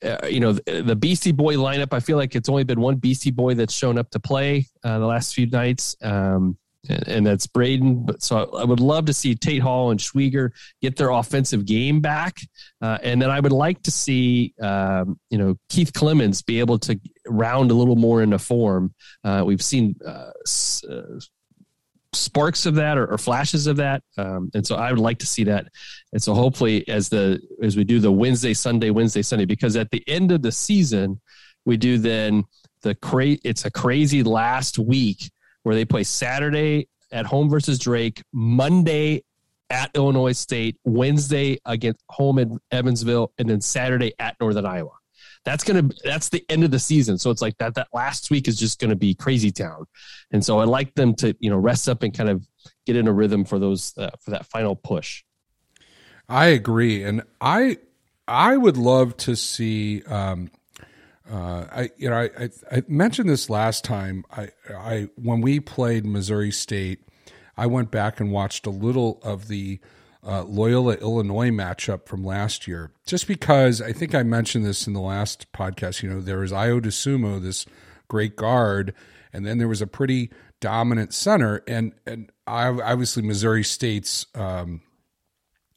uh, 0.03 0.27
you 0.27 0.39
know 0.39 0.53
the, 0.53 0.83
the 0.83 0.95
Beastie 0.95 1.31
Boy 1.31 1.55
lineup. 1.55 1.93
I 1.93 1.99
feel 1.99 2.17
like 2.17 2.35
it's 2.35 2.49
only 2.49 2.63
been 2.63 2.81
one 2.81 2.95
Beastie 2.95 3.31
Boy 3.31 3.53
that's 3.55 3.73
shown 3.73 3.97
up 3.97 4.09
to 4.11 4.19
play 4.19 4.67
uh, 4.83 4.99
the 4.99 5.05
last 5.05 5.33
few 5.33 5.47
nights, 5.47 5.95
um, 6.01 6.57
and, 6.89 7.07
and 7.07 7.27
that's 7.27 7.47
Braden. 7.47 8.05
But 8.05 8.21
so 8.21 8.37
I, 8.37 8.61
I 8.61 8.63
would 8.63 8.79
love 8.79 9.05
to 9.05 9.13
see 9.13 9.35
Tate 9.35 9.61
Hall 9.61 9.91
and 9.91 9.99
Schwieger 9.99 10.51
get 10.81 10.95
their 10.97 11.09
offensive 11.09 11.65
game 11.65 11.99
back, 11.99 12.37
uh, 12.81 12.97
and 13.01 13.21
then 13.21 13.31
I 13.31 13.39
would 13.39 13.51
like 13.51 13.81
to 13.83 13.91
see 13.91 14.53
um, 14.61 15.19
you 15.29 15.37
know 15.37 15.55
Keith 15.69 15.93
Clemons 15.93 16.45
be 16.45 16.59
able 16.59 16.79
to 16.79 16.99
round 17.27 17.71
a 17.71 17.73
little 17.73 17.95
more 17.95 18.21
into 18.21 18.39
form. 18.39 18.93
Uh, 19.23 19.43
we've 19.45 19.63
seen. 19.63 19.95
Sparks 22.17 22.65
of 22.65 22.75
that 22.75 22.97
or, 22.97 23.07
or 23.07 23.17
flashes 23.17 23.67
of 23.67 23.77
that. 23.77 24.03
Um, 24.17 24.51
and 24.53 24.65
so 24.65 24.75
i 24.75 24.91
would 24.91 24.99
like 24.99 25.19
to 25.19 25.25
see 25.27 25.43
that. 25.45 25.67
And 26.13 26.21
so 26.21 26.33
hopefully 26.33 26.87
as 26.87 27.09
the 27.09 27.41
as 27.61 27.75
we 27.75 27.83
do 27.83 27.99
the 27.99 28.11
wednesday 28.11 28.53
sunday 28.53 28.89
wednesday 28.89 29.21
sunday 29.21 29.45
because 29.45 29.75
at 29.75 29.91
the 29.91 30.03
end 30.07 30.31
of 30.31 30.41
the 30.41 30.51
season 30.51 31.19
we 31.65 31.77
do 31.77 31.97
then 31.97 32.45
the 32.81 32.95
cra- 32.95 33.37
it's 33.43 33.65
a 33.65 33.71
crazy 33.71 34.23
last 34.23 34.79
week 34.79 35.31
where 35.63 35.75
they 35.75 35.85
play 35.85 36.03
saturday 36.03 36.87
at 37.11 37.25
home 37.25 37.49
versus 37.49 37.77
drake 37.77 38.23
monday 38.31 39.23
at 39.69 39.91
illinois 39.95 40.31
state 40.31 40.77
wednesday 40.85 41.57
against 41.65 42.01
home 42.09 42.39
in 42.39 42.59
evansville 42.71 43.31
and 43.37 43.49
then 43.49 43.59
saturday 43.59 44.13
at 44.19 44.35
northern 44.39 44.65
iowa 44.65 44.91
that's 45.47 45.63
gonna 45.63 45.89
that's 46.03 46.29
the 46.29 46.45
end 46.49 46.63
of 46.63 46.71
the 46.71 46.79
season 46.79 47.17
so 47.17 47.31
it's 47.31 47.41
like 47.41 47.57
that 47.57 47.73
that 47.75 47.87
last 47.93 48.29
week 48.29 48.47
is 48.47 48.59
just 48.59 48.79
gonna 48.79 48.95
be 48.95 49.15
crazy 49.15 49.51
town 49.51 49.85
and 50.31 50.43
so 50.43 50.59
i 50.59 50.65
like 50.65 50.93
them 50.95 51.15
to 51.15 51.35
you 51.39 51.49
know 51.49 51.57
rest 51.57 51.87
up 51.87 52.03
and 52.03 52.13
kind 52.13 52.29
of 52.29 52.45
get 52.85 52.95
in 52.95 53.07
a 53.07 53.13
rhythm 53.13 53.45
for 53.45 53.57
those 53.57 53.97
uh, 53.97 54.09
for 54.19 54.31
that 54.31 54.45
final 54.45 54.75
push 54.75 55.23
I 56.29 56.47
agree, 56.47 57.03
and 57.03 57.23
I 57.39 57.77
I 58.27 58.57
would 58.57 58.77
love 58.77 59.15
to 59.17 59.35
see. 59.35 60.03
Um, 60.03 60.51
uh, 61.29 61.65
I 61.71 61.89
you 61.97 62.09
know 62.09 62.17
I, 62.17 62.29
I 62.37 62.49
I 62.71 62.83
mentioned 62.87 63.29
this 63.29 63.49
last 63.49 63.83
time. 63.83 64.25
I 64.31 64.49
I 64.69 65.07
when 65.15 65.41
we 65.41 65.59
played 65.59 66.05
Missouri 66.05 66.51
State, 66.51 66.99
I 67.55 67.67
went 67.67 67.91
back 67.91 68.19
and 68.19 68.31
watched 68.31 68.65
a 68.65 68.71
little 68.71 69.19
of 69.23 69.47
the 69.47 69.79
uh, 70.27 70.43
Loyola 70.43 70.95
Illinois 70.95 71.51
matchup 71.51 72.05
from 72.05 72.23
last 72.23 72.67
year, 72.67 72.91
just 73.05 73.27
because 73.27 73.81
I 73.81 73.93
think 73.93 74.13
I 74.13 74.23
mentioned 74.23 74.65
this 74.65 74.85
in 74.85 74.93
the 74.93 74.99
last 74.99 75.51
podcast. 75.53 76.03
You 76.03 76.09
know, 76.09 76.19
there 76.19 76.39
was 76.39 76.51
Ayo 76.51 76.81
Dosunmu, 76.81 77.41
this 77.41 77.65
great 78.09 78.35
guard, 78.35 78.93
and 79.31 79.45
then 79.45 79.57
there 79.57 79.69
was 79.69 79.81
a 79.81 79.87
pretty 79.87 80.29
dominant 80.59 81.13
center, 81.13 81.63
and 81.65 81.93
and 82.05 82.29
obviously 82.45 83.23
Missouri 83.23 83.63
State's. 83.63 84.25
Um, 84.35 84.81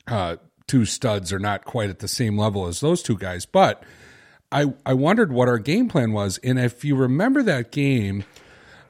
uh, 0.09 0.37
two 0.67 0.85
studs 0.85 1.33
are 1.33 1.39
not 1.39 1.65
quite 1.65 1.91
at 1.91 1.99
the 1.99 2.09
same 2.09 2.39
level 2.39 2.67
as 2.67 2.81
those 2.81 3.03
two 3.03 3.17
guys. 3.17 3.47
But 3.47 3.85
I 4.51 4.75
I 4.85 4.95
wondered 4.95 5.33
what 5.33 5.47
our 5.49 5.59
game 5.59 5.89
plan 5.89 6.13
was, 6.13 6.39
and 6.39 6.59
if 6.59 6.85
you 6.85 6.97
remember 6.97 7.43
that 7.45 7.71
game, 7.71 8.25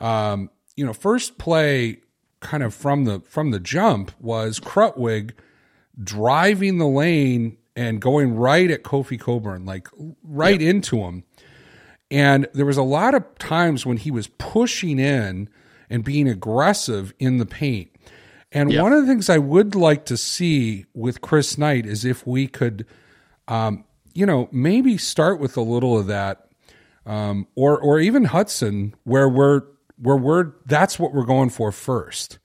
um, 0.00 0.48
you 0.74 0.86
know, 0.86 0.94
first 0.94 1.36
play 1.36 1.98
kind 2.40 2.62
of 2.62 2.72
from 2.74 3.04
the 3.04 3.20
from 3.20 3.50
the 3.50 3.60
jump 3.60 4.12
was 4.20 4.58
Krutwig 4.58 5.32
driving 6.02 6.78
the 6.78 6.86
lane 6.86 7.56
and 7.76 8.00
going 8.00 8.34
right 8.34 8.70
at 8.70 8.82
Kofi 8.82 9.18
Cockburn, 9.18 9.64
like 9.64 9.88
right 10.22 10.60
into 10.60 10.98
him. 10.98 11.24
And 12.10 12.48
there 12.54 12.66
was 12.66 12.76
a 12.76 12.82
lot 12.82 13.14
of 13.14 13.24
times 13.38 13.86
when 13.86 13.96
he 13.96 14.10
was 14.10 14.26
pushing 14.26 14.98
in 14.98 15.48
and 15.88 16.04
being 16.04 16.28
aggressive 16.28 17.12
in 17.18 17.38
the 17.38 17.46
paint. 17.46 17.90
And 18.52 18.72
Yeah. 18.72 18.82
one 18.82 18.92
of 18.92 19.00
the 19.02 19.06
things 19.06 19.30
I 19.30 19.38
would 19.38 19.74
like 19.76 20.04
to 20.06 20.16
see 20.16 20.86
with 20.92 21.20
Chris 21.20 21.56
Knight 21.56 21.86
is 21.86 22.04
if 22.04 22.26
we 22.26 22.48
could, 22.48 22.84
um, 23.46 23.84
you 24.12 24.26
know, 24.26 24.48
maybe 24.50 24.98
start 24.98 25.38
with 25.38 25.56
a 25.56 25.60
little 25.62 25.96
of 25.96 26.08
that, 26.08 26.48
um, 27.06 27.46
or 27.54 27.78
or 27.80 28.00
even 28.00 28.26
Hutson, 28.26 28.92
where 29.04 29.28
we're 29.28 29.62
where 29.96 30.16
we're 30.16 30.52
that's 30.66 30.98
what 30.98 31.14
we're 31.14 31.24
going 31.24 31.50
for 31.50 31.70
first. 31.70 32.38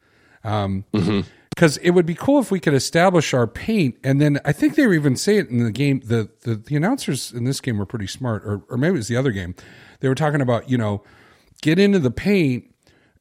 Because 1.55 1.77
it 1.77 1.91
would 1.91 2.05
be 2.05 2.15
cool 2.15 2.39
if 2.41 2.51
we 2.51 2.59
could 2.59 2.73
establish 2.73 3.33
our 3.33 3.47
paint, 3.47 3.95
and 4.03 4.19
then 4.19 4.39
I 4.43 4.51
think 4.51 4.75
they 4.75 4.85
were 4.85 4.93
even 4.93 5.15
say 5.15 5.37
it 5.37 5.49
in 5.49 5.63
the 5.63 5.71
game. 5.71 6.01
The 6.03 6.29
the, 6.41 6.55
the 6.55 6.75
announcers 6.75 7.31
in 7.31 7.45
this 7.45 7.61
game 7.61 7.77
were 7.77 7.85
pretty 7.85 8.07
smart, 8.07 8.43
or 8.45 8.63
or 8.69 8.77
maybe 8.77 8.95
it 8.95 8.97
was 8.97 9.07
the 9.07 9.15
other 9.15 9.31
game. 9.31 9.55
They 10.01 10.09
were 10.09 10.15
talking 10.15 10.41
about 10.41 10.69
you 10.69 10.77
know 10.77 11.01
get 11.61 11.79
into 11.79 11.99
the 11.99 12.11
paint 12.11 12.75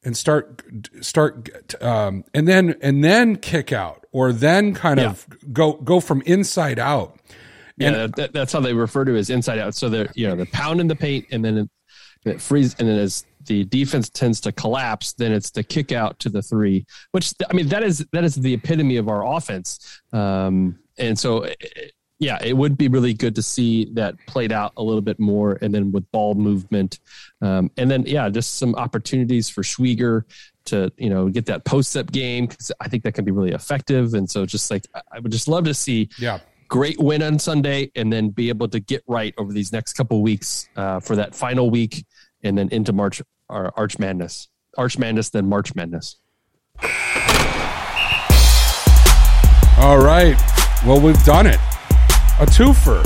and 0.05 0.15
start 0.15 0.61
start 1.01 1.81
um, 1.81 2.23
and 2.33 2.47
then 2.47 2.75
and 2.81 3.03
then 3.03 3.35
kick 3.35 3.73
out 3.73 4.05
or 4.11 4.31
then 4.31 4.73
kind 4.73 4.99
of 4.99 5.25
go 5.51 5.73
go 5.73 5.99
from 5.99 6.21
inside 6.21 6.79
out 6.79 7.19
yeah 7.77 8.07
that, 8.15 8.31
that's 8.31 8.53
how 8.53 8.59
they 8.59 8.73
refer 8.73 9.03
to 9.03 9.15
it 9.15 9.19
as 9.19 9.29
inside 9.29 9.59
out 9.59 9.73
so 9.75 9.89
they're 9.89 10.09
you 10.13 10.27
know 10.27 10.35
they're 10.35 10.45
pounding 10.45 10.87
the 10.87 10.95
paint 10.95 11.25
and 11.31 11.43
then 11.43 11.57
it, 11.57 11.69
it 12.23 12.39
freezes 12.39 12.75
and 12.79 12.87
then 12.87 12.99
as 12.99 13.25
the 13.45 13.63
defense 13.65 14.09
tends 14.09 14.39
to 14.41 14.51
collapse 14.51 15.13
then 15.13 15.31
it's 15.31 15.51
the 15.51 15.63
kick 15.63 15.91
out 15.91 16.17
to 16.19 16.29
the 16.29 16.41
three 16.41 16.85
which 17.11 17.33
i 17.49 17.53
mean 17.53 17.67
that 17.67 17.83
is 17.83 18.05
that 18.11 18.23
is 18.23 18.35
the 18.35 18.53
epitome 18.53 18.97
of 18.97 19.07
our 19.07 19.25
offense. 19.25 20.01
Um, 20.13 20.79
and 20.97 21.17
so 21.17 21.41
eh, 21.41 21.53
yeah 22.19 22.41
it 22.41 22.55
would 22.55 22.77
be 22.77 22.87
really 22.87 23.13
good 23.13 23.35
to 23.35 23.43
see 23.43 23.89
that 23.93 24.15
played 24.25 24.51
out 24.51 24.71
a 24.77 24.83
little 24.83 25.01
bit 25.01 25.19
more 25.19 25.57
and 25.61 25.73
then 25.73 25.91
with 25.91 26.09
ball 26.11 26.33
movement. 26.33 26.99
Um, 27.41 27.71
and 27.77 27.89
then 27.89 28.03
yeah 28.05 28.29
just 28.29 28.55
some 28.57 28.75
opportunities 28.75 29.49
for 29.49 29.61
Schwieger 29.61 30.23
to 30.65 30.91
you 30.97 31.09
know 31.09 31.29
get 31.29 31.45
that 31.45 31.63
post 31.63 31.95
up 31.95 32.11
game 32.11 32.47
because 32.47 32.71
i 32.79 32.87
think 32.87 33.03
that 33.03 33.13
can 33.13 33.25
be 33.25 33.31
really 33.31 33.51
effective. 33.51 34.13
And 34.13 34.29
so 34.29 34.45
just 34.45 34.71
like 34.71 34.85
I- 34.93 35.01
i 35.13 35.19
would 35.19 35.31
just 35.31 35.47
love 35.47 35.65
to 35.65 35.73
see 35.73 36.09
yeah. 36.17 36.39
great 36.67 36.99
win 36.99 37.21
on 37.21 37.39
Sunday, 37.39 37.91
and 37.95 38.11
then 38.11 38.29
be 38.29 38.49
able 38.49 38.67
to 38.69 38.79
get 38.79 39.03
right 39.07 39.33
over 39.37 39.51
these 39.53 39.71
next 39.71 39.93
couple 39.93 40.21
weeks 40.21 40.69
uh, 40.75 40.99
for 40.99 41.15
that 41.17 41.35
final 41.35 41.69
week, 41.69 42.05
and 42.43 42.57
then 42.57 42.69
into 42.69 42.93
March 42.93 43.21
or 43.49 43.71
Arch 43.77 43.99
Madness, 43.99 44.49
Arch 44.77 44.97
Madness, 44.97 45.29
then 45.29 45.47
March 45.47 45.75
Madness. 45.75 46.17
all 49.77 49.99
right. 49.99 50.35
Well 50.85 50.99
we've 50.99 51.23
done 51.23 51.47
it. 51.47 51.59
A 52.39 52.45
twofer. 52.45 53.03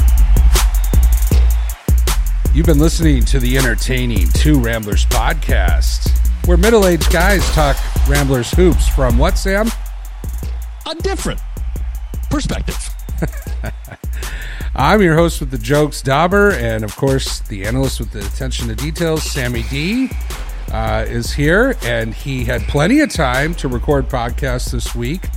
You've 2.54 2.66
been 2.66 2.80
listening 2.80 3.24
to 3.26 3.40
the 3.40 3.58
entertaining 3.58 4.28
two 4.30 4.60
ramblers 4.60 5.06
podcast 5.06 6.10
where 6.48 6.58
middle-aged 6.58 7.12
guys 7.12 7.48
talk 7.52 7.78
ramblers 8.08 8.50
hoops 8.52 8.88
from 8.88 9.20
what 9.20 9.38
sam? 9.38 9.68
A 10.88 10.96
different 10.96 11.40
perspective. 12.32 12.90
I'm 14.76 15.02
your 15.02 15.16
host 15.16 15.40
with 15.40 15.52
the 15.52 15.58
jokes, 15.58 16.02
Dauber, 16.02 16.52
and 16.52 16.84
of 16.84 16.96
course, 16.96 17.40
the 17.42 17.66
analyst 17.66 18.00
with 18.00 18.12
the 18.12 18.20
attention 18.20 18.68
to 18.70 18.76
details, 18.76 19.24
Sammy 19.24 19.64
D, 19.70 20.10
uh, 20.72 21.06
is 21.08 21.32
here, 21.32 21.76
and 21.84 22.14
he 22.14 22.46
had 22.46 22.62
plenty 22.64 23.02
of 23.02 23.12
time 23.12 23.56
to 23.56 23.68
record 23.68 24.08
podcasts 24.08 24.72
this 24.72 24.96
week. 24.96 25.28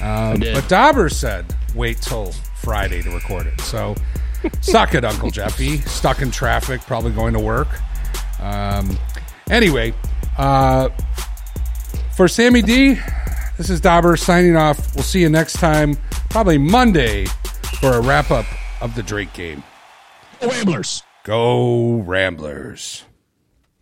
Um, 0.00 0.40
but 0.40 0.68
Dauber 0.68 1.08
said, 1.08 1.54
wait 1.74 2.00
till 2.00 2.32
Friday 2.62 3.02
to 3.02 3.10
record 3.10 3.46
it. 3.46 3.60
So, 3.60 3.94
suck 4.60 4.94
it, 4.94 5.04
Uncle 5.04 5.30
Jeffy. 5.30 5.78
Stuck 5.78 6.22
in 6.22 6.30
traffic, 6.30 6.80
probably 6.82 7.12
going 7.12 7.34
to 7.34 7.40
work. 7.40 7.68
Um, 8.40 8.98
anyway, 9.50 9.94
uh, 10.38 10.88
for 12.16 12.28
Sammy 12.28 12.62
D, 12.62 12.98
this 13.56 13.70
is 13.70 13.80
Dauber 13.80 14.16
signing 14.16 14.56
off. 14.56 14.94
We'll 14.94 15.04
see 15.04 15.20
you 15.20 15.28
next 15.28 15.54
time, 15.54 15.96
probably 16.28 16.58
Monday, 16.58 17.26
for 17.80 17.92
a 17.94 18.00
wrap 18.00 18.30
up 18.30 18.46
of 18.80 18.94
the 18.94 19.02
Drake 19.02 19.32
game. 19.32 19.62
Ramblers. 20.42 21.02
Go 21.24 21.96
Ramblers. 22.02 23.05